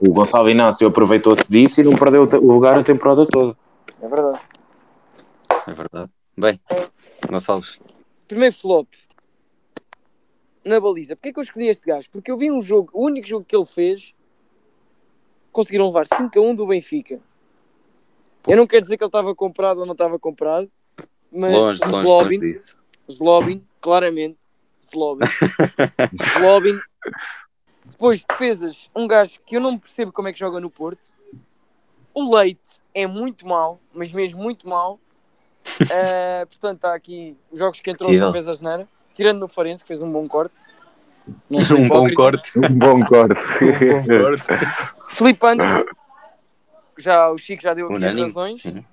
o 0.00 0.12
Gonçalo 0.12 0.48
Inácio 0.48 0.86
aproveitou-se 0.88 1.48
disso 1.50 1.80
e 1.82 1.84
não 1.84 1.92
perdeu 1.94 2.22
o 2.22 2.46
lugar 2.52 2.78
a 2.78 2.82
temporada 2.82 3.26
toda. 3.26 3.54
É 4.00 4.08
verdade. 4.08 4.38
É 5.66 5.72
verdade. 5.72 6.10
Bem, 6.36 6.60
Gonçalves. 7.28 7.78
Primeiro 8.26 8.54
flop. 8.54 8.86
Na 10.64 10.80
baliza. 10.80 11.14
Porquê 11.14 11.32
que 11.32 11.38
eu 11.38 11.44
escolhi 11.44 11.68
este 11.68 11.84
gajo? 11.86 12.08
Porque 12.10 12.30
eu 12.30 12.36
vi 12.36 12.50
um 12.50 12.60
jogo, 12.60 12.90
o 12.92 13.04
único 13.04 13.28
jogo 13.28 13.44
que 13.44 13.54
ele 13.54 13.66
fez, 13.66 14.14
conseguiram 15.52 15.86
levar 15.86 16.06
5 16.06 16.38
a 16.38 16.42
1 16.42 16.54
do 16.54 16.66
Benfica. 16.66 17.20
Eu 18.46 18.56
não 18.56 18.66
quero 18.66 18.82
dizer 18.82 18.96
que 18.96 19.04
ele 19.04 19.08
estava 19.08 19.34
comprado 19.34 19.80
ou 19.80 19.86
não 19.86 19.92
estava 19.92 20.18
comprado, 20.18 20.70
mas 21.30 21.52
Longe, 21.52 21.80
o 21.82 21.88
longe, 21.88 22.06
longe 22.06 22.06
Zlobin. 22.06 22.54
Zlobin, 23.10 23.66
claramente, 23.80 24.38
Zlobin, 24.82 25.26
Zlobin. 26.38 26.80
Depois 27.84 28.24
defesas, 28.24 28.90
um 28.94 29.06
gajo 29.06 29.40
que 29.46 29.56
eu 29.56 29.60
não 29.60 29.78
percebo 29.78 30.12
como 30.12 30.28
é 30.28 30.32
que 30.32 30.38
joga 30.38 30.60
no 30.60 30.70
Porto. 30.70 31.14
O 32.12 32.36
Leite 32.36 32.80
é 32.94 33.06
muito 33.06 33.46
mau, 33.46 33.80
mas 33.92 34.12
mesmo 34.12 34.42
muito 34.42 34.68
mau. 34.68 35.00
Eh, 35.90 36.44
portanto, 36.50 36.76
está 36.76 36.94
aqui 36.94 37.36
os 37.50 37.58
jogos 37.58 37.80
que 37.80 37.90
entrou 37.90 38.08
Possível. 38.08 38.28
só 38.28 38.32
fez 38.32 38.48
a 38.48 38.54
geneira. 38.54 38.88
Tirando 39.14 39.38
no 39.40 39.48
Farense, 39.48 39.80
que 39.82 39.88
fez 39.88 40.00
um 40.00 40.10
bom 40.10 40.26
corte. 40.28 40.54
Não 41.48 41.60
sou 41.64 41.78
Um 41.78 41.88
bom 41.88 42.12
corte. 42.12 42.52
Um 42.58 42.74
bom 42.74 43.00
corte. 43.00 43.40
Filipe 45.08 45.46
Anderson. 45.46 45.84
Já, 46.98 47.30
o 47.30 47.38
Chico 47.38 47.62
já 47.62 47.74
deu 47.74 47.86
aqui 47.86 48.04
as 48.04 48.18
razões. 48.18 48.60
Sim. 48.60 48.84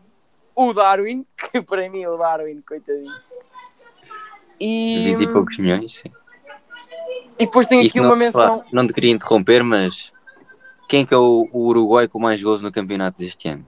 O 0.55 0.73
Darwin, 0.73 1.25
que 1.51 1.61
para 1.61 1.89
mim 1.89 2.03
é 2.03 2.09
o 2.09 2.17
Darwin, 2.17 2.61
coitadinho. 2.61 3.11
E, 4.59 5.15
20 5.17 5.21
e 5.29 5.33
poucos 5.33 5.57
milhões. 5.57 5.93
Sim. 5.93 6.11
e 7.39 7.45
depois 7.45 7.65
tem 7.65 7.79
aqui 7.79 7.99
não, 7.99 8.07
uma 8.09 8.15
menção. 8.15 8.59
claro, 8.59 8.69
não 8.71 8.85
te 8.85 8.93
queria 8.93 9.11
interromper, 9.11 9.63
mas 9.63 10.11
quem 10.87 11.01
é 11.01 11.05
que 11.05 11.13
é 11.13 11.17
o, 11.17 11.47
o 11.51 11.67
Uruguai 11.67 12.07
com 12.07 12.19
mais 12.19 12.41
gols 12.41 12.61
no 12.61 12.71
campeonato 12.71 13.17
deste 13.17 13.47
ano? 13.47 13.65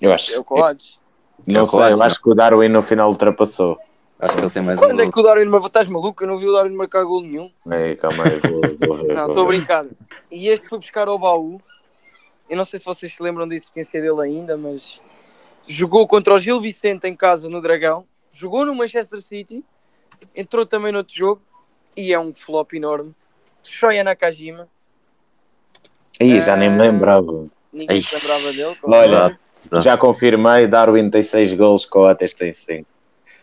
Eu 0.00 0.12
acho. 0.12 0.32
É 0.32 0.38
o 0.38 0.44
Coates. 0.44 0.98
Não 1.46 1.60
É 1.60 1.62
o 1.62 1.66
sei, 1.66 1.78
Coates, 1.78 1.98
eu 1.98 2.04
acho 2.06 2.22
que 2.22 2.30
o 2.30 2.34
Darwin 2.34 2.68
no 2.68 2.82
final 2.82 3.10
ultrapassou. 3.10 3.78
Acho 4.22 4.36
que 4.36 4.42
ele 4.44 4.50
tem 4.50 4.62
mais 4.62 4.78
um 4.78 4.82
Quando 4.82 5.00
é 5.00 5.02
gol. 5.04 5.12
que 5.12 5.20
o 5.20 5.22
Darwin 5.24 5.44
marcou? 5.46 5.66
Estás 5.66 5.86
maluco? 5.88 6.22
Eu 6.22 6.28
não 6.28 6.36
vi 6.36 6.46
o 6.46 6.52
Darwin 6.52 6.74
marcar 6.76 7.02
gol 7.04 7.22
nenhum. 7.22 7.50
Ei, 7.72 7.96
calma 7.96 8.22
aí, 8.24 8.40
vou, 8.50 8.60
vou 8.86 8.96
ver. 9.06 9.14
Não, 9.14 9.26
estou 9.26 9.42
a 9.42 9.46
brincar. 9.48 9.84
E 10.30 10.48
este 10.48 10.68
foi 10.68 10.78
buscar 10.78 11.08
ao 11.08 11.18
baú. 11.18 11.60
Eu 12.48 12.56
não 12.56 12.64
sei 12.64 12.78
se 12.78 12.84
vocês 12.84 13.12
se 13.12 13.20
lembram 13.22 13.48
da 13.48 13.54
existência 13.56 14.00
dele 14.00 14.20
ainda, 14.22 14.56
mas 14.56 15.00
jogou 15.66 16.06
contra 16.06 16.34
o 16.34 16.38
Gil 16.38 16.60
Vicente 16.60 17.06
em 17.08 17.16
casa 17.16 17.48
no 17.48 17.60
Dragão, 17.60 18.06
jogou 18.34 18.64
no 18.64 18.74
Manchester 18.74 19.20
City, 19.20 19.64
entrou 20.36 20.64
também 20.64 20.92
no 20.92 20.98
outro 20.98 21.14
jogo 21.16 21.42
e 21.96 22.12
é 22.12 22.18
um 22.20 22.32
flop 22.32 22.74
enorme. 22.74 23.14
Shoya 23.64 24.04
Nakajima, 24.04 24.68
Ih, 26.20 26.40
já 26.40 26.56
nem 26.56 26.68
me 26.70 26.78
Ah. 26.78 26.82
lembrava. 26.82 27.46
ninguém 27.72 27.96
Ai. 27.96 28.02
se 28.02 28.14
lembrava 28.14 28.52
dele. 28.52 28.78
Olha. 28.84 29.38
Já 29.80 29.96
confirmei, 29.96 30.66
Darwin 30.66 31.08
tem 31.10 31.22
6 31.22 31.54
gols, 31.54 31.86
Coates 31.86 32.34
tem 32.34 32.52
5. 32.52 32.86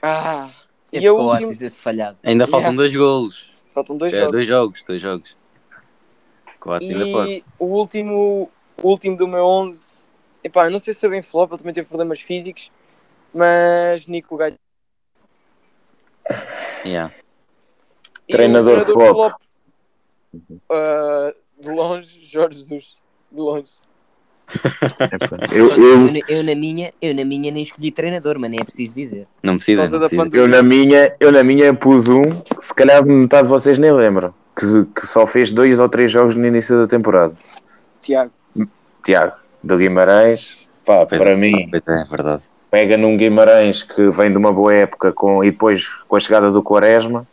Ah, 0.02 0.50
Esse 0.92 1.06
e 1.06 1.08
a 1.08 1.12
Coates, 1.12 1.62
esse 1.62 1.78
falhado. 1.78 2.18
Ainda 2.24 2.46
faltam 2.48 2.70
Yeah. 2.72 2.78
dois 2.78 2.96
golos. 2.96 3.52
faltam 3.74 3.98
dois 3.98 4.14
É, 4.14 4.18
jogos. 4.18 4.32
dois 4.32 4.48
jogos, 4.48 4.84
dois 4.84 5.02
jogos. 5.02 5.38
Coates 6.60 6.90
ainda 6.90 7.06
pode. 7.12 7.32
E 7.32 7.44
o 7.58 7.66
último, 7.66 8.52
o 8.82 8.88
último 8.88 9.16
do 9.16 9.28
meu 9.28 9.44
11, 9.46 10.08
epá, 10.44 10.66
eu 10.66 10.72
não 10.72 10.80
sei 10.80 10.94
se 10.94 11.00
foi 11.00 11.10
bem 11.10 11.22
flop, 11.22 11.52
ele 11.52 11.60
também 11.60 11.74
teve 11.74 11.88
problemas 11.88 12.20
físicos, 12.22 12.72
mas 13.34 14.06
Nico 14.08 14.36
Gaio. 14.36 14.56
Yeah. 16.86 17.14
E 18.28 18.34
o 18.34 18.38
Treinador 18.38 18.80
flop. 18.82 19.34
ah, 20.70 21.34
de 21.60 21.70
longe, 21.72 22.26
Jorge 22.26 22.60
Jesus. 22.60 22.98
De 23.32 23.40
longe. 23.40 23.74
Eu, 25.52 25.70
Eu, 25.70 25.78
eu, 25.78 25.98
na- 26.12 26.20
eu 26.28 26.44
na 26.44 26.56
minha, 26.56 26.94
eu 27.02 27.14
na 27.14 27.24
minha 27.26 27.52
nem 27.52 27.64
escolhi 27.64 27.92
treinador, 27.92 28.38
mas 28.40 28.50
nem 28.50 28.60
é 28.60 28.64
preciso 28.64 28.94
dizer. 28.94 29.28
Não 29.44 29.56
precisa, 29.56 29.88
não 29.90 30.08
precisa. 30.08 30.38
eu, 30.38 30.48
na 30.48 30.62
minha, 30.64 31.14
eu 31.20 31.32
na 31.32 31.44
minha 31.44 31.74
pus 31.74 32.08
um, 32.08 32.22
que 32.24 32.66
se 32.66 32.74
calhar 32.74 33.06
metade 33.06 33.44
de 33.44 33.50
vocês 33.50 33.78
nem 33.80 33.92
lembram, 33.92 34.34
que, 34.58 34.86
que 35.00 35.08
só 35.08 35.26
fez 35.28 35.52
dois 35.52 35.80
ou 35.80 35.88
três 35.88 36.12
jogos 36.12 36.36
no 36.36 36.46
início 36.46 36.78
da 36.78 36.88
temporada. 36.88 37.34
Tiago. 38.02 38.32
Tiago, 39.04 39.34
do 39.64 39.78
Guimarães, 39.78 40.68
pá, 40.86 41.06
Pois 41.06 41.22
para 41.22 41.34
é, 41.34 41.36
mim, 41.36 41.68
Pois 41.70 41.82
é, 41.88 42.02
é 42.02 42.06
verdade. 42.06 42.44
pega 42.70 42.98
num 42.98 43.16
Guimarães 43.18 43.84
que 43.84 44.10
vem 44.10 44.32
de 44.32 44.38
uma 44.38 44.52
boa 44.52 44.74
época 44.74 45.12
com, 45.14 45.44
e 45.44 45.52
depois 45.52 45.88
com 46.08 46.16
a 46.16 46.20
chegada 46.20 46.52
do 46.52 46.62
Quaresma, 46.64 47.26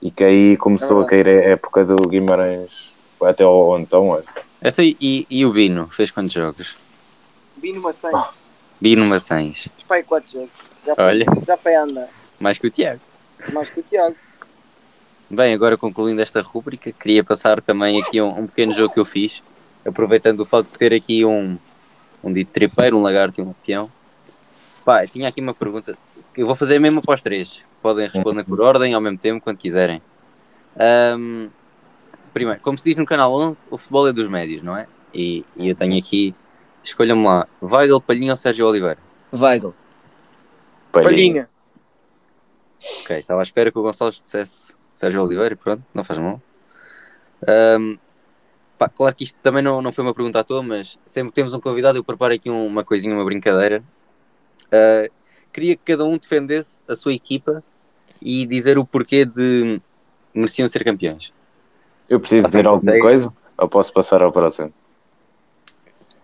e 0.00 0.10
que 0.10 0.24
aí 0.24 0.56
começou 0.56 1.00
É 1.02 1.04
a 1.04 1.06
cair 1.06 1.28
a 1.28 1.32
época 1.50 1.84
do 1.84 1.96
Guimarães 2.08 2.90
até 3.22 3.44
ao 3.44 3.78
então, 3.78 4.08
olha. 4.08 4.24
Então, 4.64 4.84
e, 4.84 5.26
e 5.28 5.44
o 5.44 5.52
Bino? 5.52 5.88
Fez 5.88 6.10
quantos 6.10 6.32
jogos? 6.32 6.76
Bino 7.56 7.80
Maçãs. 7.82 8.42
Bino 8.80 9.04
Maçães. 9.04 9.68
Pai, 9.88 10.02
quatro 10.02 10.32
jogos. 10.32 10.50
Já 10.86 10.94
foi, 10.94 11.04
Olha. 11.04 11.26
já 11.46 11.56
foi 11.56 11.74
a 11.74 11.82
andar. 11.82 12.08
Mais 12.38 12.58
que 12.58 12.66
o 12.66 12.70
Tiago. 12.70 13.00
Mais 13.52 13.68
que 13.68 13.80
o 13.80 13.82
Tiago. 13.82 14.16
Bem, 15.28 15.54
agora 15.54 15.76
concluindo 15.76 16.20
esta 16.20 16.42
rúbrica, 16.42 16.92
queria 16.92 17.24
passar 17.24 17.60
também 17.62 18.00
aqui 18.00 18.20
um, 18.20 18.40
um 18.40 18.46
pequeno 18.46 18.74
jogo 18.74 18.92
que 18.92 19.00
eu 19.00 19.04
fiz, 19.04 19.42
aproveitando 19.84 20.40
o 20.40 20.44
facto 20.44 20.70
de 20.72 20.78
ter 20.78 20.92
aqui 20.92 21.24
um, 21.24 21.58
um 22.22 22.32
dito 22.32 22.52
tripeiro, 22.52 22.98
um 22.98 23.02
lagarto 23.02 23.40
e 23.40 23.42
um 23.42 23.52
peão. 23.64 23.90
Pá, 24.84 25.06
tinha 25.06 25.28
aqui 25.28 25.40
uma 25.40 25.54
pergunta, 25.54 25.96
eu 26.36 26.46
vou 26.46 26.54
fazer 26.54 26.78
mesmo 26.78 27.00
para 27.00 27.14
os 27.14 27.22
três. 27.22 27.62
Podem 27.80 28.06
responder 28.08 28.44
por 28.44 28.60
ordem 28.60 28.94
ao 28.94 29.00
mesmo 29.00 29.18
tempo, 29.18 29.42
quando 29.42 29.56
quiserem. 29.56 30.02
Ahm, 30.76 31.48
primeiro, 32.32 32.60
como 32.60 32.76
se 32.78 32.84
diz 32.84 32.96
no 32.96 33.06
canal 33.06 33.32
11, 33.34 33.68
o 33.70 33.76
futebol 33.78 34.08
é 34.08 34.12
dos 34.12 34.28
médios, 34.28 34.62
não 34.62 34.76
é? 34.76 34.86
E, 35.14 35.44
e 35.56 35.68
eu 35.68 35.74
tenho 35.74 35.98
aqui, 35.98 36.34
escolham-me 36.82 37.24
lá, 37.24 37.46
Weigl, 37.62 38.00
Palhinha 38.00 38.32
ou 38.32 38.36
Sérgio 38.36 38.66
Oliveira? 38.66 38.98
Weigl. 39.32 39.74
Palhinha. 40.90 41.48
Ok, 43.02 43.18
estava 43.18 43.40
à 43.40 43.42
espera 43.42 43.70
que 43.70 43.78
o 43.78 43.82
Gonçalves 43.82 44.20
dissesse 44.22 44.74
Sérgio 44.94 45.22
Oliveira, 45.22 45.54
pronto, 45.56 45.82
não 45.94 46.02
faz 46.04 46.18
mal. 46.18 46.40
Ahm, 47.46 47.96
Pá, 48.78 48.88
claro 48.88 49.14
que 49.14 49.22
isto 49.22 49.38
também 49.40 49.62
não, 49.62 49.80
não 49.80 49.92
foi 49.92 50.02
uma 50.02 50.12
pergunta 50.12 50.40
à 50.40 50.44
toa, 50.44 50.60
mas 50.60 50.98
sempre 51.06 51.30
que 51.30 51.36
temos 51.36 51.54
um 51.54 51.60
convidado, 51.60 51.96
eu 51.98 52.02
preparo 52.02 52.34
aqui 52.34 52.50
um- 52.50 52.66
uma 52.66 52.82
coisinha, 52.82 53.14
uma 53.14 53.24
brincadeira. 53.24 53.84
Ah, 54.72 55.08
queria 55.52 55.76
que 55.76 55.82
cada 55.84 56.04
um 56.04 56.18
defendesse 56.18 56.82
a 56.88 56.96
sua 56.96 57.12
equipa 57.12 57.62
e 58.20 58.44
dizer 58.44 58.78
o 58.78 58.84
porquê 58.84 59.24
de 59.24 59.80
mereciam 60.34 60.66
ser 60.66 60.82
campeões. 60.82 61.32
Eu 62.12 62.20
preciso 62.20 62.42
Você 62.42 62.48
dizer 62.48 62.66
alguma 62.66 62.80
consegue? 62.92 63.00
coisa? 63.00 63.32
Ou 63.56 63.68
posso 63.68 63.90
passar 63.92 64.22
ao 64.22 64.30
próximo? 64.30 64.70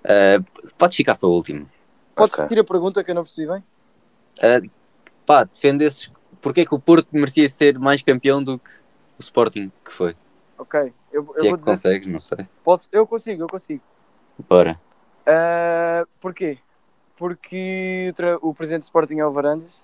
Ah, 0.05 0.39
podes 0.77 0.97
ficar 0.99 1.17
para 1.17 1.27
o 1.29 1.33
último. 1.33 1.67
Podes 2.15 2.35
Ok. 2.35 2.43
repetir 2.43 2.61
a 2.61 2.65
pergunta 2.65 3.03
que 3.03 3.11
eu 3.11 3.15
não 3.15 3.23
percebi 3.23 3.51
bem? 3.51 3.65
Ah, 4.43 4.61
pá, 5.25 5.45
defendesses 5.45 6.11
porquê 6.43 6.67
que 6.67 6.75
o 6.75 6.79
Porto 6.79 7.09
merecia 7.11 7.49
ser 7.49 7.79
mais 7.79 8.03
campeão 8.03 8.43
do 8.43 8.59
que 8.59 8.71
o 9.19 9.21
Sporting 9.21 9.73
que 9.83 9.91
foi. 9.91 10.15
Ok, 10.59 10.93
eu, 11.11 11.23
eu 11.23 11.23
O 11.23 11.25
que 11.25 11.39
é 11.39 11.43
vou 11.43 11.53
que 11.53 11.57
dizer. 11.57 11.71
consegues? 11.71 12.07
Não 12.07 12.19
sei. 12.19 12.47
Posso, 12.63 12.89
eu 12.93 13.07
consigo, 13.07 13.45
eu 13.45 13.49
consigo. 13.49 13.83
Bora. 14.47 14.79
Ah, 15.27 16.05
porquê? 16.21 16.59
Porque 17.17 18.09
o, 18.11 18.13
tra- 18.15 18.39
o 18.43 18.55
presidente 18.55 18.83
do 18.83 18.85
Sporting 18.85 19.19
é 19.21 19.27
o 19.27 19.33
Varandas. 19.33 19.83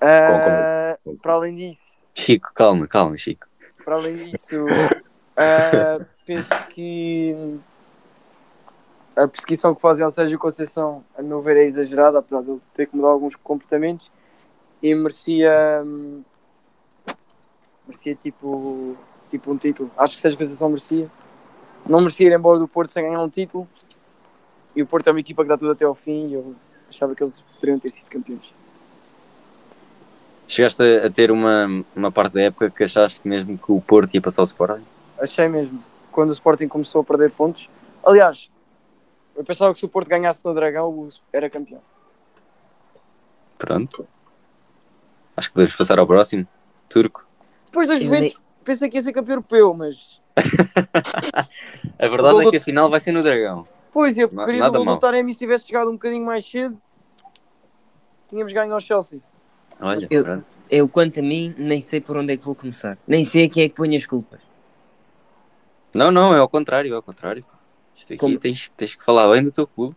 Concordo. 0.00 1.18
para 1.22 1.32
além 1.32 1.54
disso, 1.54 2.08
Chico, 2.14 2.50
calma, 2.54 2.86
calma, 2.86 3.16
Chico. 3.16 3.46
Para 3.86 3.94
além 3.94 4.16
disso, 4.16 4.66
ah, 5.36 6.04
penso 6.26 6.52
que 6.70 7.56
a 9.14 9.28
perseguição 9.28 9.76
que 9.76 9.80
fazem 9.80 10.04
ao 10.04 10.10
Sérgio 10.10 10.40
Conceição, 10.40 11.04
a 11.16 11.22
meu 11.22 11.40
ver, 11.40 11.56
é 11.56 11.64
exagerada, 11.64 12.18
apesar 12.18 12.42
de 12.42 12.50
ele 12.50 12.60
ter 12.74 12.86
que 12.86 12.96
mudar 12.96 13.10
alguns 13.10 13.36
comportamentos, 13.36 14.10
e 14.82 14.92
merecia, 14.92 15.82
merecia 17.86 18.16
tipo, 18.16 18.96
tipo 19.30 19.52
um 19.52 19.56
título. 19.56 19.88
Acho 19.96 20.16
que 20.16 20.20
Sérgio 20.20 20.36
Conceição 20.36 20.68
merecia. 20.68 21.08
Não 21.88 22.00
merecia 22.00 22.26
ir 22.26 22.32
embora 22.32 22.58
do 22.58 22.66
Porto 22.66 22.90
sem 22.90 23.04
ganhar 23.04 23.22
um 23.22 23.30
título, 23.30 23.68
e 24.74 24.82
o 24.82 24.86
Porto 24.86 25.06
é 25.06 25.12
uma 25.12 25.20
equipa 25.20 25.44
que 25.44 25.48
dá 25.48 25.56
tudo 25.56 25.70
até 25.70 25.84
ao 25.84 25.94
fim, 25.94 26.26
e 26.26 26.34
eu 26.34 26.56
achava 26.88 27.14
que 27.14 27.22
eles 27.22 27.40
poderiam 27.40 27.78
ter 27.78 27.90
sido 27.90 28.10
campeões. 28.10 28.52
Chegaste 30.48 30.82
a, 30.82 31.06
a 31.06 31.10
ter 31.10 31.30
uma, 31.30 31.66
uma 31.94 32.10
parte 32.12 32.34
da 32.34 32.42
época 32.42 32.70
que 32.70 32.84
achaste 32.84 33.26
mesmo 33.26 33.58
que 33.58 33.72
o 33.72 33.80
Porto 33.80 34.14
ia 34.14 34.20
passar 34.22 34.42
o 34.42 34.44
Sporting? 34.44 34.84
Achei 35.20 35.48
mesmo. 35.48 35.82
Quando 36.12 36.30
o 36.30 36.32
Sporting 36.32 36.68
começou 36.68 37.00
a 37.00 37.04
perder 37.04 37.30
pontos. 37.32 37.68
Aliás, 38.04 38.50
eu 39.34 39.44
pensava 39.44 39.72
que 39.72 39.78
se 39.80 39.84
o 39.84 39.88
Porto 39.88 40.08
ganhasse 40.08 40.44
no 40.44 40.54
Dragão, 40.54 40.88
o- 40.90 41.08
era 41.32 41.50
campeão. 41.50 41.80
Pronto. 43.58 44.06
Acho 45.36 45.48
que 45.48 45.54
podemos 45.54 45.74
passar 45.76 45.98
ao 45.98 46.06
próximo. 46.06 46.46
Turco. 46.88 47.26
Depois 47.66 47.88
das 47.88 47.98
Juventus, 47.98 48.38
pensei 48.64 48.88
que 48.88 48.96
ia 48.96 49.00
ser 49.02 49.12
campeão 49.12 49.34
europeu, 49.34 49.74
mas. 49.74 50.20
A 51.98 52.06
verdade 52.08 52.46
é 52.46 52.50
que 52.50 52.56
a 52.58 52.60
final 52.60 52.88
vai 52.90 53.00
ser 53.00 53.12
no 53.12 53.22
Dragão. 53.22 53.66
Pois, 53.92 54.16
eu 54.16 54.28
queria 54.28 54.68
o 54.70 54.84
mal. 54.84 54.94
do 54.96 55.00
Taremi 55.00 55.32
se 55.32 55.38
tivesse 55.38 55.66
chegado 55.66 55.88
um 55.88 55.94
bocadinho 55.94 56.24
mais 56.24 56.48
cedo, 56.48 56.80
tínhamos 58.28 58.52
ganho 58.52 58.72
ao 58.74 58.80
Chelsea. 58.80 59.20
Olha, 59.80 60.06
Eu- 60.10 60.24
pronto. 60.24 60.46
Eu, 60.68 60.88
quanto 60.88 61.20
a 61.20 61.22
mim, 61.22 61.54
nem 61.56 61.80
sei 61.80 62.00
por 62.00 62.16
onde 62.16 62.32
é 62.32 62.36
que 62.36 62.44
vou 62.44 62.54
começar. 62.54 62.98
Nem 63.06 63.24
sei 63.24 63.44
a 63.44 63.48
quem 63.48 63.62
é 63.64 63.68
que 63.68 63.74
ponho 63.76 63.96
as 63.96 64.04
culpas. 64.04 64.40
Não, 65.94 66.10
não, 66.10 66.34
é 66.34 66.38
ao 66.38 66.48
contrário, 66.48 66.92
é 66.92 66.96
ao 66.96 67.02
contrário. 67.02 67.44
Isto 67.96 68.12
aqui 68.14 68.18
Como? 68.20 68.38
tens, 68.38 68.68
tens 68.76 68.94
que 68.96 69.04
falar 69.04 69.30
bem 69.32 69.44
do 69.44 69.52
teu 69.52 69.66
clube. 69.66 69.94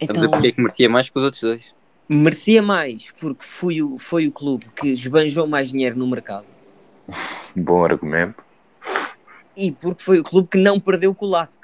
Então, 0.00 0.24
a 0.24 0.28
porque 0.28 0.48
é 0.48 0.52
que 0.52 0.60
merecia 0.60 0.88
mais 0.88 1.10
que 1.10 1.18
os 1.18 1.24
outros 1.24 1.42
dois. 1.42 1.74
merecia 2.08 2.62
mais 2.62 3.10
porque 3.20 3.44
fui 3.44 3.82
o, 3.82 3.98
foi 3.98 4.26
o 4.28 4.32
clube 4.32 4.66
que 4.76 4.88
esbanjou 4.88 5.46
mais 5.46 5.70
dinheiro 5.70 5.96
no 5.96 6.06
mercado. 6.06 6.46
Bom 7.56 7.84
argumento. 7.84 8.42
E 9.56 9.70
porque 9.72 10.02
foi 10.02 10.20
o 10.20 10.22
clube 10.24 10.48
que 10.48 10.58
não 10.58 10.80
perdeu 10.80 11.14
com 11.14 11.26
o 11.26 11.28
Lask. 11.28 11.60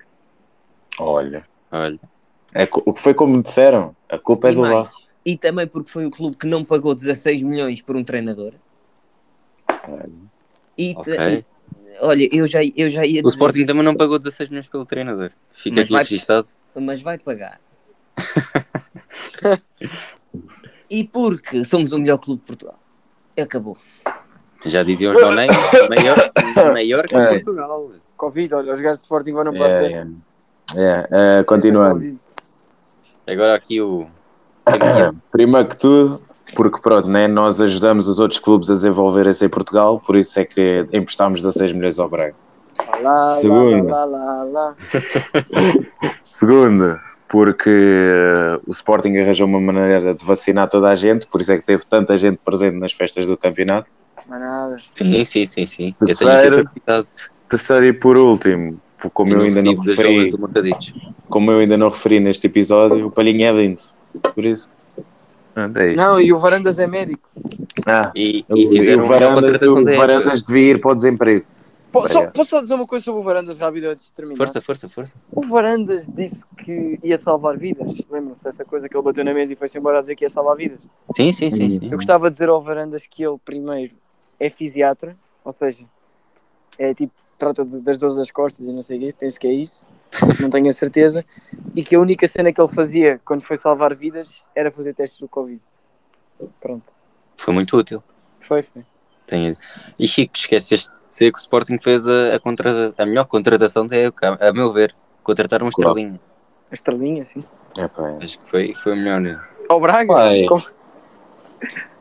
Olha. 0.99 1.45
Olha, 1.71 1.99
É, 2.53 2.67
co- 2.67 2.83
o 2.85 2.93
que 2.93 3.01
foi 3.01 3.15
como 3.15 3.43
disseram. 3.43 3.95
A 4.09 4.19
culpa 4.19 4.49
é 4.49 4.53
E 4.53 4.55
do 4.55 4.61
mais. 4.63 5.08
E 5.29 5.37
também 5.37 5.67
porque 5.67 5.91
foi 5.91 6.07
o 6.07 6.11
clube 6.11 6.39
que 6.39 6.47
não 6.47 6.65
pagou 6.65 6.95
16 6.95 7.43
milhões 7.43 7.83
por 7.83 7.95
um 7.97 8.03
treinador. 8.03 8.55
E 10.79 10.95
te- 10.95 10.99
ok. 11.13 11.45
olha, 12.01 12.29
eu 12.35 12.47
já, 12.47 12.61
eu 12.75 12.89
já 12.89 13.05
ia 13.05 13.21
O 13.23 13.29
Sporting 13.29 13.67
também 13.67 13.83
não 13.83 13.95
pagou 13.95 14.19
16 14.19 14.49
milhões 14.49 14.69
pelo 14.69 14.87
treinador. 14.87 15.31
Fica 15.53 15.77
Mas 15.77 15.85
aqui 15.85 15.93
vai- 15.93 16.03
registado. 16.03 16.49
mas 16.75 17.03
vai 17.03 17.19
pagar. 17.19 17.61
e 20.91 21.05
porque 21.05 21.63
somos 21.63 21.93
o 21.93 21.99
melhor 21.99 22.17
clube 22.17 22.41
de 22.41 22.47
Portugal. 22.47 22.79
Acabou. 23.39 23.77
Já 24.65 24.83
diziam 24.83 25.15
os 25.15 25.21
Donei, 25.21 25.47
maior, 25.91 26.33
maior 26.73 27.07
que 27.07 27.15
É. 27.17 27.35
Portugal. 27.35 27.93
Covid, 28.17 28.55
olha, 28.55 28.73
os 28.73 28.81
gajos 28.81 28.97
de 28.99 29.03
Sporting 29.03 29.33
vão 29.33 29.45
para 29.53 29.67
a 29.67 29.69
É, 29.69 29.81
festa. 29.91 30.09
é, 30.75 31.09
é, 31.41 31.45
continuando. 31.45 31.95
Covid. 31.97 32.19
Agora 33.27 33.55
aqui 33.55 33.79
o. 33.81 34.09
Primeiro 35.31 35.69
que 35.69 35.77
tudo, 35.77 36.21
porque 36.55 36.81
pronto, 36.81 37.09
né, 37.09 37.29
nós 37.29 37.61
ajudamos 37.61 38.09
os 38.09 38.19
outros 38.19 38.41
clubes 38.41 38.71
a 38.71 38.75
desenvolverem-se 38.75 39.45
em 39.45 39.49
Portugal, 39.49 40.01
por 40.05 40.17
isso 40.17 40.39
é 40.41 40.45
que 40.45 40.87
emprestámos 40.93 41.43
16 41.43 41.73
milhões 41.73 41.99
ao 41.99 42.09
Braga. 42.09 42.35
Lá, 43.03 43.29
Segundo. 43.29 43.89
lá, 43.89 44.05
lá. 44.05 44.77
Segundo, 46.23 46.99
porque 47.29 47.71
eh, 47.71 48.61
o 48.67 48.73
Sporting 48.73 49.17
arranjou 49.19 49.47
uma 49.47 49.61
maneira 49.61 50.15
de 50.15 50.25
vacinar 50.25 50.69
toda 50.69 50.89
a 50.89 50.95
gente, 50.95 51.27
por 51.27 51.41
isso 51.41 51.53
é 51.53 51.59
que 51.59 51.65
teve 51.65 51.85
tanta 51.85 52.17
gente 52.17 52.39
presente 52.45 52.77
nas 52.77 52.93
festas 52.93 53.27
do 53.27 53.37
campeonato. 53.37 53.89
Mas 54.29 54.41
nada. 54.41 54.77
Sim, 54.95 55.25
sim, 55.25 55.47
sim, 55.47 55.67
sim. 55.67 55.95
Eu 56.01 56.07
Terceiro. 56.07 56.71
Terceiro 57.49 57.87
e 57.87 57.93
por 57.93 58.17
último, 58.17 58.81
como 59.13 59.33
eu 59.33 59.43
ainda 59.43 59.63
não 59.63 59.75
das 59.75 59.85
jogas 59.85 59.99
referi, 59.99 60.75
como 61.29 61.51
eu 61.51 61.59
ainda 61.61 61.77
não 61.77 61.89
referi 61.89 62.21
neste 62.21 62.47
episódio, 62.47 63.07
o 63.07 63.11
Palhinha 63.11 63.49
é 63.49 63.53
lindo. 63.53 63.83
Por 64.35 64.45
isso. 64.45 64.69
Pronto, 65.55 65.77
é 65.79 65.89
isto. 65.91 65.97
Não, 65.97 66.21
e 66.21 66.33
o 66.33 66.39
Varandas 66.39 66.79
é 66.79 66.87
médico. 66.87 67.29
Ah, 67.87 68.13
E, 68.15 68.45
o, 68.49 68.57
e 68.57 68.69
fizeram 68.69 69.05
o 69.05 69.07
Varandas, 69.09 69.35
contratação 69.59 69.83
o. 69.83 69.97
Varandas 69.97 70.43
devia 70.43 70.73
ir 70.73 70.81
para 70.81 70.91
o 70.91 70.95
desemprego. 70.95 71.45
Po- 71.91 72.07
só- 72.07 72.27
posso 72.27 72.51
só 72.51 72.61
dizer 72.61 72.75
uma 72.75 72.87
coisa 72.87 73.05
sobre 73.05 73.21
o 73.21 73.25
Varandas 73.25 73.57
rápido 73.57 73.87
antes 73.87 74.07
de 74.07 74.13
terminar? 74.13 74.37
Força, 74.37 74.61
força, 74.61 74.89
força. 74.91 75.15
O 75.33 75.41
Varandas 75.43 76.07
disse 76.07 76.45
que 76.65 76.99
ia 77.03 77.17
salvar 77.17 77.57
vidas. 77.57 77.95
Lembram-se 78.11 78.45
dessa 78.45 78.63
coisa 78.65 78.89
que 78.89 78.95
ele 78.97 79.03
bateu 79.03 79.25
na 79.25 79.33
mesa 79.33 79.55
e 79.55 79.57
foi-se 79.57 79.79
embora 79.79 79.97
a 79.97 80.01
dizer 80.01 80.15
que 80.15 80.25
ia 80.25 80.29
salvar 80.29 80.55
vidas? 80.55 80.87
Sim, 81.17 81.33
sim, 81.33 81.51
sim. 81.51 81.71
sim. 81.71 81.79
Eu 81.91 81.97
gostava 81.97 82.29
de 82.29 82.35
dizer 82.35 82.51
ao 82.51 82.61
Varandas 82.63 83.03
que 83.09 83.25
ele, 83.25 83.39
primeiro, 83.43 83.95
é 84.39 84.51
fisiatra, 84.51 85.17
ou 85.43 85.51
seja, 85.51 85.85
é 86.79 86.93
tipo, 86.93 87.13
trata 87.39 87.65
de- 87.65 87.81
das 87.81 87.97
dores 87.97 88.17
das 88.17 88.31
costas 88.31 88.67
e 88.67 88.71
não 88.73 88.83
sei 88.83 88.99
o 88.99 89.01
quê, 89.01 89.15
penso 89.19 89.41
que 89.41 89.47
é 89.49 89.53
isso, 89.53 89.87
não 90.41 90.51
tenho 90.51 90.69
a 90.69 90.73
certeza, 90.73 91.25
e 91.75 91.85
que 91.85 91.95
a 91.95 92.01
única 92.01 92.27
cena 92.27 92.53
que 92.53 92.61
ele 92.61 92.73
fazia 92.73 93.21
quando 93.25 93.43
foi 93.43 93.57
salvar 93.57 93.95
vidas 93.95 94.43
era 94.55 94.71
fazer 94.71 94.95
testes 94.95 95.19
do 95.21 95.29
Covid. 95.29 95.61
Pronto, 96.61 96.93
Foi 97.37 97.53
muito 97.55 97.77
útil. 97.77 98.03
foi, 98.41 98.63
foi. 98.63 98.85
Tenho... 99.27 99.57
E 99.99 100.07
Chico, 100.09 100.33
esqueceste 100.37 100.89
de 100.89 101.09
dizer 101.09 101.33
que 101.33 101.39
o 101.39 101.41
Sporting 101.41 101.79
fez 101.79 102.07
a, 102.09 102.37
a, 102.37 102.41
contrata- 102.41 102.95
a 103.03 103.05
melhor 103.07 103.25
contratação 103.27 103.87
da 103.87 103.97
época, 103.97 104.39
a 104.41 104.53
meu 104.53 104.73
ver. 104.73 104.95
Contratar 105.23 105.63
um 105.63 105.69
Claro. 105.71 105.91
estrelinha. 105.91 106.21
A 106.71 106.75
estrelinha, 106.75 107.23
sim. 107.25 107.45
É, 107.77 107.87
pá, 107.89 108.09
é. 108.13 108.25
Acho 108.25 108.39
que 108.39 108.49
foi, 108.49 108.75
foi 108.75 108.93
o 108.93 108.97
melhor. 108.97 109.47
Ao 109.69 109.79
Braga, 109.81 110.15
Vai. 110.15 110.47
com- 110.47 110.63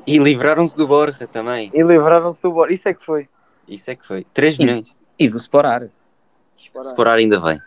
E 0.06 0.18
livraram-se 0.18 0.76
do 0.78 0.88
Borja 0.88 1.28
também. 1.28 1.70
e 1.74 1.84
livraram-se 1.84 2.42
do 2.42 2.52
Borja, 2.52 2.74
isso 2.74 2.88
é 2.88 2.94
que 2.94 3.04
foi. 3.04 3.28
Isso 3.68 3.92
é 3.92 3.96
que 3.96 4.08
foi. 4.08 4.26
3 4.34 4.58
milhões. 4.58 4.88
E 5.20 5.28
do 5.28 5.36
Sporar. 5.38 5.90
Sporar 6.86 7.18
ainda 7.18 7.40
vem. 7.42 7.60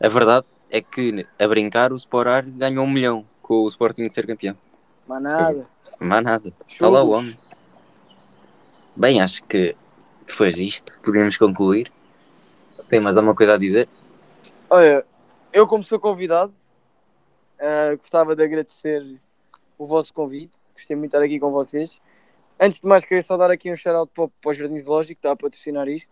A 0.00 0.08
verdade 0.08 0.46
é 0.70 0.80
que, 0.80 1.26
a 1.38 1.48
brincar, 1.48 1.92
o 1.92 1.96
Sporar 1.96 2.44
ganhou 2.46 2.84
um 2.84 2.90
milhão 2.90 3.24
com 3.42 3.62
o 3.64 3.68
Sporting 3.68 4.06
de 4.06 4.14
ser 4.14 4.26
campeão. 4.26 4.56
Mas 5.06 5.22
nada. 5.22 5.66
Mas 5.98 6.22
nada. 6.22 6.52
Está 6.66 6.88
lá 6.88 7.02
o 7.02 7.10
homem. 7.10 7.38
Bem, 8.94 9.20
acho 9.20 9.42
que 9.44 9.76
depois 10.26 10.56
disto 10.56 10.98
podemos 11.02 11.36
concluir. 11.36 11.90
Tem 12.88 13.00
mais 13.00 13.16
alguma 13.16 13.34
coisa 13.34 13.54
a 13.54 13.58
dizer? 13.58 13.88
Olha, 14.70 15.04
eu 15.52 15.66
como 15.66 15.82
sou 15.82 15.98
convidado, 15.98 16.52
ah, 17.60 17.94
gostava 17.96 18.34
de 18.36 18.42
agradecer 18.42 19.20
o 19.78 19.84
vosso 19.86 20.12
convite. 20.12 20.56
Gostei 20.74 20.96
muito 20.96 21.10
de 21.10 21.16
estar 21.16 21.24
aqui 21.24 21.38
com 21.40 21.50
vocês. 21.50 22.00
Antes 22.60 22.80
de 22.80 22.86
mais, 22.86 23.04
queria 23.04 23.22
só 23.22 23.36
dar 23.36 23.50
aqui 23.50 23.70
um 23.72 23.76
shout-out 23.76 24.10
para, 24.12 24.24
o- 24.24 24.28
para 24.28 24.50
o 24.50 24.54
Jardim 24.54 24.76
Zoológico, 24.76 25.14
que 25.14 25.18
está 25.20 25.32
a 25.32 25.36
patrocinar 25.36 25.86
isto. 25.88 26.10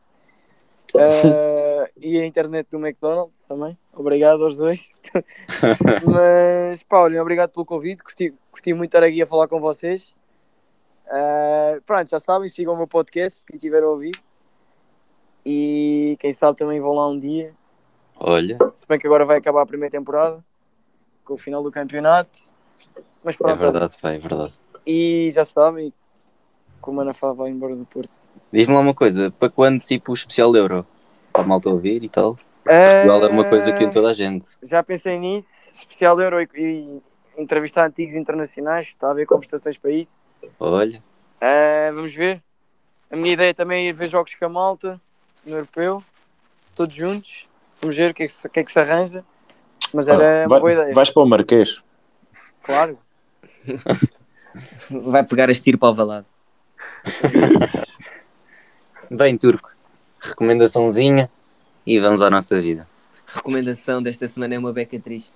Ah, 0.99 1.88
e 1.97 2.18
a 2.18 2.26
internet 2.26 2.68
do 2.70 2.78
McDonald's 2.78 3.47
também. 3.47 3.78
Obrigado 3.92 4.44
aos 4.44 4.57
dois. 4.57 4.90
Mas, 6.07 6.84
olhem, 6.90 7.20
obrigado 7.20 7.51
pelo 7.51 7.64
convite. 7.66 8.03
Curti, 8.03 8.34
curti 8.51 8.74
muito 8.74 8.90
estar 8.94 9.03
aqui 9.07 9.22
a 9.22 9.26
falar 9.26 9.49
com 9.49 9.61
vocês. 9.61 10.14
Ah, 11.09 11.78
pronto, 11.84 12.11
já 12.11 12.20
sabem, 12.20 12.49
sigam 12.49 12.74
o 12.74 12.76
meu 12.76 12.86
podcast, 12.88 13.44
quem 13.47 13.59
tiver 13.59 13.82
a 13.82 13.88
ouvir. 13.88 14.14
E 15.44 16.16
quem 16.18 16.34
sabe 16.34 16.59
também 16.59 16.80
vão 16.80 16.92
lá 16.92 17.09
um 17.09 17.18
dia. 17.18 17.55
Olha, 18.18 18.59
Se 18.74 18.86
bem 18.88 18.99
que 18.99 19.07
agora 19.07 19.24
vai 19.24 19.38
acabar 19.38 19.62
a 19.62 19.66
primeira 19.66 19.90
temporada 19.90 20.44
com 21.24 21.34
o 21.34 21.38
final 21.38 21.62
do 21.62 21.70
campeonato. 21.70 22.40
Mas 23.22 23.34
é 23.34 23.38
pronto, 23.38 23.59
verdade, 23.59 23.97
vai, 24.01 24.16
é 24.16 24.18
verdade. 24.18 24.55
e 24.86 25.30
já 25.32 25.44
sabem 25.44 25.92
que 26.83 26.91
o 26.91 26.93
Manafá 26.93 27.33
vai 27.33 27.51
embora 27.51 27.74
do 27.77 27.85
Porto. 27.85 28.18
Diz-me 28.53 28.74
lá 28.74 28.81
uma 28.81 28.95
coisa, 28.95 29.31
para 29.31 29.49
quando 29.51 29.81
tipo 29.81 30.12
o 30.12 30.14
especial 30.14 30.55
Euro? 30.55 30.87
para 31.33 31.43
a 31.45 31.47
malta 31.47 31.68
ouvir 31.68 32.03
e 32.03 32.09
tal. 32.09 32.39
Portugal 32.64 33.24
é 33.24 33.29
uma 33.29 33.45
coisa 33.45 33.70
que 33.72 33.85
em 33.85 33.89
Ah, 33.89 33.93
toda 33.93 34.11
a 34.11 34.14
gente. 34.14 34.47
Já 34.62 34.83
pensei 34.83 35.18
nisso, 35.18 35.49
especial 35.79 36.18
Euro 36.20 36.41
e, 36.41 36.49
e 36.57 37.03
entrevistar 37.43 37.87
antigos 37.87 38.14
internacionais, 38.14 38.87
está 38.87 39.09
a 39.09 39.11
haver 39.11 39.27
conversações 39.27 39.77
para 39.77 39.91
isso. 39.91 40.24
Olha, 40.59 41.03
Ah, 41.41 41.91
vamos 41.93 42.12
ver. 42.12 42.43
A 43.11 43.16
minha 43.16 43.35
ideia 43.35 43.53
também 43.53 43.87
é 43.87 43.89
ir 43.91 43.93
ver 43.93 44.09
jogos 44.09 44.35
com 44.35 44.47
a 44.47 44.49
malta 44.49 45.01
no 45.45 45.57
europeu, 45.57 46.03
todos 46.74 46.95
juntos. 46.95 47.47
Vamos 47.83 47.95
ver 47.95 48.11
o 48.11 48.14
que 48.14 48.22
é 48.22 48.27
que 48.29 48.49
que, 48.49 48.61
é 48.61 48.64
que 48.64 48.72
se 48.72 48.81
arranja. 48.81 49.22
Mas 49.93 50.09
era 50.09 50.45
Ah, 50.45 50.47
uma 50.47 50.49
vai- 50.49 50.61
boa 50.61 50.72
ideia, 50.72 50.95
Vais 50.95 51.11
para 51.11 51.22
o 51.22 51.27
Marquês. 51.27 51.83
claro. 52.62 52.99
Vai 54.91 55.22
pegar 55.22 55.51
as 55.51 55.61
tiro 55.61 55.77
para 55.79 55.91
o 55.91 55.95
valado. 55.95 56.27
bem 59.11 59.37
turco, 59.37 59.71
recomendaçãozinha 60.21 61.31
e 61.87 61.99
vamos 61.99 62.21
à 62.21 62.31
nossa 62.31 62.61
vida. 62.61 62.87
recomendação 63.27 64.03
desta 64.03 64.27
semana 64.27 64.55
é 64.55 64.59
uma 64.59 64.73
beca 64.73 64.99
triste. 64.99 65.33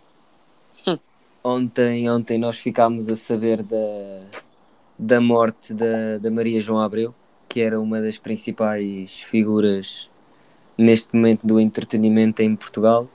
ontem, 1.43 2.11
ontem 2.11 2.39
nós 2.39 2.59
ficámos 2.59 3.09
a 3.09 3.17
saber 3.17 3.63
da, 3.63 4.19
da 4.99 5.21
morte 5.21 5.73
da, 5.73 6.19
da 6.19 6.31
Maria 6.31 6.61
João 6.61 6.81
Abreu, 6.81 7.15
que 7.49 7.61
era 7.61 7.81
uma 7.81 8.01
das 8.01 8.19
principais 8.19 9.21
figuras 9.23 10.09
neste 10.77 11.15
momento 11.15 11.47
do 11.47 11.61
entretenimento 11.61 12.43
em 12.43 12.55
Portugal. 12.57 13.09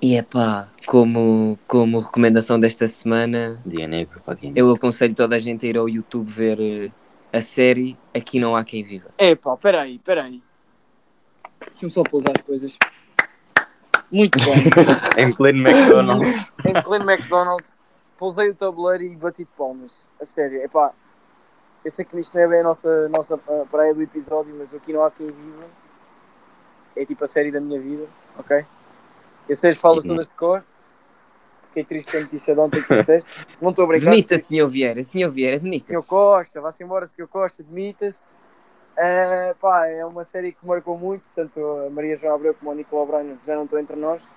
E 0.00 0.16
é 0.16 0.22
pá, 0.22 0.68
como, 0.86 1.56
como 1.68 2.00
recomendação 2.00 2.58
desta 2.58 2.88
semana, 2.88 3.60
Dia 3.64 3.86
negro 3.86 4.20
para 4.24 4.34
dia 4.34 4.50
negro. 4.50 4.70
eu 4.70 4.74
aconselho 4.74 5.14
toda 5.14 5.36
a 5.36 5.38
gente 5.38 5.64
a 5.64 5.68
ir 5.68 5.78
ao 5.78 5.88
YouTube 5.88 6.28
ver 6.28 6.60
eh, 6.60 6.90
a 7.32 7.40
série 7.40 7.98
Aqui 8.14 8.38
Não 8.38 8.54
Há 8.56 8.64
Quem 8.64 8.84
Viva. 8.84 9.10
É 9.18 9.34
pá, 9.34 9.56
peraí, 9.56 9.98
peraí. 9.98 10.42
Deixa-me 11.70 11.92
só 11.92 12.02
pousar 12.02 12.32
as 12.36 12.42
coisas. 12.44 12.76
Muito 14.10 14.38
bom. 14.40 14.52
Em 15.18 15.32
pleno 15.34 15.66
McDonald's. 15.66 16.52
em 16.66 16.72
pleno 16.82 17.10
McDonald's, 17.10 17.80
pousei 18.18 18.50
o 18.50 18.54
tabuleiro 18.54 19.04
e 19.04 19.16
bati 19.16 19.44
de 19.44 19.50
palmas. 19.56 20.06
A 20.20 20.24
sério, 20.24 20.60
é 20.60 20.68
pá. 20.68 20.92
Eu 21.84 21.90
sei 21.90 22.04
que 22.04 22.18
isto 22.20 22.34
não 22.34 22.42
é 22.42 22.48
bem 22.48 22.60
a 22.60 22.62
nossa, 22.62 23.08
nossa 23.08 23.36
praia 23.70 23.94
do 23.94 24.02
episódio, 24.02 24.54
mas 24.56 24.72
aqui 24.74 24.92
não 24.92 25.02
há 25.02 25.10
quem 25.10 25.26
viva. 25.28 25.64
É 26.94 27.04
tipo 27.06 27.24
a 27.24 27.26
série 27.26 27.50
da 27.50 27.60
minha 27.60 27.80
vida, 27.80 28.06
ok? 28.38 28.64
Eu 29.48 29.56
sei 29.56 29.70
as 29.70 29.76
falas 29.76 30.04
Uhum. 30.04 30.10
todas 30.10 30.28
de 30.28 30.34
cor. 30.36 30.62
Fiquei 31.72 31.84
triste 31.84 32.12
com 32.12 32.18
a 32.18 32.20
notícia 32.20 32.54
de 32.54 32.60
ontem 32.60 32.82
que 32.82 32.94
disseste. 32.94 33.32
Não 33.58 33.70
estou 33.70 33.86
a 33.86 33.88
brincar. 33.88 34.10
Demita, 34.10 34.36
senhor 34.36 34.68
Vieira, 34.68 35.02
senhor 35.02 35.30
Vieira, 35.30 35.58
demita. 35.58 35.86
Senhor 35.86 36.04
Costa, 36.04 36.60
vá-se 36.60 36.84
embora, 36.84 37.06
Senhor 37.06 37.26
Costa, 37.28 37.62
demita-se. 37.62 38.22
Ah, 38.94 39.54
pá, 39.58 39.86
é 39.86 40.04
uma 40.04 40.22
série 40.22 40.52
que 40.52 40.66
marcou 40.66 40.98
muito, 40.98 41.26
tanto 41.34 41.58
a 41.86 41.88
Maria 41.88 42.14
João 42.14 42.34
Abreu 42.34 42.52
como 42.52 42.70
o 42.70 42.74
Nicolau 42.74 43.06
Branho 43.06 43.38
já 43.42 43.54
não 43.54 43.64
estão 43.64 43.78
entre 43.78 43.96
nós. 43.96 44.30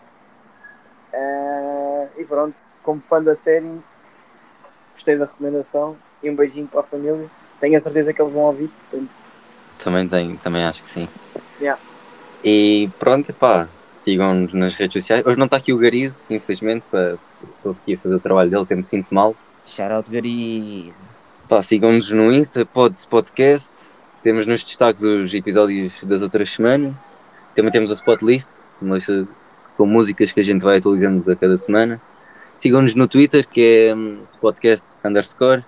Ah, 1.13 2.07
e 2.17 2.23
pronto, 2.23 2.57
como 2.81 3.01
fã 3.01 3.21
da 3.21 3.35
série, 3.35 3.69
gostei 4.93 5.17
da 5.17 5.25
recomendação 5.25 5.97
e 6.23 6.29
um 6.29 6.35
beijinho 6.37 6.67
para 6.67 6.79
a 6.79 6.83
família. 6.83 7.29
Tenho 7.59 7.75
a 7.75 7.81
certeza 7.81 8.13
que 8.13 8.21
eles 8.21 8.31
vão 8.31 8.43
ouvir, 8.43 8.69
portanto, 8.69 9.11
Também, 9.83 10.07
tem, 10.07 10.37
também 10.37 10.63
acho 10.63 10.83
que 10.83 10.89
sim. 10.89 11.09
Yeah. 11.59 11.81
E 12.41 12.89
pronto, 12.97 13.33
pá, 13.33 13.67
sigam-nos 13.97 14.53
nas 14.53 14.75
redes 14.75 14.93
sociais. 14.93 15.25
Hoje 15.25 15.37
não 15.37 15.45
está 15.45 15.57
aqui 15.57 15.73
o 15.73 15.77
Garizo, 15.77 16.25
infelizmente, 16.29 16.83
pá, 16.91 17.15
estou 17.57 17.71
aqui 17.71 17.95
a 17.95 17.97
fazer 17.97 18.15
o 18.15 18.19
trabalho 18.19 18.49
dele, 18.49 18.63
até 18.63 18.75
me 18.75 18.85
sinto 18.85 19.13
mal. 19.13 19.35
Shout 19.65 19.91
out 19.91 20.09
Gariz. 20.11 21.05
Pá, 21.49 21.61
sigam-nos 21.61 22.11
no 22.11 22.31
Insta, 22.31 22.65
Pods 22.65 23.05
Podcast. 23.05 23.71
Temos 24.21 24.45
nos 24.45 24.63
destaques 24.63 25.03
os 25.03 25.33
episódios 25.33 26.03
das 26.03 26.21
outras 26.21 26.49
semanas. 26.49 26.93
Também 27.55 27.71
temos 27.71 27.91
a 27.91 27.93
Spotlist, 27.93 28.49
uma 28.81 28.95
lista 28.95 29.27
com 29.77 29.85
músicas 29.85 30.31
que 30.31 30.39
a 30.39 30.43
gente 30.43 30.63
vai 30.63 30.77
atualizando 30.77 31.31
a 31.31 31.35
cada 31.35 31.55
semana. 31.57 32.01
Sigam-nos 32.57 32.95
no 32.95 33.07
Twitter, 33.07 33.47
que 33.47 33.89
é 33.89 33.95
hum, 33.95 34.19
Spotcast 34.25 34.85
underscore. 35.03 35.63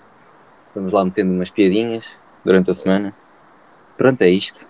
Vamos 0.73 0.93
lá 0.93 1.03
metendo 1.03 1.31
umas 1.33 1.49
piadinhas 1.49 2.17
durante 2.43 2.69
a 2.71 2.73
semana. 2.73 3.13
Pronto, 3.97 4.21
é 4.21 4.29
isto. 4.29 4.67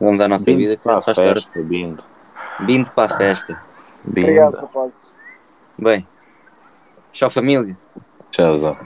Vamos 0.00 0.20
à 0.20 0.28
nossa 0.28 0.46
Bindo 0.46 0.58
vida, 0.58 0.76
que 0.76 0.82
para 0.82 0.98
se 0.98 1.04
faz 1.04 1.16
tarde. 1.16 1.40
festa, 1.42 1.62
Bindo. 1.62 2.02
Bindo 2.64 2.92
para 2.92 3.14
a 3.14 3.16
festa. 3.16 3.60
obrigado, 4.06 4.56
rapazes. 4.56 5.12
Bem, 5.78 6.06
tchau 7.12 7.30
família. 7.30 7.76
Tchauzão. 8.30 8.76